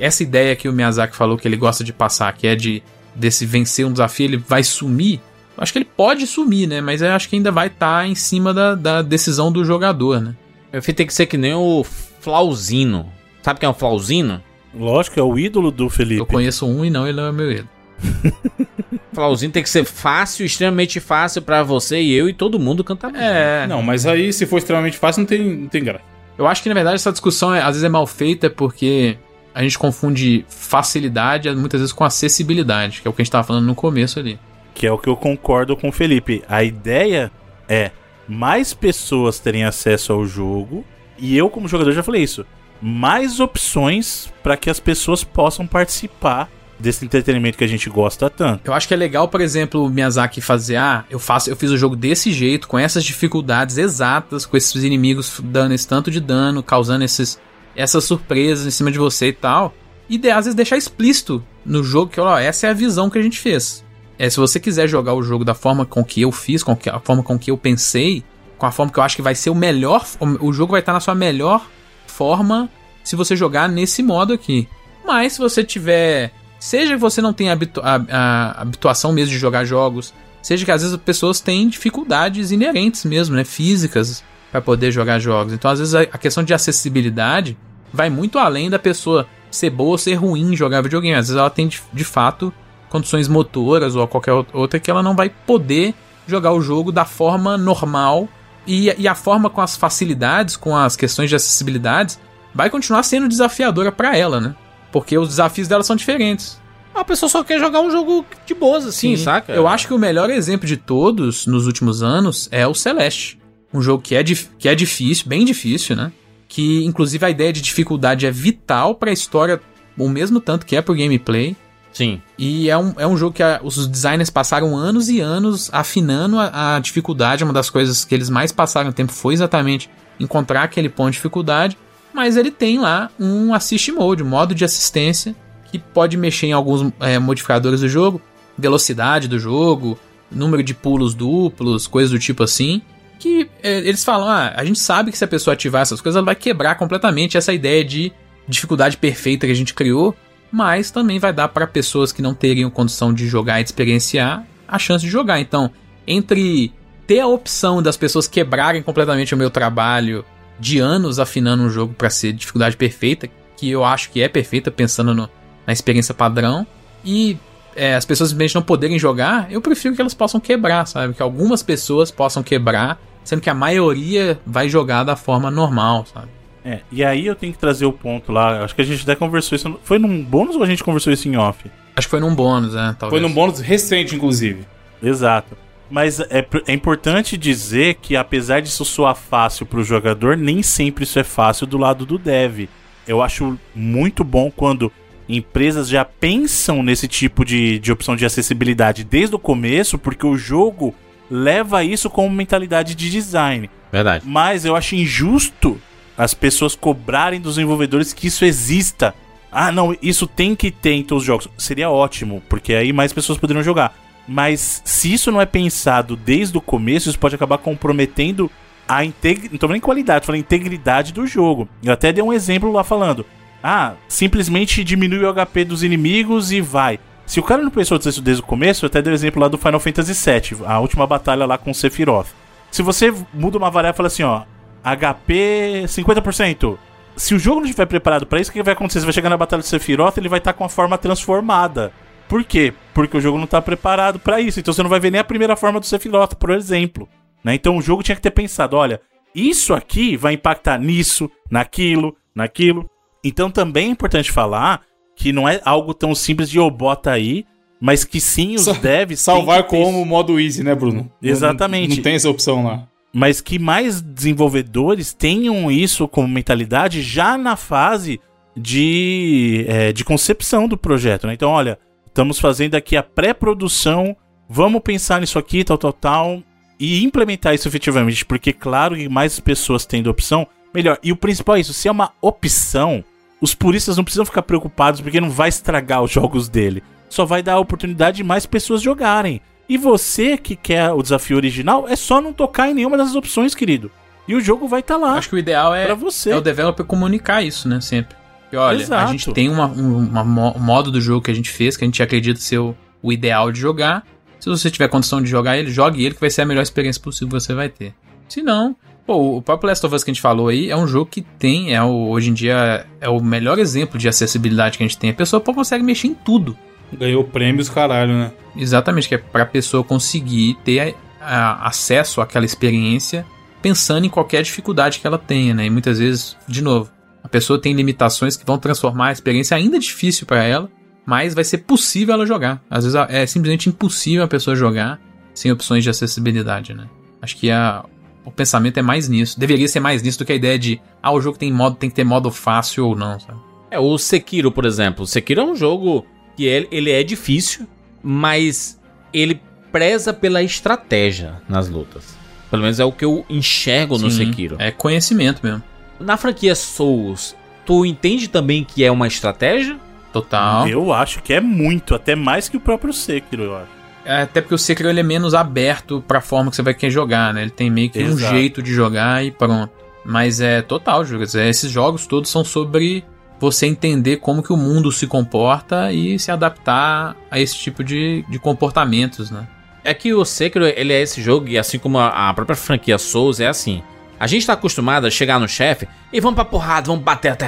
[0.00, 2.82] essa ideia que o Miyazaki falou que ele gosta de passar, que é de
[3.14, 5.20] desse vencer um desafio, ele vai sumir.
[5.56, 6.80] Eu acho que ele pode sumir, né?
[6.80, 10.34] Mas eu acho que ainda vai estar em cima da, da decisão do jogador, né?
[10.72, 11.84] Eu fiz tem que ser que nem o
[12.20, 13.10] Flauzino.
[13.42, 14.42] Sabe quem é o Flauzino?
[14.74, 16.20] Lógico, é o ídolo do Felipe.
[16.20, 17.68] Eu conheço um e não ele não é meu ídolo.
[19.12, 23.12] Flauzino tem que ser fácil, extremamente fácil pra você e eu e todo mundo cantar.
[23.14, 23.66] É.
[23.66, 26.04] Não, mas aí, se for extremamente fácil, não tem, não tem graça.
[26.36, 29.16] Eu acho que na verdade essa discussão é- às vezes é mal feita porque
[29.58, 33.44] a gente confunde facilidade muitas vezes com acessibilidade, que é o que a gente tava
[33.44, 34.38] falando no começo ali.
[34.72, 36.44] Que é o que eu concordo com o Felipe.
[36.48, 37.28] A ideia
[37.68, 37.90] é
[38.28, 40.84] mais pessoas terem acesso ao jogo.
[41.18, 42.46] E eu, como jogador, já falei isso.
[42.80, 46.48] Mais opções para que as pessoas possam participar
[46.78, 48.60] desse entretenimento que a gente gosta tanto.
[48.64, 51.72] Eu acho que é legal, por exemplo, o Miyazaki fazer, ah, eu faço, eu fiz
[51.72, 56.20] o jogo desse jeito, com essas dificuldades exatas, com esses inimigos dando esse tanto de
[56.20, 57.40] dano, causando esses,
[57.76, 59.74] essas surpresas em cima de você e tal.
[60.08, 63.18] E de- às vezes deixar explícito no jogo que, ó, essa é a visão que
[63.18, 63.84] a gente fez.
[64.18, 66.90] É, se você quiser jogar o jogo da forma com que eu fiz, com que,
[66.90, 68.24] a forma com que eu pensei,
[68.56, 70.04] com a forma que eu acho que vai ser o melhor,
[70.40, 71.64] o jogo vai estar na sua melhor
[72.06, 72.68] forma
[73.04, 74.68] se você jogar nesse modo aqui.
[75.06, 79.38] Mas se você tiver Seja que você não tenha habitu a, a habituação mesmo de
[79.38, 80.12] jogar jogos,
[80.42, 85.18] seja que às vezes as pessoas têm dificuldades inerentes mesmo, né, físicas, para poder jogar
[85.18, 85.52] jogos.
[85.52, 87.56] Então, às vezes a, questão de acessibilidade
[87.92, 91.16] vai muito além da pessoa ser boa ou ser ruim em jogar videogame.
[91.16, 92.52] Às vezes ela tem de, de fato
[92.88, 95.94] condições motoras ou qualquer outra que ela não vai poder
[96.26, 98.28] jogar o jogo da forma normal
[98.66, 102.18] e, e a forma com as facilidades, com as questões de acessibilidades,
[102.54, 104.54] vai continuar sendo desafiadora para ela, né?
[104.92, 106.60] Porque os desafios dela são diferentes.
[106.94, 109.52] A pessoa só quer jogar um jogo de boas, assim, Sim, saca?
[109.52, 113.38] Eu acho que o melhor exemplo de todos nos últimos anos é o Celeste.
[113.72, 116.10] Um jogo que é, que é difícil, bem difícil, né?
[116.48, 119.60] Que inclusive a ideia de dificuldade é vital pra história,
[119.98, 121.54] o mesmo tanto que é pro gameplay.
[121.92, 122.22] Sim.
[122.38, 126.38] E é um, é um jogo que a- os designers passaram anos e anos afinando
[126.38, 127.42] a, a dificuldade.
[127.44, 129.90] Uma das coisas que eles mais passaram tempo foi exatamente
[130.20, 131.76] encontrar aquele ponto de dificuldade.
[132.14, 135.34] Mas ele tem lá um assist mode, um modo de assistência,
[135.70, 138.20] que pode mexer em alguns é, modificadores do jogo,
[138.56, 139.98] velocidade do jogo,
[140.30, 142.80] número de pulos duplos, coisas do tipo assim.
[143.18, 146.16] Que é, eles falam, ah, a gente sabe que se a pessoa ativar essas coisas,
[146.16, 148.12] ela vai quebrar completamente essa ideia de
[148.46, 150.14] dificuldade perfeita que a gente criou
[150.50, 154.44] mas também vai dar para pessoas que não teriam condição de jogar e de experienciar
[154.66, 155.40] a chance de jogar.
[155.40, 155.70] Então,
[156.06, 156.72] entre
[157.06, 160.24] ter a opção das pessoas quebrarem completamente o meu trabalho
[160.58, 164.70] de anos afinando um jogo para ser dificuldade perfeita, que eu acho que é perfeita
[164.70, 165.28] pensando no-
[165.66, 166.66] na experiência padrão,
[167.04, 167.36] e
[167.76, 171.14] é, as pessoas simplesmente não poderem jogar, eu prefiro que elas possam quebrar, sabe?
[171.14, 172.98] Que algumas pessoas possam quebrar,
[173.28, 176.28] sendo que a maioria vai jogar da forma normal, sabe?
[176.64, 178.64] É, e aí eu tenho que trazer o ponto lá.
[178.64, 179.78] Acho que a gente até conversou isso.
[179.84, 181.70] Foi num bônus ou a gente conversou isso em off?
[181.94, 182.88] Acho que foi num bônus, né?
[182.88, 183.22] Foi Talvez.
[183.22, 184.66] num bônus recente, inclusive.
[185.02, 185.58] Exato.
[185.90, 191.18] Mas é, é importante dizer que apesar disso soar fácil pro jogador, nem sempre isso
[191.18, 192.66] é fácil do lado do dev.
[193.06, 194.90] Eu acho muito bom quando
[195.28, 200.34] empresas já pensam nesse tipo de, de opção de acessibilidade desde o começo, porque o
[200.34, 200.94] jogo
[201.30, 203.70] leva isso como mentalidade de design.
[203.90, 204.24] Verdade.
[204.26, 205.80] Mas eu acho injusto
[206.16, 209.14] as pessoas cobrarem dos desenvolvedores que isso exista.
[209.50, 211.48] Ah, não, isso tem que ter em todos os jogos.
[211.56, 213.96] Seria ótimo, porque aí mais pessoas poderiam jogar.
[214.26, 218.50] Mas se isso não é pensado desde o começo, isso pode acabar comprometendo
[218.86, 219.52] a integridade.
[219.52, 221.68] Não tô falando em qualidade, em integridade do jogo.
[221.82, 223.24] Eu até dei um exemplo lá falando.
[223.62, 226.98] Ah, simplesmente diminui o HP dos inimigos e vai.
[227.28, 229.48] Se o cara não pensou nisso desde o começo, eu até dei o exemplo lá
[229.48, 232.28] do Final Fantasy VII, a última batalha lá com o Sephiroth.
[232.70, 234.44] Se você muda uma variável e fala assim, ó,
[234.82, 236.78] HP 50%.
[237.16, 239.00] Se o jogo não estiver preparado pra isso, o que vai acontecer?
[239.00, 241.92] Você vai chegar na batalha do Sephiroth, ele vai estar com a forma transformada.
[242.26, 242.72] Por quê?
[242.94, 244.58] Porque o jogo não tá preparado pra isso.
[244.58, 247.06] Então você não vai ver nem a primeira forma do Sephiroth, por exemplo.
[247.44, 247.54] Né?
[247.54, 249.02] Então o jogo tinha que ter pensado, olha,
[249.34, 252.88] isso aqui vai impactar nisso, naquilo, naquilo.
[253.22, 254.80] Então também é importante falar
[255.18, 257.44] que não é algo tão simples de eu bota aí,
[257.80, 261.10] mas que sim os Sa- devs Salvar que ter como modo easy, né, Bruno?
[261.20, 261.88] Exatamente.
[261.90, 262.86] Não, não tem essa opção lá.
[263.12, 268.20] mas que mais desenvolvedores tenham isso como mentalidade já na fase
[268.56, 271.26] de, é, de concepção do projeto.
[271.26, 271.34] Né?
[271.34, 274.16] Então, olha, estamos fazendo aqui a pré-produção,
[274.48, 276.42] vamos pensar nisso aqui, tal, tal, tal,
[276.78, 280.98] e implementar isso efetivamente, porque, claro, que mais pessoas tendo opção, melhor.
[281.02, 283.02] E o principal é isso: se é uma opção,
[283.40, 286.82] os puristas não precisam ficar preocupados porque não vai estragar os jogos dele.
[287.08, 289.40] Só vai dar a oportunidade de mais pessoas jogarem.
[289.68, 293.54] E você que quer o desafio original, é só não tocar em nenhuma dessas opções,
[293.54, 293.90] querido.
[294.26, 296.30] E o jogo vai estar lá Acho que o ideal é, você.
[296.30, 297.80] é o developer comunicar isso, né?
[297.80, 298.16] Sempre.
[298.52, 299.08] E olha, Exato.
[299.08, 300.22] a gente tem uma, um uma
[300.56, 303.12] um modo do jogo que a gente fez, que a gente acredita ser o, o
[303.12, 304.06] ideal de jogar.
[304.40, 307.00] Se você tiver condição de jogar ele, jogue ele, que vai ser a melhor experiência
[307.02, 307.94] possível que você vai ter.
[308.28, 308.76] Se não,
[309.08, 311.22] pô, o próprio Last of Us que a gente falou aí é um jogo que
[311.22, 314.98] tem, é o, hoje em dia, é o melhor exemplo de acessibilidade que a gente
[314.98, 315.08] tem.
[315.08, 316.54] A pessoa pô, consegue mexer em tudo.
[316.92, 318.32] Ganhou prêmios, caralho, né?
[318.54, 323.24] Exatamente, que é pra pessoa conseguir ter a- acesso àquela experiência
[323.62, 325.64] pensando em qualquer dificuldade que ela tenha, né?
[325.66, 326.90] E muitas vezes, de novo,
[327.24, 330.70] a pessoa tem limitações que vão transformar a experiência ainda difícil pra ela,
[331.06, 332.62] mas vai ser possível ela jogar.
[332.70, 335.00] Às vezes é simplesmente impossível a pessoa jogar
[335.34, 336.86] sem opções de acessibilidade, né?
[337.20, 337.84] Acho que a,
[338.28, 339.40] o pensamento é mais nisso.
[339.40, 341.88] Deveria ser mais nisso do que a ideia de, ah, o jogo tem modo, tem
[341.88, 343.38] que ter modo fácil ou não, sabe?
[343.70, 345.04] É, o Sekiro, por exemplo.
[345.04, 346.06] O Sekiro é um jogo
[346.36, 347.66] que ele, ele é difícil,
[348.02, 348.78] mas
[349.12, 349.40] ele
[349.72, 352.16] preza pela estratégia nas lutas.
[352.50, 354.56] Pelo menos é o que eu enxergo no Sim, Sekiro.
[354.58, 355.62] É conhecimento mesmo.
[355.98, 357.34] Na franquia Souls,
[357.64, 359.78] tu entende também que é uma estratégia?
[360.12, 360.68] Total.
[360.68, 363.77] Eu acho que é muito, até mais que o próprio Sekiro, eu acho.
[364.08, 367.34] Até porque o Sekiro ele é menos aberto pra forma que você vai querer jogar,
[367.34, 367.42] né?
[367.42, 368.14] Ele tem meio que Exato.
[368.14, 369.70] um jeito de jogar e pronto.
[370.02, 371.34] Mas é total, Juras.
[371.34, 373.04] É, esses jogos todos são sobre
[373.38, 378.24] você entender como que o mundo se comporta e se adaptar a esse tipo de,
[378.28, 379.46] de comportamentos, né?
[379.84, 382.96] É que o Sekiro, ele é esse jogo, e assim como a a própria franquia
[382.98, 383.82] Souls, é assim.
[384.18, 387.46] A gente tá acostumado a chegar no chefe e vamos pra porrada, vamos bater até.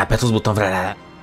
[0.00, 0.58] Aperta os botões.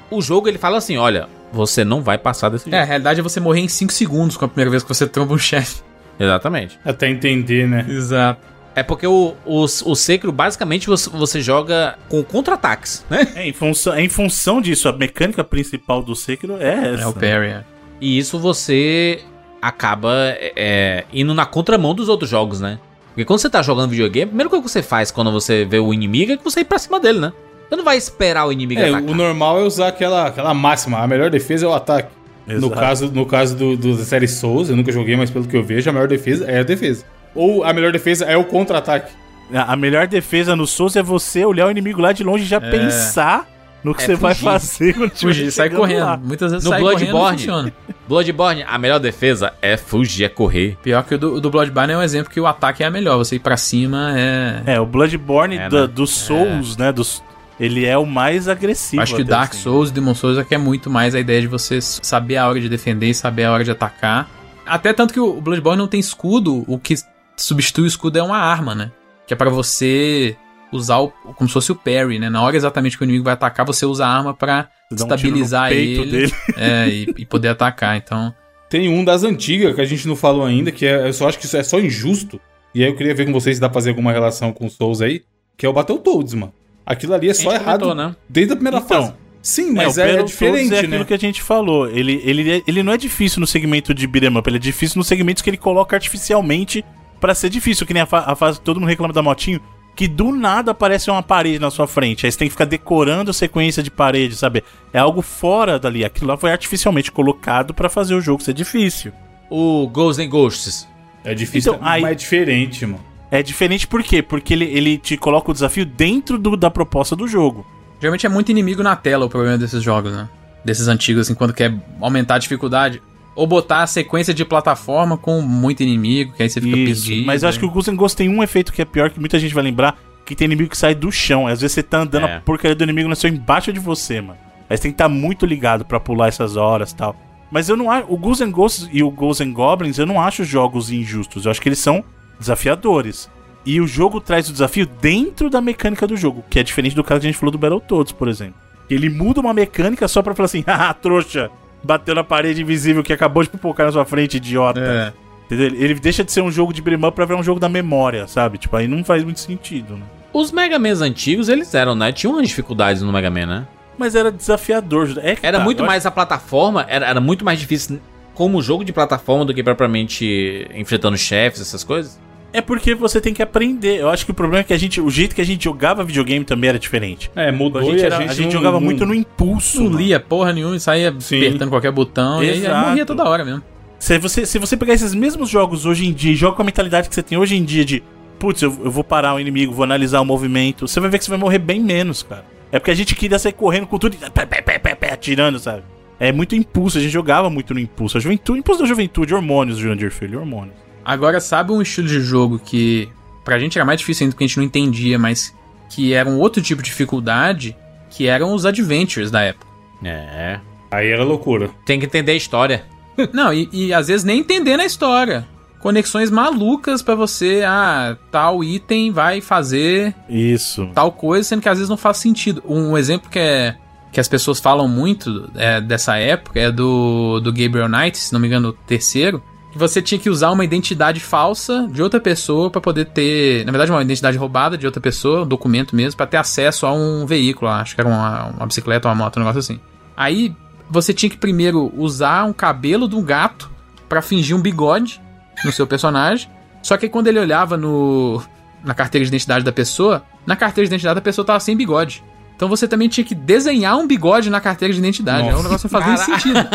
[0.09, 2.81] O jogo, ele fala assim: olha, você não vai passar desse É, jeito.
[2.83, 5.33] a realidade é você morrer em 5 segundos com a primeira vez que você tromba
[5.33, 5.81] um chefe.
[6.19, 6.79] Exatamente.
[6.83, 7.85] Até entender, né?
[7.87, 8.41] Exato.
[8.75, 13.27] É porque o, o, o Sekiro, basicamente, você, você joga com contra-ataques, né?
[13.35, 17.03] É, em função, é em função disso, a mecânica principal do Sekiro é essa.
[17.03, 17.47] É o parry.
[17.47, 17.63] é.
[17.99, 19.19] E isso você
[19.59, 20.13] acaba
[20.55, 22.77] é, indo na contramão dos outros jogos, né?
[23.09, 25.79] Porque quando você tá jogando videogame, a primeira coisa que você faz quando você vê
[25.79, 27.33] o inimigo é que você ir pra cima dele, né?
[27.69, 29.09] Você não vai esperar o inimigo É, atacar.
[29.09, 30.99] o normal é usar aquela, aquela máxima.
[30.99, 32.09] A melhor defesa é o ataque.
[32.47, 32.71] No Exato.
[32.75, 35.63] caso, no caso do, do da série Souls, eu nunca joguei, mas pelo que eu
[35.63, 37.03] vejo, a melhor defesa é a defesa.
[37.35, 39.11] Ou a melhor defesa é o contra-ataque.
[39.53, 42.47] A a melhor defesa no Souls é você olhar o inimigo lá de longe e
[42.47, 43.45] já pensar
[43.83, 44.43] no que É você vai fugir.
[44.45, 46.05] fazer quando Fugir, sai correndo.
[46.05, 46.17] lá.
[46.17, 47.37] Muitas vezes No sai correndo Bloodborne.
[47.37, 47.73] funciona.
[48.07, 50.77] Bloodborne, a melhor defesa é fugir, é correr.
[50.81, 53.17] Pior que o do, do Bloodborne é um exemplo que o ataque é a melhor.
[53.17, 54.61] Você ir pra cima é...
[54.75, 55.87] É, o Bloodborne É, da- né?
[55.87, 56.91] dos Souls, né?
[56.91, 57.21] Dos,
[57.59, 59.01] ele é o mais agressivo.
[59.01, 59.63] Acho que até, Dark assim.
[59.63, 62.47] Souls e Demon Souls é que é muito mais a ideia de você saber a
[62.47, 64.29] hora de defender e saber a hora de atacar.
[64.65, 66.95] Até tanto que o Bloodborne não tem escudo, o que
[67.35, 68.91] substitui o escudo é uma arma, né?
[69.25, 70.35] Que é pra você
[70.71, 72.29] usar o, como se fosse o parry, né?
[72.29, 75.69] Na hora exatamente que o inimigo vai atacar, você usa a arma um no estabilizar
[75.69, 76.33] peito ele dele.
[76.57, 77.97] É, e, e poder atacar.
[77.97, 78.33] Então,
[78.69, 81.39] Tem um das antigas que a gente não falou ainda, que é, eu só acho
[81.39, 82.39] que isso é só injusto.
[82.75, 84.69] E aí eu queria ver com vocês se dá pra fazer alguma relação com o
[84.69, 85.23] Souls aí,
[85.55, 86.53] que é o Battletoads, mano.
[86.87, 88.15] Aquilo ali é só errado comentou, né?
[88.29, 89.13] desde a primeira Então, fase.
[89.41, 91.05] Sim, mas é, é diferente, é aquilo né?
[91.05, 91.87] que a gente falou.
[91.89, 95.07] Ele, ele, ele não é difícil no segmento de beat'em up, ele é difícil nos
[95.07, 96.83] segmentos que ele coloca artificialmente
[97.21, 99.59] pra ser difícil, que nem a, fa- a fase que todo mundo reclama da motinho,
[99.95, 102.25] que do nada aparece uma parede na sua frente.
[102.25, 104.63] Aí você tem que ficar decorando a sequência de parede, sabe?
[104.93, 106.05] É algo fora dali.
[106.05, 109.11] Aquilo lá foi artificialmente colocado pra fazer o jogo ser difícil.
[109.49, 110.87] O Ghosts and Ghosts.
[111.23, 113.03] É difícil, Então, aí- mas é diferente, mano.
[113.29, 114.21] É diferente por quê?
[114.21, 117.65] Porque ele, ele te coloca o desafio dentro do- da proposta do jogo.
[117.99, 120.29] geralmente é muito inimigo na tela o problema desses jogos, né?
[120.63, 123.01] Desses antigos, assim, quando quer aumentar a dificuldade.
[123.35, 127.25] Ou botar a sequência de plataforma com muito inimigo, que aí você fica Isso, perdido.
[127.27, 129.37] mas eu acho que o and Ghost tem um efeito que é pior, que muita
[129.39, 131.47] gente vai lembrar, que tem inimigo que sai do chão.
[131.47, 132.35] Às vezes você tá andando, É.
[132.37, 134.39] a porcaria do inimigo nasceu embaixo de você, mano.
[134.69, 137.15] Aí você tem que estar muito ligado pra pular essas horas e tal.
[137.51, 138.05] Mas eu não acho.
[138.11, 141.45] O Ghosts and Ghosts e o Ghosts and Goblins, eu não acho jogos injustos.
[141.45, 142.03] Eu acho que eles são
[142.39, 143.29] desafiadores.
[143.65, 147.03] E o jogo traz o desafio dentro da mecânica do jogo, que é diferente do
[147.03, 148.55] caso que a gente falou do Battletoads, por exemplo.
[148.89, 151.51] Ele muda uma mecânica só pra falar assim, haha, trouxa,
[151.83, 154.79] bateu na parede invisível que acabou de pipocar na sua frente, idiota.
[154.79, 155.13] É.
[155.45, 155.79] Entendeu?
[155.79, 158.27] Ele deixa de ser um jogo de beat'em up pra virar um jogo da memória,
[158.27, 158.57] sabe?
[158.57, 160.03] Tipo, aí não faz muito sentido, né?
[160.33, 162.11] Os Mega Mans antigos, eles eram, né?
[162.11, 163.67] Tinham umas dificuldades no Mega Man, né?
[163.97, 165.17] Mas era desafiador.
[165.21, 167.99] É que Era tá, muito mais a plataforma, era, era muito mais difícil
[168.33, 172.19] como jogo de plataforma do que propriamente enfrentando chefes, essas coisas.
[172.53, 173.99] É porque você tem que aprender.
[173.99, 174.99] Eu acho que o problema é que a gente.
[175.01, 177.29] O jeito que a gente jogava videogame também era diferente.
[177.35, 179.83] É, mudou A gente, era- a gente não- jogava não- muito no impulso.
[179.83, 181.37] Não lia porra nenhuma e saía Sim.
[181.39, 182.87] apertando qualquer botão e aí, aí Exato.
[182.87, 183.61] morria toda hora mesmo.
[183.99, 186.65] Se você, se você pegar esses mesmos jogos hoje em dia e joga com a
[186.65, 188.01] mentalidade que você tem hoje em dia de
[188.39, 191.23] putz, eu, eu vou parar o inimigo, vou analisar o movimento, você vai ver que
[191.25, 192.45] você vai morrer bem menos, cara.
[192.71, 195.13] É porque a gente queria sair correndo com tudo e pé, pé, pé, pé, pé,
[195.13, 195.81] atirando, sabe?
[196.19, 198.17] É muito impulso, a gente jogava muito no impulso.
[198.17, 200.75] A juventude, impulso da juventude, hormônios, Jurandir Filho, hormônios.
[201.07, 203.07] Agora, sabe um estilo de jogo que
[203.45, 205.55] pra gente era mais difícil ainda porque a gente não entendia, mas
[205.89, 207.73] que era um outro tipo de dificuldade,
[208.09, 209.65] que eram os adventures da época.
[210.03, 210.59] É.
[210.91, 211.69] Aí era loucura.
[211.85, 212.83] Tem que entender a história.
[213.31, 215.47] Não, e, e às vezes nem entender na história.
[215.79, 220.89] Conexões malucas pra você, ah, tal item vai fazer Isso.
[220.93, 222.61] tal coisa, sendo que às vezes não faz sentido.
[222.67, 223.77] Um exemplo que é
[224.11, 228.41] que as pessoas falam muito é, dessa época é do, do Gabriel Knight, se não
[228.41, 229.41] me engano, o terceiro,
[229.77, 233.91] você tinha que usar uma identidade falsa de outra pessoa pra poder ter, na verdade,
[233.91, 237.69] uma identidade roubada de outra pessoa, um documento mesmo, pra ter acesso a um veículo,
[237.71, 239.79] acho que era uma, uma bicicleta, uma moto, um negócio assim.
[240.15, 240.53] Aí
[240.89, 243.69] você tinha que primeiro usar um cabelo de um gato
[244.09, 245.21] pra fingir um bigode
[245.63, 246.49] no seu personagem.
[246.81, 248.41] Só que quando ele olhava no
[248.83, 252.23] na carteira de identidade da pessoa, na carteira de identidade da pessoa tava sem bigode.
[252.57, 255.47] Então você também tinha que desenhar um bigode na carteira de identidade.
[255.47, 255.63] É um Nossa.
[255.63, 256.59] negócio que não fazia sentido.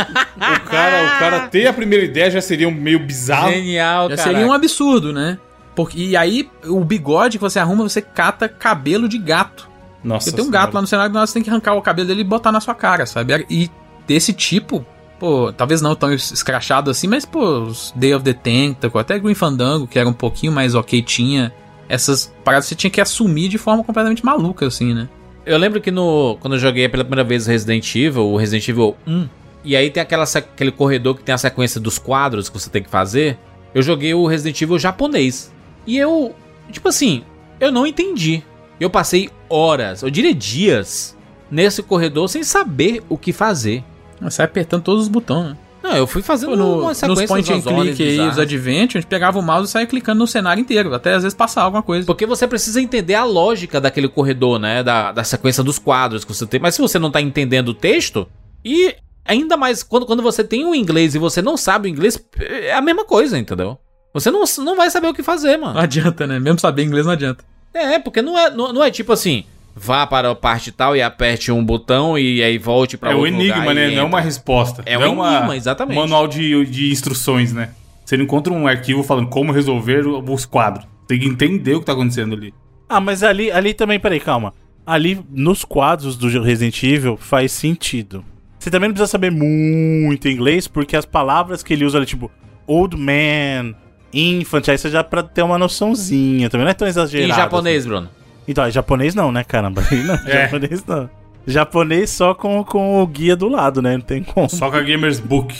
[0.42, 3.50] O cara, o cara ter a primeira ideia já seria um meio bizarro.
[3.50, 4.30] Genial, Já cara.
[4.30, 5.38] seria um absurdo, né?
[5.74, 9.68] Porque, e aí, o bigode que você arruma, você cata cabelo de gato.
[10.02, 10.30] Nossa.
[10.30, 12.24] Você tem um gato lá no cenário, você tem que arrancar o cabelo dele e
[12.24, 13.46] botar na sua cara, sabe?
[13.48, 13.70] E
[14.06, 14.84] desse tipo,
[15.18, 19.86] pô, talvez não tão escrachado assim, mas, pô, Day of the Tentacle, até Green Fandango,
[19.86, 21.52] que era um pouquinho mais ok, tinha
[21.88, 25.08] essas paradas que você tinha que assumir de forma completamente maluca, assim, né?
[25.44, 28.96] Eu lembro que no, quando eu joguei pela primeira vez Resident Evil, o Resident Evil
[29.06, 29.28] 1,
[29.64, 32.82] e aí tem aquela, aquele corredor que tem a sequência dos quadros que você tem
[32.82, 33.38] que fazer.
[33.74, 35.52] Eu joguei o Resident Evil japonês.
[35.86, 36.34] E eu,
[36.70, 37.24] tipo assim,
[37.58, 38.42] eu não entendi.
[38.78, 41.16] Eu passei horas, eu diria dias,
[41.50, 43.84] nesse corredor sem saber o que fazer.
[44.20, 45.56] Você apertando todos os botões, né?
[45.82, 49.06] Não, eu fui fazendo Pô, no, uma nos sequência point and click aí, os gente
[49.06, 52.06] pegava o mouse e saia clicando no cenário inteiro, até às vezes passar alguma coisa.
[52.06, 54.82] Porque você precisa entender a lógica daquele corredor, né?
[54.82, 56.60] Da, da sequência dos quadros que você tem.
[56.60, 58.28] Mas se você não tá entendendo o texto,
[58.64, 58.94] e
[59.24, 62.72] ainda mais quando, quando você tem o inglês e você não sabe o inglês, é
[62.74, 63.78] a mesma coisa, entendeu?
[64.14, 65.80] Você não, não vai saber o que fazer, Não mano.
[65.80, 66.38] adianta, né?
[66.38, 67.44] Mesmo saber inglês não adianta.
[67.74, 71.02] É, porque não é, não, não é tipo assim, vá para a parte tal e
[71.02, 73.90] aperte um botão e aí volte pra É o outro enigma, lugar e né?
[73.90, 74.82] Não é uma resposta.
[74.86, 75.96] É um enigma, exatamente.
[75.96, 77.70] Manual de, de instruções, né?
[78.04, 80.86] Você não encontra um arquivo falando como resolver os quadros.
[81.06, 82.54] Tem que entender o que tá acontecendo ali.
[82.88, 84.52] Ah, mas ali, ali também, peraí, calma.
[84.84, 88.24] Ali nos quadros do Resident Evil faz sentido.
[88.58, 92.30] Você também não precisa saber muito inglês, porque as palavras que ele usa ali, tipo,
[92.66, 93.74] old man,
[94.12, 97.32] infant, aí você já pra ter uma noçãozinha, também não é tão exagerado.
[97.32, 98.08] Em japonês, Bruno.
[98.46, 99.82] Então, é japonês não, né, caramba?
[99.90, 100.42] Não, É.
[100.44, 101.10] japonês não.
[101.46, 103.94] Japonês só com, com o guia do lado, né?
[103.96, 104.48] Não tem como.
[104.48, 105.54] Só com a Gamers Book.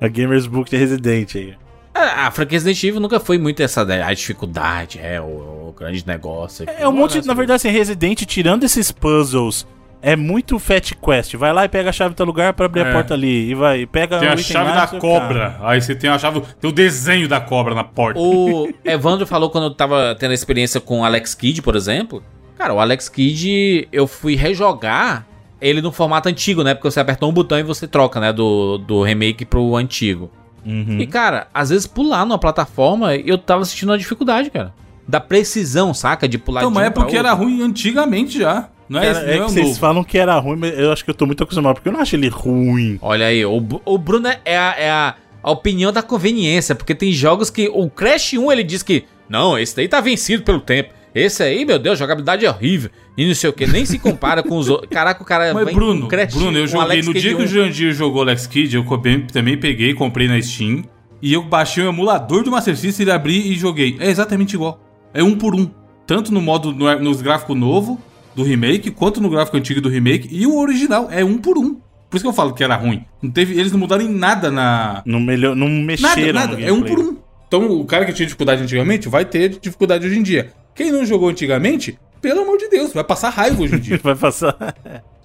[0.00, 1.54] A Gamers Book de Resident aí.
[1.94, 5.24] A, a franquia Resident Evil nunca foi muito essa a dificuldade, é o,
[5.68, 6.66] o grande negócio.
[6.78, 9.66] É um monte, na verdade, assim, Resident, tirando esses puzzles,
[10.06, 11.34] é muito Fat Quest.
[11.34, 12.92] Vai lá e pega a chave do teu lugar pra abrir a É.
[12.92, 13.50] porta ali.
[13.50, 15.56] E vai, pega Tem a chave lá da cobra.
[15.62, 16.42] Aí você tem a chave.
[16.60, 18.20] Tem o desenho da cobra na porta.
[18.20, 22.22] O Evandro falou quando eu tava tendo a experiência com o Alex Kidd, por exemplo.
[22.56, 25.26] Cara, o Alex Kidd, eu fui rejogar
[25.60, 26.72] ele no formato antigo, né?
[26.74, 28.32] Porque você apertou um botão e você troca, né?
[28.32, 30.30] Do, do remake pro antigo.
[30.64, 30.98] Uhum.
[31.00, 34.72] E, cara, às vezes pular numa plataforma, eu tava sentindo uma dificuldade, cara.
[35.08, 36.28] Da precisão, saca?
[36.28, 38.68] De pular Então, de mas um é pra porque era ruim antigamente já.
[38.88, 39.78] Não é, Cara, não é é que vocês novo.
[39.78, 42.00] falam que era ruim, mas eu acho que eu tô muito acostumado, porque eu não
[42.00, 42.98] acho ele ruim.
[43.02, 47.12] Olha aí, o, o Bruno é, a, é a, a opinião da conveniência, porque tem
[47.12, 47.68] jogos que.
[47.72, 49.04] O Crash 1 ele diz que.
[49.28, 50.94] Não, esse daí tá vencido pelo tempo.
[51.14, 52.90] Esse aí, meu Deus, jogabilidade é horrível.
[53.16, 54.88] E não sei o que, nem se compara com os outros.
[54.92, 57.42] Caraca, o cara Mas vem Bruno, com Crash, Bruno, eu joguei no Kidd dia que
[57.42, 57.48] o 1.
[57.48, 58.84] Jandir jogou Alex Kidd, eu
[59.32, 60.84] também peguei, comprei na Steam.
[61.22, 63.96] E eu baixei o emulador do Master System, abri e joguei.
[63.98, 64.78] É exatamente igual.
[65.14, 65.70] É um por um.
[66.06, 68.00] Tanto no modo, no, nos gráficos novo
[68.36, 70.28] do remake, quanto no gráfico antigo do remake.
[70.30, 71.74] E o original é um por um.
[72.08, 73.04] Por isso que eu falo que era ruim.
[73.20, 75.02] Não teve, eles não mudaram em nada na.
[75.04, 76.56] Não, melhor, não Nada, mexeram nada.
[76.56, 77.16] no É um por um.
[77.48, 80.52] Então o cara que tinha dificuldade antigamente vai ter dificuldade hoje em dia.
[80.74, 83.98] Quem não jogou antigamente, pelo amor de Deus, vai passar raiva hoje em dia.
[84.04, 84.54] Vai passar.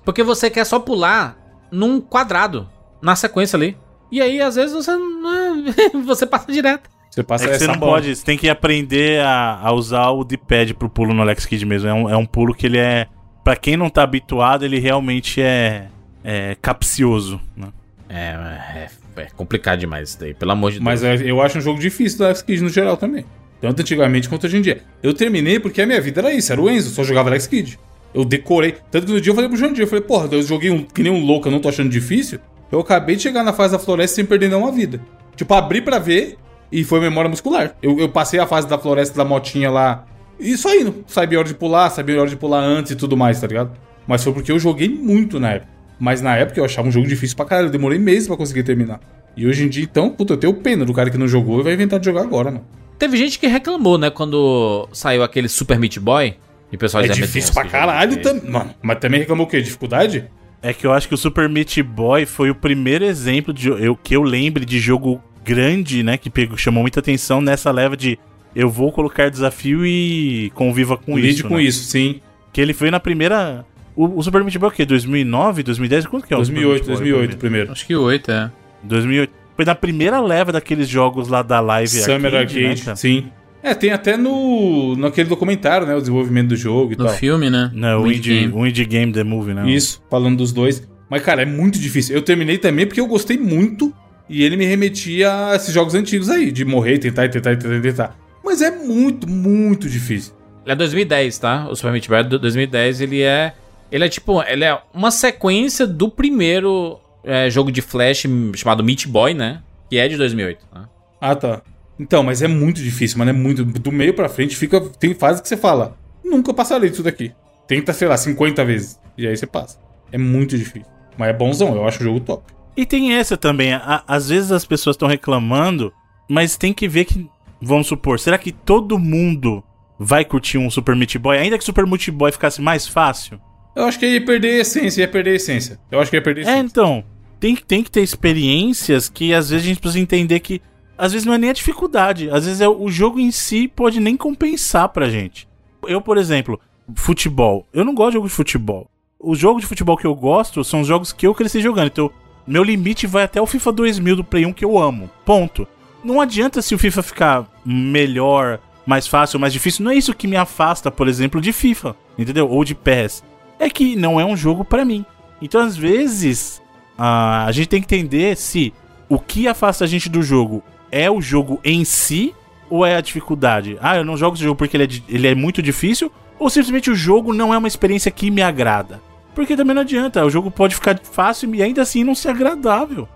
[0.05, 1.37] Porque você quer só pular
[1.71, 2.67] num quadrado,
[3.01, 3.77] na sequência ali.
[4.11, 6.89] E aí, às vezes, você não é- você passa direto.
[7.11, 7.91] Você passa É que você essa não bola.
[7.93, 11.65] pode, você tem que aprender a, a usar o D-pad pro pulo no Alex Kidd
[11.65, 11.89] mesmo.
[11.89, 13.05] É um, é um pulo que ele é.
[13.43, 15.87] Pra quem não tá habituado, ele realmente é.
[16.23, 17.41] É capcioso.
[17.57, 17.67] Né?
[18.07, 21.19] É, é, é complicado demais isso daí, pelo amor de Mas Deus.
[21.21, 23.25] é, eu acho um jogo difícil do Alex Kidd no geral também.
[23.59, 24.81] Tanto antigamente quanto hoje em dia.
[25.03, 27.77] Eu terminei porque a minha vida era isso, era o Enzo, só jogava Alex Kidd.
[28.13, 28.75] Eu decorei.
[28.91, 31.01] Tanto que no dia eu falei pro Jandir, eu falei, porra, eu joguei um, que
[31.01, 32.39] nem um louco, eu não tô achando difícil.
[32.71, 35.01] Eu acabei de chegar na fase da floresta sem perder nenhuma vida.
[35.35, 36.37] Tipo, abri pra ver
[36.71, 37.75] e foi memória muscular.
[37.81, 40.05] Eu, eu passei a fase da floresta da motinha lá.
[40.39, 41.03] E só indo.
[41.07, 43.47] Sabia a hora de pular, sabia a hora de pular antes e tudo mais, tá
[43.47, 43.71] ligado?
[44.07, 45.71] Mas foi porque eu joguei muito na época.
[45.99, 47.67] Mas na época eu achava um jogo difícil pra caralho.
[47.67, 48.99] Eu demorei meses pra conseguir terminar.
[49.37, 51.63] E hoje em dia, então, puta, eu tenho pena do cara que não jogou e
[51.63, 52.65] vai inventar de jogar agora, mano.
[52.97, 56.35] Teve gente que reclamou, né, quando saiu aquele Super Meat Boy.
[56.71, 58.51] E o pessoal É difícil "Meu pra caralho difícil." também.
[58.51, 59.61] Mano, mas também reclamou o quê?
[59.61, 60.25] Dificuldade?
[60.61, 63.95] É que eu acho que o Super Meat Boy foi o primeiro exemplo de, eu,
[63.95, 66.17] que eu lembre de jogo grande, né?
[66.17, 68.17] Que pegou, chamou muita atenção nessa leva de
[68.55, 71.47] eu vou colocar desafio e conviva com Lide isso.
[71.47, 71.63] com né?
[71.63, 72.19] isso, sim.
[72.51, 73.65] Que ele foi na primeira.
[73.95, 74.85] O, o Super Meat Boy é o quê?
[74.85, 76.05] 2009, 2010?
[76.07, 77.71] Quanto que é o Super 2008, Meat Boy 2008 primeiro?
[77.71, 78.51] Acho que oito, é.
[78.83, 79.31] 2008.
[79.55, 82.95] Foi na primeira leva daqueles jogos lá da Live Summer Arcade, né, cara?
[82.95, 83.25] sim.
[83.63, 85.93] É, tem até no naquele documentário, né?
[85.95, 87.13] O desenvolvimento do jogo e No tal.
[87.13, 87.69] filme, né?
[87.75, 88.53] Não, o No Indie, game.
[88.53, 89.69] o Indie Game The Movie, né?
[89.69, 90.87] Isso, falando dos dois.
[91.07, 92.15] Mas, cara, é muito difícil.
[92.15, 93.93] Eu terminei também porque eu gostei muito
[94.31, 98.17] e ele me remetia a esses jogos antigos aí, de morrer, tentar, tentar, tentar, tentar.
[98.43, 100.33] Mas é muito, muito difícil.
[100.63, 101.67] Ele é 2010, tá?
[101.69, 103.53] O Super Meat Boy é do 2010, ele é...
[103.91, 104.41] Ele é tipo...
[104.43, 108.25] Ele é uma sequência do primeiro é, jogo de Flash
[108.55, 109.61] chamado Meat Boy, né?
[109.89, 110.85] Que é de 2008, né?
[111.19, 111.61] Ah, tá.
[111.99, 113.29] Então, mas é muito difícil, mano.
[113.29, 113.63] É muito.
[113.63, 114.79] Do meio pra frente fica.
[114.81, 115.97] Tem fase que você fala.
[116.23, 117.31] Nunca passarei disso daqui.
[117.67, 118.99] Tenta, sei lá, 50 vezes.
[119.17, 119.77] E aí você passa.
[120.11, 120.89] É muito difícil.
[121.17, 122.43] Mas é bonzão, eu acho o jogo top.
[122.81, 123.73] E tem essa também.
[123.73, 125.93] a- às vezes as pessoas estão reclamando,
[126.27, 127.29] mas tem que ver que.
[127.61, 129.63] Vamos supor, será que todo mundo
[129.99, 131.37] vai curtir um Super Meat Boy?
[131.37, 133.39] Ainda que Super Meat Boy ficasse mais fácil?
[133.75, 135.79] Eu acho que ia perder a essência, ia perder a essência.
[135.91, 136.65] Eu acho que ia perder a É, essência.
[136.65, 137.03] então,
[137.39, 140.59] tem, que- tem que ter experiências que às vezes a gente precisa entender que
[140.97, 143.67] às vezes não é nem a dificuldade, às vezes é o o jogo em si
[143.67, 145.47] pode nem compensar pra gente.
[145.87, 146.59] Eu, por exemplo,
[146.95, 147.67] futebol.
[147.71, 148.89] Eu não gosto de jogo de futebol.
[149.19, 151.87] Os jogos de futebol que eu gosto são os jogos que eu cresci jogando.
[151.87, 152.09] Então,
[152.45, 155.09] meu limite vai até o FIFA 2000 do Play 1 que eu amo.
[155.25, 155.67] Ponto.
[156.03, 159.83] Não adianta se o FIFA ficar melhor, mais fácil, mais difícil.
[159.83, 162.49] Não é isso que me afasta, por exemplo, de FIFA, entendeu?
[162.49, 163.23] Ou de PES.
[163.59, 165.05] É que não é um jogo pra mim.
[165.41, 166.61] Então, às vezes,
[166.97, 168.73] a gente tem que entender se
[169.07, 172.33] o que afasta a gente do jogo é o jogo em si
[172.69, 173.77] ou é a dificuldade.
[173.81, 176.89] Ah, eu não jogo esse jogo porque ele é, ele é muito difícil ou simplesmente
[176.89, 179.01] o jogo não é uma experiência que me agrada.
[179.33, 183.07] Porque também não adianta, o jogo pode ficar fácil e ainda assim não ser agradável.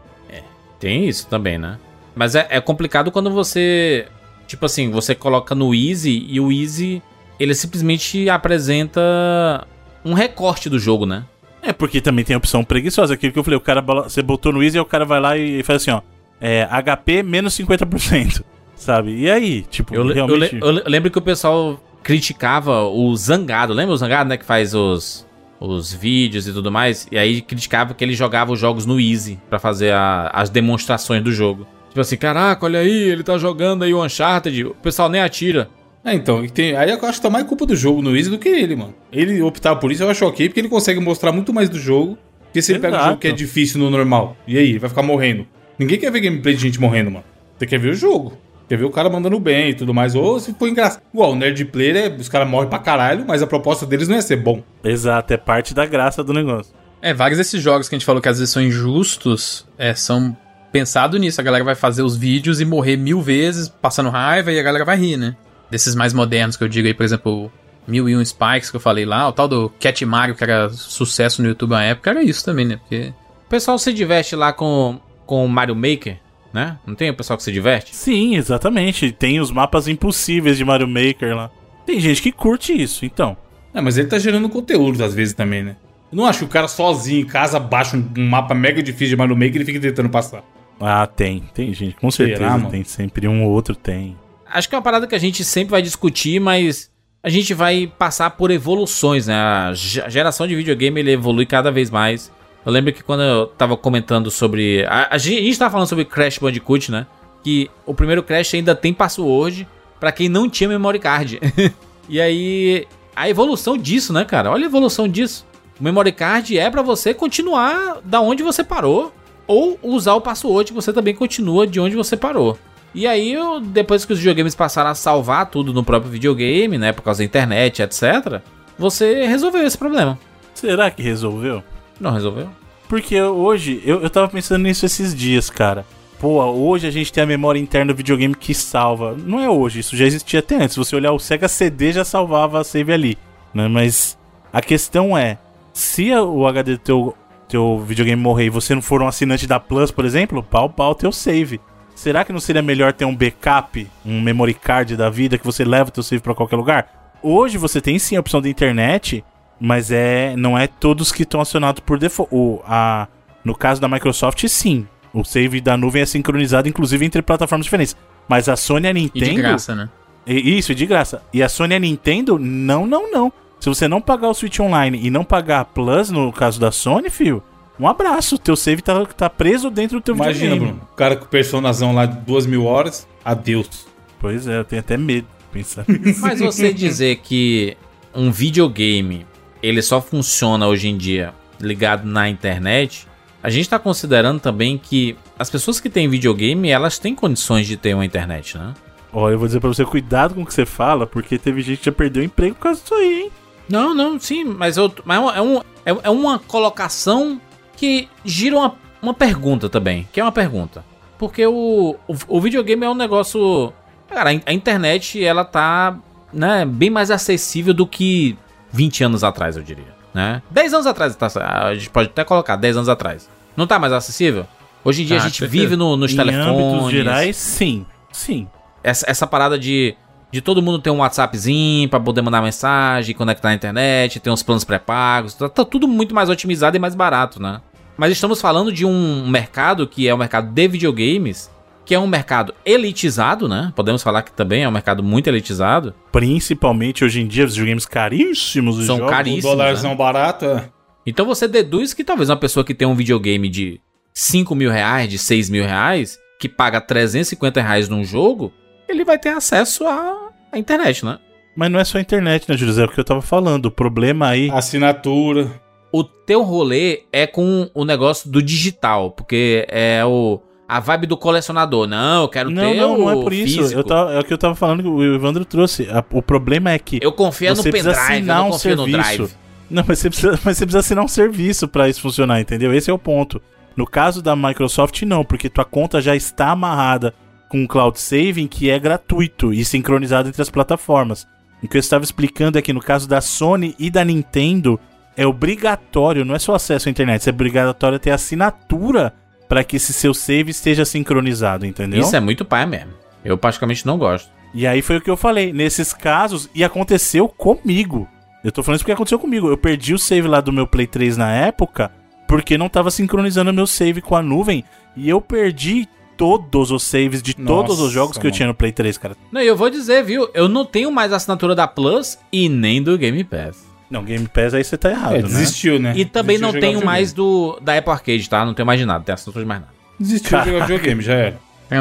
[0.80, 1.78] Tem isso também, né?
[2.16, 4.08] Mas é, é complicado quando você.
[4.48, 7.02] Tipo assim, você coloca no Easy e o Easy
[7.40, 9.68] ele simplesmente apresenta
[10.04, 11.24] um recorte do jogo, né?
[11.62, 14.54] É porque também tem a opção preguiçosa, aquilo que eu falei, o cara você botou
[14.54, 16.02] no Easy e o cara vai lá e faz assim, ó,
[16.40, 18.44] é, HP menos 50%,
[18.76, 19.18] sabe?
[19.18, 20.56] E aí, tipo, Eu, realmente...
[20.62, 24.38] eu eu lembro que o pessoal criticava o Zangado, lembra o Zangado, né?
[24.38, 25.25] Que faz os,
[25.60, 27.08] os vídeos e tudo mais.
[27.12, 31.24] E aí criticava que ele jogava os jogos no Easy pra fazer a- as demonstrações
[31.24, 31.66] do jogo.
[31.90, 35.70] Tipo assim, caraca, olha aí, ele tá jogando aí o Uncharted, o pessoal nem atira.
[36.04, 38.38] É, então, tem, aí eu acho que tá mais culpa do jogo no Easy do
[38.38, 38.94] que ele, mano.
[39.12, 42.18] Ele optar por isso eu acho ok, porque ele consegue mostrar muito mais do jogo
[42.54, 43.10] que se ele pega um Exato.
[43.12, 44.36] jogo que é difícil no normal.
[44.48, 45.48] E aí, ele vai ficar morrendo.
[45.80, 47.26] Ninguém quer ver gameplay de gente morrendo, mano.
[47.58, 48.38] Você quer ver o jogo.
[48.68, 50.16] Quer ver o cara mandando bem e tudo mais.
[50.16, 51.02] Ou se for engraçado.
[51.14, 54.16] Igual, o Nerd Player, é, os caras morrem pra caralho, mas a proposta deles não
[54.18, 54.64] é ser bom.
[54.84, 56.74] Exato, é parte da graça do negócio.
[57.02, 60.36] É, vários desses jogos que a gente falou que às vezes são injustos, é, são
[60.72, 61.40] pensado nisso.
[61.40, 64.84] A galera vai fazer os vídeos e morrer mil vezes, passando raiva, e a galera
[64.84, 65.36] vai rir, né?
[65.70, 67.52] Desses mais modernos que eu digo aí, por exemplo,
[67.88, 70.70] Mil e um Spikes que eu falei lá, o tal do Cat Mario, que era
[70.70, 72.78] sucesso no YouTube na época, era isso também, né?
[72.78, 73.14] Porque
[73.46, 76.18] O pessoal se diverte lá com, com o Mario Maker,
[76.56, 76.80] né?
[76.88, 77.94] Não tem o pessoal que se diverte?
[77.94, 79.12] Sim, exatamente.
[79.12, 81.52] Tem os mapas impossíveis de Mario Maker lá.
[81.86, 83.36] Tem gente que curte isso, então.
[83.74, 85.76] É, mas ele tá gerando conteúdo às vezes também, né?
[86.10, 89.16] Eu não acho que o cara sozinho em casa baixa um, mapa mega difícil de
[89.18, 90.44] Mario Maker e ele fica tentando passar.
[90.80, 91.44] Ah, tem.
[91.54, 92.70] Tem gente, com Será, certeza mano?
[92.70, 92.84] tem.
[92.86, 94.16] Sempre um ou outro tem.
[94.50, 96.90] Acho que é uma parada que a gente sempre vai discutir, mas
[97.22, 99.36] a gente vai passar por evoluções, né?
[99.36, 102.32] A geração de videogame ele evolui cada vez mais.
[102.66, 104.84] Eu lembro que quando eu tava comentando sobre.
[104.86, 107.06] A, a gente tava falando sobre Crash Bandicoot, né?
[107.44, 109.68] Que o primeiro Crash ainda tem password
[110.00, 111.40] pra quem não tinha memory card.
[112.10, 112.88] e aí.
[113.16, 114.52] A evolução disso, né, cara?
[114.52, 115.46] Olha a evolução disso.
[115.80, 119.14] O memory card é pra você continuar da onde você parou.
[119.48, 122.58] Ou usar o password, você também continua de onde você parou.
[122.96, 126.92] E aí, eu- depois que os videogames passaram a salvar tudo no próprio videogame, né?
[126.92, 128.42] Por causa da internet, etc.
[128.78, 130.18] Você resolveu esse problema.
[130.54, 131.64] Será que resolveu?
[132.00, 132.50] Não resolveu?
[132.88, 135.86] Porque hoje, eu, eu tava pensando nisso esses dias, cara.
[136.20, 139.16] Pô, hoje a gente tem a memória interna do videogame que salva.
[139.18, 140.74] Não é hoje, isso já existia até antes.
[140.74, 143.18] Se você olhar o Sega CD já salvava a save ali,
[143.54, 143.68] né?
[143.68, 144.18] Mas
[144.52, 145.38] a questão é,
[145.74, 147.18] se o HD do teu,
[147.48, 150.96] teu videogame morrer e você não for um assinante da Plus, por exemplo, pau pau
[150.96, 151.60] teu save.
[151.94, 155.64] Será que não seria melhor ter um backup, um memory card da vida que você
[155.64, 157.14] leva o teu save pra qualquer lugar?
[157.22, 159.24] Hoje você tem sim a opção da internet,
[159.60, 162.34] mas é não é todos que estão acionados por default.
[162.34, 163.08] O, a,
[163.44, 164.88] no caso da Microsoft, sim.
[165.14, 167.96] O save da nuvem é sincronizado, inclusive, entre plataformas diferentes.
[168.28, 169.26] Mas a Sony e a E Nintendo.
[169.26, 169.90] de graça, né?
[170.28, 171.22] E- Isso, e de graça.
[171.34, 173.32] E a Sony e a Nintendo, não, não, não.
[173.60, 176.72] Se você não pagar o Switch Online e não pagar a Plus, no caso da
[176.72, 177.42] Sony, fio,
[177.80, 178.38] um abraço.
[178.38, 180.72] Teu save tá, tá preso dentro do teu Imagina, videogame.
[180.74, 180.90] Bruno.
[180.92, 183.08] O cara com o personazão lá de duas mil horas.
[183.24, 183.88] Adeus.
[184.20, 185.86] Pois é, eu tenho até medo de pensar.
[186.22, 187.78] Mas você dizer que
[188.14, 189.26] um videogame
[189.66, 193.08] ele só funciona hoje em dia ligado na internet,
[193.42, 197.78] a gente tá considerando também que as pessoas que têm videogame, elas têm condições de
[197.78, 198.74] ter uma internet, né?
[199.12, 201.80] Ó, eu vou dizer pra você, cuidado com o que você fala, porque teve gente
[201.80, 203.32] que já perdeu o emprego por causa disso aí, hein?
[203.68, 207.42] Não, não, sim, mas, eu, mas é, um, é, é uma colocação
[207.76, 210.86] que gira uma, uma pergunta também, que é uma pergunta.
[211.18, 213.74] Porque o, o, o videogame é um negócio...
[214.08, 215.98] Cara, a, a internet, ela tá
[216.32, 218.38] né, bem mais acessível do que
[218.76, 219.96] 20 anos atrás, eu diria.
[220.14, 220.42] Né?
[220.52, 221.28] 10 anos atrás, tá,
[221.68, 223.30] a gente pode até colocar 10 anos atrás.
[223.56, 224.46] Não tá mais acessível?
[224.84, 225.62] Hoje em dia Ah, a gente certeza.
[225.64, 226.48] vive no, nos em telefones.
[226.74, 227.86] âmbitos gerais, sim.
[228.12, 228.48] Sim.
[228.84, 229.96] essa, essa parada de,
[230.32, 234.44] de todo mundo ter um WhatsAppzinho pra poder mandar mensagem, conectar na internet, ter uns
[234.44, 237.62] planos pré-pagos, tá, tá tudo muito mais otimizado e mais barato, né?
[237.98, 241.50] Mas estamos falando de um mercado que é o mercado de videogames
[241.86, 243.72] que é um mercado elitizado, né?
[243.76, 245.94] Podemos falar que também é um mercado muito elitizado.
[246.12, 248.80] Principalmente hoje em dia, os videogames caríssimos.
[248.80, 249.12] os São jogos.
[249.12, 249.44] Caríssimos.
[249.44, 249.98] dólarzão né?
[249.98, 250.70] barato, é.
[251.06, 253.80] Então você deduz que talvez uma pessoa que tem um videogame de
[254.14, 258.52] 5 mil reais, de 6 mil reais, que paga 350 reais num jogo,
[258.90, 261.20] ele vai ter acesso à, à internet, né?
[261.56, 262.82] Mas não é só a internet, né, José?
[262.82, 263.68] É o que eu tava falando.
[263.68, 264.50] O problema aí.
[264.52, 265.62] Assinatura.
[265.92, 271.16] O teu rolê é com o negócio do digital, porque é o a vibe do
[271.18, 271.88] colecionador.
[271.88, 273.58] Não, eu quero Não, ter não, o não é por isso.
[273.60, 273.80] físico.
[273.80, 275.88] Eu tava, é o que eu tava falando que o Evandro trouxe.
[275.90, 277.00] A- o problema é que.
[277.02, 277.88] Eu confio no pendrive,
[278.20, 279.04] eu não um confio no serviço.
[279.18, 279.34] drive.
[279.70, 282.74] Não, mas você, precisa, mas você precisa assinar um serviço pra isso funcionar, entendeu?
[282.74, 283.42] Esse é o ponto.
[283.76, 287.14] No caso da Microsoft, não, porque tua conta já está amarrada
[287.50, 291.28] com o Cloud Saving, que é gratuito e sincronizado entre as plataformas.
[291.64, 294.80] O que eu estava explicando é que no caso da Sony e da Nintendo,
[295.18, 299.14] é obrigatório, não é só acesso à internet, é obrigatório ter assinatura
[299.48, 302.02] para que esse seu save esteja sincronizado, entendeu?
[302.02, 302.94] Isso é muito pai mesmo.
[303.24, 304.30] Eu praticamente não gosto.
[304.54, 305.52] E aí foi o que eu falei.
[305.52, 308.08] Nesses casos, e aconteceu comigo.
[308.44, 309.50] Eu tô falando isso porque aconteceu comigo.
[309.50, 311.92] Eu perdi o save lá do meu Play 3 na época,
[312.28, 314.64] porque não tava sincronizando o meu save com a nuvem.
[314.96, 318.54] E eu perdi todos os saves de todos os Nossa, jogos que eu tinha no
[318.54, 319.18] Play 3, cara.
[319.32, 320.30] Não, e eu vou dizer, viu?
[320.34, 323.65] Eu não tenho mais a assinatura da Plus e nem do Game Pass.
[323.90, 325.28] Não, Game Pass aí você tá errado, É, né?
[325.28, 325.94] desistiu, né?
[325.96, 328.44] E também Desistiu não tenho mais do da Apple Arcade, tá?
[328.46, 329.74] Não tenho mais de nada, não tenho assinatura de mais nada.
[330.00, 331.40] Desistiu de jogar videogame, já era.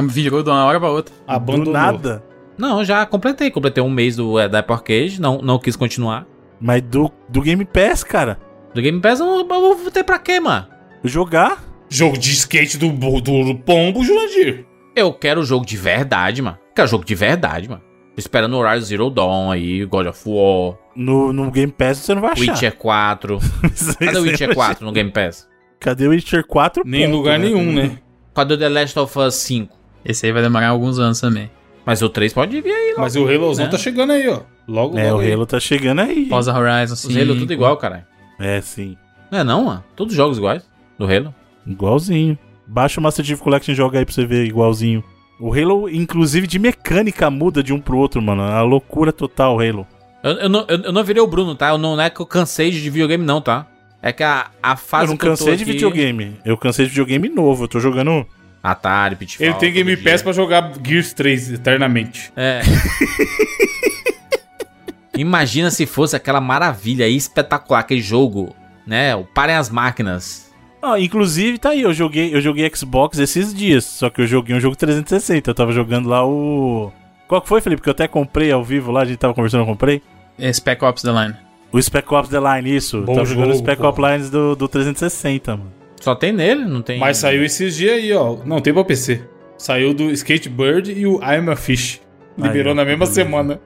[0.09, 1.15] Virou de uma hora pra outra.
[1.15, 1.73] Do Abandonou.
[1.73, 2.23] nada.
[2.57, 3.51] Não, já completei.
[3.51, 6.27] Completei um mês do, é, da Apple Arcade, não, não quis continuar.
[6.61, 8.39] Mas do, do Game Pass, cara.
[8.75, 10.67] Do Game Pass eu, não- eu vou ter pra quê, mano?
[11.03, 11.65] Jogar.
[11.89, 14.65] Jogo de skate do, do, do Pombo, Jurandir.
[14.97, 16.59] Eu quero jogo de verdade, mano.
[16.75, 17.83] Quero jogo de verdade, mano.
[18.17, 22.23] Esperando o Horizon Zero Dawn aí, God of War, No, no Game Pass você não
[22.23, 22.53] vai achar.
[22.53, 23.39] Witcher 4.
[23.99, 25.49] Cadê o Witcher 4 no Game Pass?
[25.81, 26.83] Cadê o Witcher 4?
[26.87, 27.99] Nem em lugar nenhum, né?
[28.35, 29.77] Cadê o The Last of Us 5?
[30.05, 31.51] Esse aí vai demorar alguns anos também.
[31.85, 33.71] Mas o 3 pode vir aí, Mas o Halozão Né?
[33.71, 34.41] tá chegando aí, ó.
[34.67, 35.33] Logo, É, logo o aí.
[35.33, 36.27] Halo tá chegando aí.
[36.29, 37.21] Forza Horizon Os 5.
[37.21, 38.05] Halo tudo igual, caralho.
[38.41, 38.97] É, sim.
[39.31, 39.85] Não é não, mano?
[39.97, 40.63] Todos os jogos iguais
[40.99, 41.35] do Halo.
[41.67, 42.39] Igualzinho.
[42.67, 45.05] Baixa o Master Chief Collection e joga aí pra você ver igualzinho.
[45.41, 48.43] O Halo, inclusive, de mecânica muda de um pro outro, mano.
[48.43, 49.87] É uma loucura total o Halo.
[50.23, 51.71] Eu, eu não, eu, eu não virei o Bruno, tá?
[51.71, 53.67] Eu não, não é que eu cansei de videogame, não, tá?
[54.01, 56.37] É que a, a fase eu não que eu tô cansei de aqui- videogame.
[56.45, 57.65] Eu cansei de videogame novo.
[57.65, 58.25] Eu tô jogando.
[58.63, 59.47] Atari, Pitfall.
[59.47, 60.23] Ele tem Game Pass dia.
[60.23, 62.33] pra jogar Gears 3 eternamente.
[62.35, 62.63] É.
[65.17, 68.55] Imagina se fosse aquela maravilha aí, espetacular, aquele jogo,
[68.87, 69.15] né?
[69.15, 70.44] O Parem as Máquinas.
[70.85, 71.81] Ah, inclusive, tá aí.
[71.81, 73.85] Eu joguei, eu joguei Xbox esses dias.
[73.85, 75.51] Só que eu joguei um jogo 360.
[75.51, 76.93] Eu tava jogando lá o.
[77.27, 77.81] Qual que foi, Felipe?
[77.81, 79.01] Que eu até comprei ao vivo lá.
[79.01, 80.03] A gente tava conversando, eu comprei.
[80.39, 81.35] É Spec Ops The Line.
[81.73, 83.01] O Spec Ops The Line, isso.
[83.01, 83.89] Bom tava jogando o jogo, Spec pô.
[83.89, 85.73] Ops Lines do, do 360, mano.
[86.01, 86.99] Só tem nele, não tem.
[86.99, 88.37] Mas saiu esses dias aí, ó.
[88.45, 89.23] Não, tem pra PC.
[89.57, 92.01] Saiu do Skatebird e o I'm a Fish.
[92.37, 93.59] Liberou Aí, na mesma semana.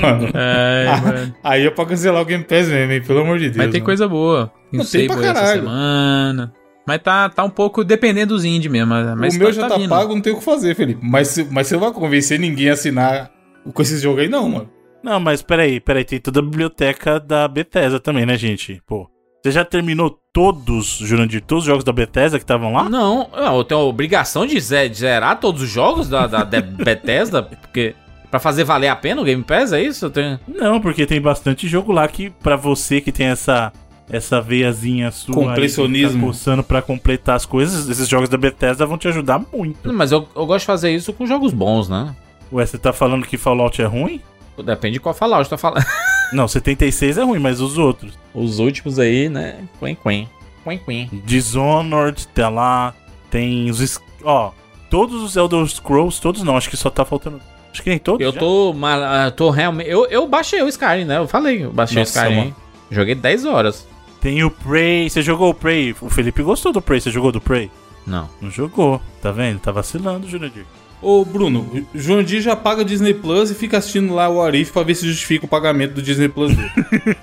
[0.00, 0.28] Mano.
[0.34, 1.34] É, Ah, mano.
[1.44, 3.02] Aí é pra cancelar o Game Pass mesmo, hein?
[3.02, 3.56] Pelo amor de Deus.
[3.56, 3.84] Mas tem mano.
[3.84, 4.52] coisa boa.
[4.70, 5.60] Tem Não, tem pra Sable essa caralho.
[5.62, 6.52] semana.
[6.86, 8.94] Mas tá, tá um pouco dependendo dos indie mesmo.
[9.16, 9.90] Mas o meu já tá, vindo.
[9.90, 11.00] pago, não tem o que fazer, Felipe.
[11.02, 13.30] Mas, mas você não vai convencer ninguém a assinar
[13.74, 14.70] com esse jogo aí, não, mano.
[15.04, 16.04] Não, mas peraí, peraí.
[16.04, 18.80] Tem toda a biblioteca da Bethesda também, né, gente?
[18.86, 19.06] Pô.
[19.44, 22.88] Você já terminou todos, Jurandir, todos os jogos da Bethesda que estavam lá?
[22.88, 27.94] Não, eu tenho a obrigação de zerar todos os jogos da, da, da Bethesda, porque.
[28.30, 30.10] Pra fazer valer a pena o Game Pass, é isso?
[30.10, 30.38] Tenho...
[30.46, 33.72] Não, porque tem bastante jogo lá que, pra você que tem essa
[34.10, 36.20] essa veiazinha sua Completionismo.
[36.20, 39.92] tá coçando pra completar as coisas, esses jogos da Bethesda vão te ajudar muito.
[39.92, 42.14] Mas eu, eu gosto de fazer isso com jogos bons, né?
[42.50, 44.20] Ué, você tá falando que Fallout é ruim?
[44.64, 45.84] Depende de qual eu tô falando.
[46.32, 48.18] Não, 76 é ruim, mas os outros.
[48.34, 49.56] Os últimos aí, né?
[49.78, 50.28] Quen Quen.
[50.64, 51.22] Quen Quen.
[51.24, 52.94] Dishonored, tá lá,
[53.30, 54.00] tem os...
[54.22, 54.52] Ó,
[54.90, 57.40] todos os Elder Scrolls, todos não, acho que só tá faltando...
[57.78, 58.40] Acho que nem todos Eu já.
[58.40, 59.88] tô, mal- ah, tô realmente.
[59.88, 61.18] Eu, eu baixei o Skyrim, né?
[61.18, 62.40] Eu falei, eu baixei Nossa, o Skyrim.
[62.40, 62.56] mano.
[62.90, 63.86] Joguei 10 horas.
[64.20, 65.94] Tem o Prey, você jogou o Prey?
[66.00, 67.70] O Felipe gostou do Prey, você jogou do Prey?
[68.04, 68.28] Não.
[68.40, 69.60] Não jogou, tá vendo?
[69.60, 70.64] Tá vacilando, Jurandir.
[71.00, 71.60] Ô, Bruno,
[71.94, 75.06] o Jurandir já paga Disney Plus e fica assistindo lá o Arif pra ver se
[75.06, 76.70] justifica o pagamento do Disney Plus dele.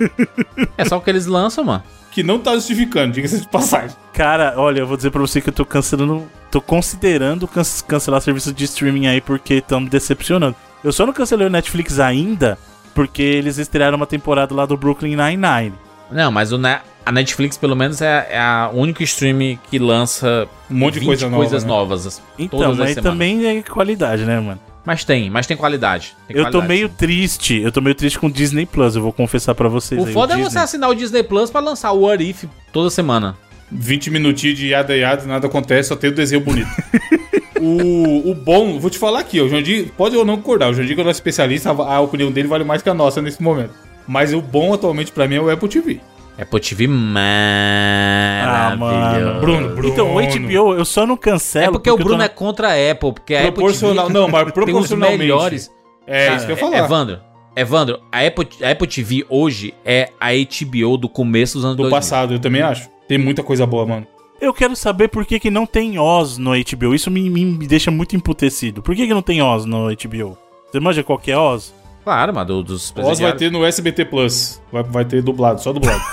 [0.77, 1.84] É só o que eles lançam, mano.
[2.16, 3.96] Que não tá justificando, diga-se de passagem.
[4.14, 6.24] Cara, olha, eu vou dizer pra você que eu tô cancelando.
[6.50, 10.56] Tô considerando can- cancelar serviços de streaming aí porque estão me decepcionando.
[10.82, 12.58] Eu só não cancelei o Netflix ainda
[12.94, 15.74] porque eles estrearam uma temporada lá do Brooklyn Nine-Nine.
[16.10, 20.48] Não, mas o Ne- a Netflix, pelo menos, é, é a única stream que lança
[20.72, 21.70] Um monte de 20 coisa nova, coisas né?
[21.70, 22.22] novas.
[22.40, 23.12] Então, todas as mas semanas.
[23.12, 24.60] também é qualidade, né, mano?
[24.86, 26.16] Mas tem, mas tem qualidade.
[26.28, 26.94] Tem Eu tô meio sim.
[26.95, 27.60] triste.
[27.60, 29.99] Eu tô meio triste com o Disney Plus, eu vou confessar pra vocês.
[29.99, 30.52] O aí, foda é Disney.
[30.52, 33.36] você assinar o Disney Plus pra lançar o What If toda semana.
[33.72, 36.70] 20 minutinhos de yada yada, nada acontece, só tem o desenho bonito.
[37.57, 40.70] O, o bom, vou te falar aqui, o Jandir pode ou não concordar.
[40.70, 42.94] O Jandir, que é o nosso especialista, a, a opinião dele vale mais que a
[42.94, 43.72] nossa nesse momento.
[44.07, 45.99] Mas o bom atualmente pra mim é o Apple TV.
[46.38, 49.26] Apple TV Ah, maravilhoso.
[49.26, 49.40] mano.
[49.41, 49.90] Bruno, Bruno.
[49.90, 51.66] Então, o HBO, eu só não cancelo.
[51.66, 54.20] É porque o eu Bruno tô- é contra a Apple, porque a Proporcional- Apple TV
[54.20, 55.18] não, mas tem os proporcionalmente.
[55.18, 55.72] melhores.
[56.07, 56.78] É Cara, isso que eu ia falar.
[56.78, 57.20] Evandro,
[57.56, 61.84] Evandro, a Apple, a Apple TV hoje é a HBO do começo dos anos Do
[61.84, 61.98] 2000.
[61.98, 62.90] passado, eu também acho.
[63.07, 64.06] Tem muita coisa boa, mano.
[64.41, 66.94] Eu quero saber por que, que não tem Oz no HBO.
[66.94, 68.82] Isso me, me, me deixa muito emputecido.
[68.82, 70.38] Por que, que não tem Oz no HBO?
[70.70, 71.74] Você manja qual que é Oz?
[72.06, 74.61] Claro, mas do, dos Oz vai ter no SBT Plus.
[74.72, 75.99] Vai, vai ter dublado, só dublado.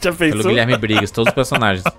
[0.00, 0.50] Já Pelo pensou?
[0.50, 1.84] Guilherme Briggs, todos os personagens.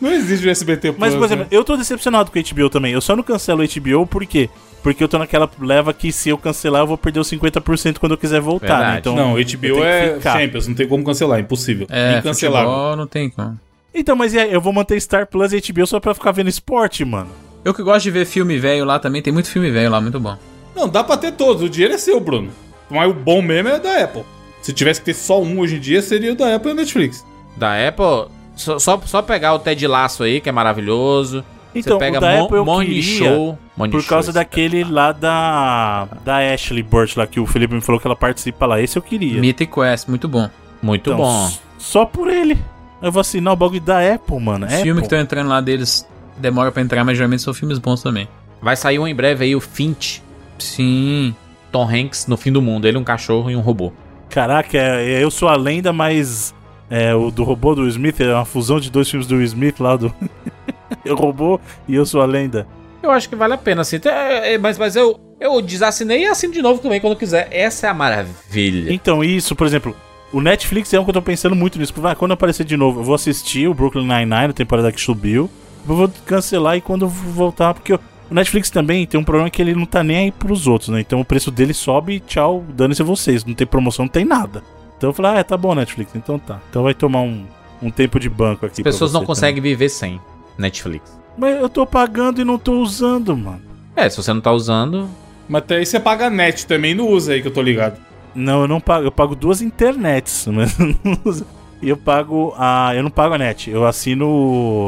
[0.00, 0.98] não existe o SBT Plus.
[0.98, 1.48] Mas, por exemplo, né?
[1.50, 2.94] eu tô decepcionado com o HBO também.
[2.94, 4.48] Eu só não cancelo o HBO por quê?
[4.82, 8.12] Porque eu tô naquela leva que se eu cancelar, eu vou perder os 50% quando
[8.12, 8.96] eu quiser voltar, né?
[8.98, 10.40] Então, Não, HBO é ficar.
[10.40, 11.86] Champions, não tem como cancelar, impossível.
[11.90, 13.60] É, futebol não tem como.
[13.94, 16.48] Então, mas e aí, eu vou manter Star Plus e HBO só pra ficar vendo
[16.48, 17.28] esporte, mano.
[17.66, 20.20] Eu que gosto de ver filme velho lá também, tem muito filme velho lá, muito
[20.20, 20.36] bom.
[20.72, 22.50] Não, dá pra ter todos, o dinheiro é seu, Bruno.
[22.88, 24.22] Mas o bom mesmo é da Apple.
[24.62, 26.76] Se tivesse que ter só um hoje em dia, seria o da Apple e o
[26.76, 27.26] Netflix.
[27.56, 31.44] Da Apple, só, só, só pegar o Ted Laço aí, que é maravilhoso.
[31.74, 33.58] Então, Você pega o da Apple queria Show.
[33.76, 37.74] Morning por Show, causa esse daquele lá da da Ashley Burt lá que o Felipe
[37.74, 38.80] me falou que ela participa lá.
[38.80, 39.40] Esse eu queria.
[39.40, 40.48] Mythic Quest, muito bom.
[40.80, 41.50] Muito Então, bom.
[41.78, 42.56] Só por ele.
[43.02, 44.66] Eu vou assinar o bagulho da Apple, mano.
[44.66, 44.84] Os Apple.
[44.84, 46.06] filmes que estão entrando lá deles
[46.38, 48.28] demora pra entrar, mas geralmente são filmes bons também.
[48.60, 50.22] Vai sair um em breve aí, o Finch.
[50.58, 51.34] Sim.
[51.70, 52.86] Tom Hanks no fim do mundo.
[52.86, 53.92] Ele, um cachorro e um robô.
[54.30, 56.54] Caraca, é- é eu sou a lenda, mas
[56.90, 59.96] é, o do robô do Smith é uma fusão de dois filmes do Smith lá
[59.96, 60.12] do.
[61.08, 62.66] o robô e eu sou a lenda.
[63.02, 64.00] Eu acho que vale a pena, assim.
[64.04, 67.46] É, Mas, mas eu, eu desassinei e assino de novo também quando quiser.
[67.52, 68.92] Essa é a maravilha.
[68.92, 69.94] Então, isso, por exemplo,
[70.32, 71.94] o Netflix é um que eu tô pensando muito nisso.
[72.04, 75.48] ah, quando aparecer de novo, eu vou assistir o Brooklyn Nine-Nine, a temporada que subiu.
[75.88, 78.00] Eu vou cancelar e quando eu voltar, porque o
[78.30, 81.00] Netflix também tem um problema que ele não tá nem aí pros outros, né?
[81.00, 83.44] Então o preço dele sobe e tchau, dane-se vocês.
[83.44, 84.62] Não tem promoção, não tem nada.
[84.96, 86.60] Então eu falei, ah, é, tá bom, Netflix, então tá.
[86.68, 87.44] Então vai tomar um,
[87.82, 88.80] um tempo de banco aqui.
[88.80, 90.20] As pessoas pra não conseguem viver sem
[90.58, 91.16] Netflix.
[91.36, 93.60] Mas eu tô pagando e não tô usando, mano.
[93.94, 95.08] É, se você não tá usando.
[95.48, 97.98] Mas até aí você paga a net também, não usa aí que eu tô ligado.
[98.34, 99.06] Não, eu não pago.
[99.06, 101.46] Eu pago duas internets, mas eu não uso.
[101.82, 102.92] E eu pago a.
[102.94, 104.26] Eu não pago a net, eu assino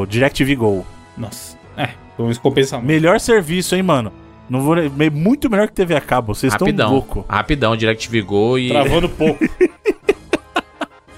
[0.02, 0.86] o DirecTV Go.
[1.16, 1.56] Nossa.
[1.77, 2.82] É, vamos compensar.
[2.82, 4.12] Melhor serviço, hein, mano?
[4.48, 6.35] Não vou, me- muito melhor que TV a cabo.
[6.35, 6.90] Vocês estão rapidão.
[6.93, 7.24] louco.
[7.28, 8.69] Rapidão, DirecTV Go e.
[8.70, 9.44] Travando pouco.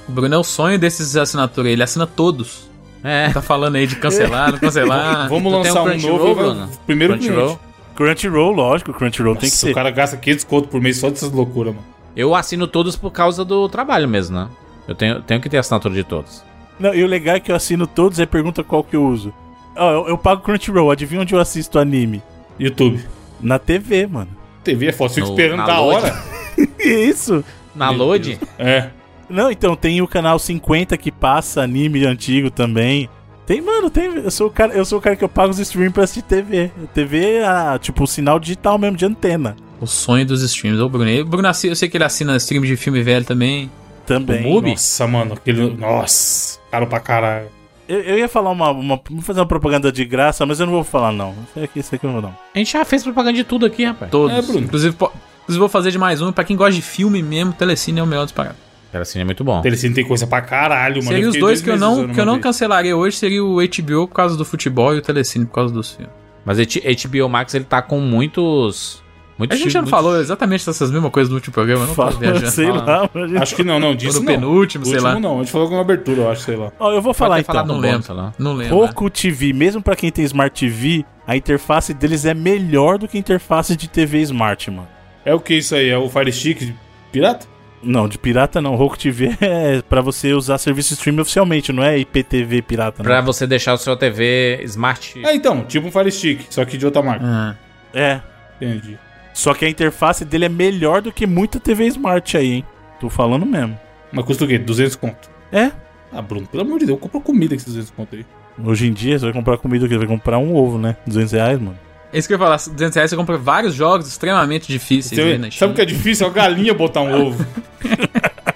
[0.09, 2.69] O Bruno é o sonho desses assinaturas, ele assina todos.
[3.05, 3.31] É.
[3.31, 5.29] Tá falando aí de cancelar, não cancelar.
[5.29, 6.35] Vamos tu lançar um um Crunchyroll, novo.
[6.35, 6.69] vai- Bruno?
[6.85, 7.61] Primeiro Crunchyroll.
[7.95, 9.71] Crunchyroll, lógico, Crunchyroll tem que Nossa, ser.
[9.71, 11.87] o cara gasta 500 conto por mês só dessas loucuras, mano.
[12.17, 14.49] Eu assino todos por causa do trabalho mesmo, né?
[14.91, 16.43] Eu tenho, tenho que ter assinatura de todos.
[16.79, 19.33] Não, e o legal é que eu assino todos e pergunta qual que eu uso.
[19.77, 22.23] Ó, eu, eu pago Crunchyroll, adivinha onde eu assisto anime?
[22.59, 23.01] YouTube.
[23.41, 24.29] Na TV, mano.
[24.65, 26.13] TV é foda, fico No- esperando da hora.
[26.79, 27.45] Isso?
[27.75, 28.39] Na Meu load?
[28.59, 28.89] É.
[29.29, 33.09] Não, então tem o canal 50 que passa anime antigo também.
[33.47, 34.07] Tem, mano, tem.
[34.17, 36.23] Eu sou o cara, eu sou o cara que eu pago os streams pra assistir
[36.23, 36.71] TV.
[36.93, 39.57] TV é ah, tipo um sinal digital mesmo de antena.
[39.81, 40.81] O sonho dos streams.
[40.83, 43.71] Ô, Bruno, o Bruno, assi- eu sei que ele assina stream de filme velho também.
[44.19, 44.47] Também.
[44.47, 44.71] O Mubi?
[44.71, 45.71] Nossa, mano, aquele.
[45.77, 47.47] Nossa, caro pra caralho.
[47.89, 49.01] Eu, eu ia falar uma, uma.
[49.11, 51.35] Vou fazer uma propaganda de graça, mas eu não vou falar, não.
[51.55, 52.39] Isso aqui, isso aqui eu não vou, não.
[52.55, 54.11] A gente já fez propaganda de tudo aqui, rapaz.
[54.11, 54.37] Todos.
[54.37, 54.61] É, Bruno.
[54.67, 55.13] Inclusive, po-
[55.43, 56.31] inclusive, vou fazer de mais um.
[56.33, 58.57] Pra quem gosta de filme mesmo, Telecine é o melhor disparado.
[58.93, 59.61] Cara, assim é muito bom.
[59.61, 61.09] Telecine tem coisa pra caralho, mano.
[61.09, 62.43] Seria os fiquei dois que eu não, que eu não vez.
[62.43, 65.93] cancelaria hoje, seria o HBO por causa do futebol e o Telecine por causa dos
[65.93, 66.13] filmes.
[66.45, 69.03] Mas H- HBO Max, ele tá com muitos.
[69.41, 72.11] A Muitos gente já não falou exatamente dessas mesmas coisas no último programa, não Fala,
[72.13, 72.51] viajando.
[72.51, 73.35] sei lá, mas...
[73.37, 74.33] Acho que não, não, Ou disso no não.
[74.35, 75.19] penúltimo, sei lá.
[75.19, 76.71] não, a gente falou com uma abertura, eu acho, sei lá.
[76.79, 77.55] Ó, eu vou falar então.
[77.55, 78.03] falado Não lembro.
[78.03, 78.33] sei lá.
[78.39, 78.77] Não lembro.
[78.77, 83.17] Roku TV, mesmo pra quem tem Smart TV, a interface deles é melhor do que
[83.17, 84.89] a interface de TV Smart, mano.
[85.25, 85.89] É o que isso aí?
[85.89, 86.75] É o Fire Stick
[87.13, 87.47] pirata?
[87.83, 88.75] Não, de pirata não.
[88.77, 93.25] Roku TV é pra você usar serviço streaming oficialmente, não é IPTV pirata, Pra não.
[93.27, 95.19] você deixar o seu TV Smart.
[95.25, 97.25] É, então, tipo um Fire Stick, só que de outra marca.
[97.25, 97.55] Ah,
[97.95, 98.21] É.
[98.61, 98.99] Entendi.
[99.33, 102.65] Só que a interface dele é melhor do que muita TV Smart aí, hein?
[103.01, 103.79] Tô falando mesmo.
[104.13, 104.59] Mas custa o quê?
[104.59, 105.31] 200 conto.
[105.53, 105.71] É.
[106.13, 108.27] Ah, Bruno, pelo amor de Deus, compra comida com esses 200 conto aí.
[108.63, 109.97] Hoje em dia, você vai comprar comida o quê?
[109.97, 110.97] Vai comprar um ovo, né?
[111.07, 111.79] 200 reais, mano.
[112.13, 115.39] É isso que eu ia falar, 200 reais você compra vários jogos extremamente difíceis Você-
[115.39, 116.27] na sabe o que é difícil?
[116.27, 117.47] É a galinha botar um ovo.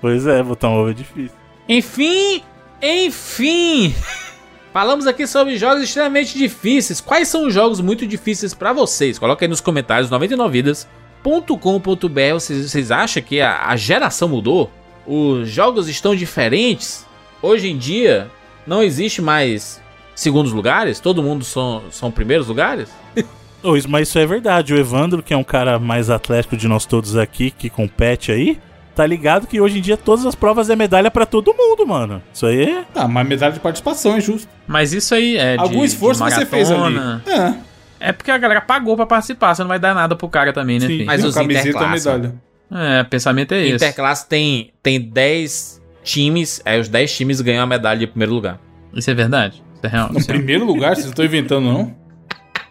[0.00, 1.36] Pois é, botar um ovo é difícil.
[1.68, 2.42] Enfim,
[2.82, 3.94] enfim.
[4.72, 7.00] Falamos aqui sobre jogos extremamente difíceis.
[7.00, 9.18] Quais são os jogos muito difíceis pra vocês?
[9.18, 12.32] Coloca aí nos comentários 99vidas.com.br.
[12.32, 14.70] Vocês, vocês acham que a, a geração mudou?
[15.06, 17.04] Os jogos estão diferentes?
[17.42, 18.30] Hoje em dia,
[18.66, 19.82] não existe mais
[20.14, 21.00] segundos lugares?
[21.00, 22.88] Todo mundo são, são primeiros lugares?
[23.88, 24.72] Mas isso é verdade.
[24.72, 28.58] O Evandro, que é um cara mais atlético de nós todos aqui, que compete aí,
[28.94, 32.22] tá ligado que hoje em dia todas as provas é medalha pra todo mundo, mano.
[32.32, 32.84] Isso aí é.
[32.94, 34.48] Ah, mas medalha de participação é justo.
[34.66, 36.96] Mas isso aí é de, Algum esforço de você fez ali.
[37.26, 37.54] É,
[38.08, 40.78] É porque a galera pagou pra participar, você não vai dar nada pro cara também,
[40.78, 40.92] né, sim.
[40.92, 41.06] filho?
[41.06, 42.34] Mas Mas os camiseta é interclasse, medalha.
[42.74, 43.76] É, pensamento é esse.
[43.76, 48.58] Interclasse tem, tem 10 times, aí os 10 times ganham a medalha de primeiro lugar.
[48.94, 49.62] Isso é verdade?
[49.74, 50.12] Isso é real?
[50.12, 51.94] No é- primeiro lugar, vocês estão inventando, não?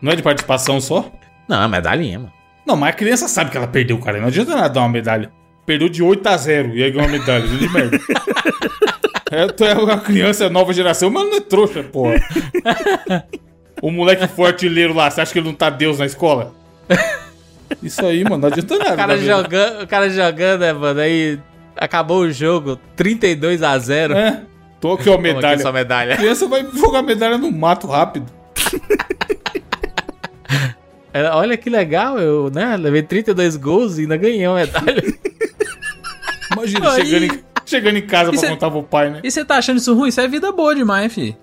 [0.02, 1.12] Não é de participação só?
[1.48, 2.34] Não, é medalhinha, mano.
[2.66, 4.20] Não, mas a criança sabe que ela perdeu, cara.
[4.20, 5.32] Não adianta nada dar uma medalha.
[5.66, 7.48] Perdeu de 8 a 0 e aí ganhou uma medalha.
[7.48, 8.00] De merda.
[9.34, 12.16] É, tu é uma criança nova geração, mas não é trouxa, porra.
[13.82, 16.54] O moleque fortileiro lá, você acha que ele não tá Deus na escola?
[17.82, 18.94] Isso aí, mano, não adianta nada.
[18.94, 19.26] O cara, vendo?
[19.26, 21.00] jogando, o cara jogando, né, mano?
[21.00, 21.40] Aí
[21.78, 24.42] acabou o jogo, 32 a 0 É.
[24.82, 25.60] Tô aqui, ó, Toma aqui medalha.
[25.60, 26.14] sua medalha.
[26.14, 28.26] A criança vai jogar medalha no mato rápido.
[31.14, 35.04] É, Olha que legal, eu né, levei 32 gols e ainda ganhei uma medalha.
[36.54, 39.20] Imagina, Aí- chegando, em, chegando em casa Isso pra é- contar pro pai, né?
[39.24, 40.10] E você tá achando isso ruim?
[40.10, 41.36] Isso é vida boa demais, fi.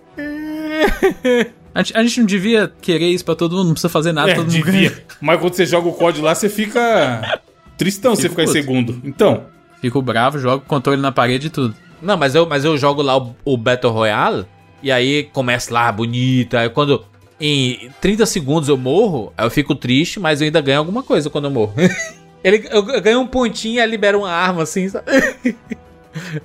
[1.74, 4.31] A gente, a gente não devia querer isso pra todo mundo, não precisa fazer nada,
[4.31, 4.90] É, todo mundo devia.
[4.90, 5.03] ganha.
[5.20, 7.40] Mas quando você joga o código lá, você fica
[7.77, 9.01] tristão se você Fico ficar em segundo.
[9.05, 9.45] Então,
[9.81, 11.73] Fico bravo, jogo controle na parede e tudo.
[12.03, 14.45] Não, mas eu, mas eu jogo lá o, o Battle Royale
[14.82, 16.59] e aí começa lá bonita.
[16.61, 17.05] Aí quando
[17.40, 21.31] em 30 segundos eu morro, aí eu fico triste, mas eu ainda ganho alguma coisa
[21.31, 21.74] quando eu morro.
[22.43, 25.06] Ele, eu, ganho um pontinho e libera uma arma assim, sabe?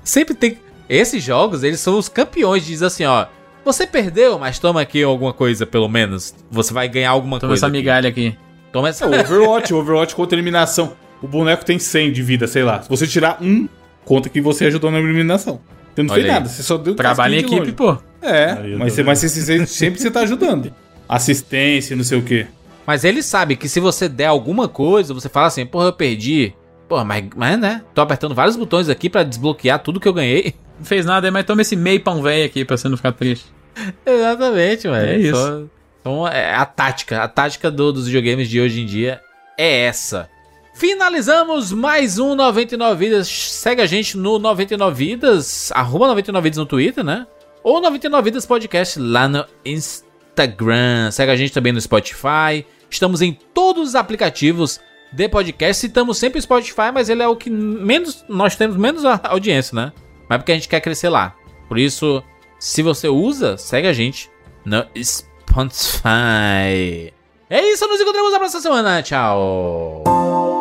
[0.04, 0.58] Sempre tem.
[0.90, 2.66] Esses jogos, eles são os campeões.
[2.66, 3.26] Diz assim, ó.
[3.66, 6.34] Você perdeu, mas toma aqui alguma coisa, pelo menos.
[6.52, 7.60] Você vai ganhar alguma Toma coisa.
[7.62, 7.78] essa aqui.
[7.78, 8.36] migalha aqui.
[8.74, 9.08] Toma é essa.
[9.08, 10.94] o Overwatch, o Overwatch contra eliminação.
[11.22, 12.82] O boneco tem 100 de vida, sei lá.
[12.82, 13.70] Se você tirar um,
[14.04, 15.62] conta que você ajudou na eliminação.
[15.96, 16.40] Você não Olha fez aí.
[16.40, 17.72] nada, você só deu Trabalha em equipe, longe.
[17.72, 17.98] pô.
[18.22, 20.74] É, Aí mas, tô você, mas você- sempre você tá ajudando.
[21.08, 22.48] Assistência, não sei o quê.
[22.86, 26.54] Mas ele sabe que se você der alguma coisa, você fala assim, porra, eu perdi.
[26.90, 27.82] Porra, mas, mas né?
[27.94, 30.54] Tô apertando vários botões aqui pra desbloquear tudo que eu ganhei.
[30.78, 33.12] Não fez nada aí, mas toma esse meio pão velho aqui pra você não ficar
[33.14, 33.46] triste.
[34.06, 35.06] Exatamente, mano.
[35.06, 35.36] É isso.
[35.36, 35.62] Só-
[36.02, 37.22] Então, é a tática.
[37.22, 39.22] A tática do- dos videogames de hoje em dia
[39.58, 40.28] é essa.
[40.74, 43.28] Finalizamos mais um 99 Vidas.
[43.28, 47.28] Segue a gente no 99 Vidas, arroba 99 Vidas no Twitter, né?
[47.64, 50.12] Ou 99 Vidas Podcast lá no Instagram.
[51.12, 52.66] Segue a gente também no Spotify.
[52.90, 54.80] Estamos em todos os aplicativos
[55.12, 55.82] de podcast.
[55.82, 59.92] Citamos sempre o Spotify, mas ele é o que menos nós temos menos audiência, né?
[60.30, 61.36] Mas porque a gente quer crescer lá.
[61.68, 62.24] Por isso,
[62.60, 64.30] se você usa, segue a gente
[64.66, 66.04] no Spotify.
[67.50, 69.04] É isso, nos encontramos na próxima semana.
[69.04, 70.53] Tchau.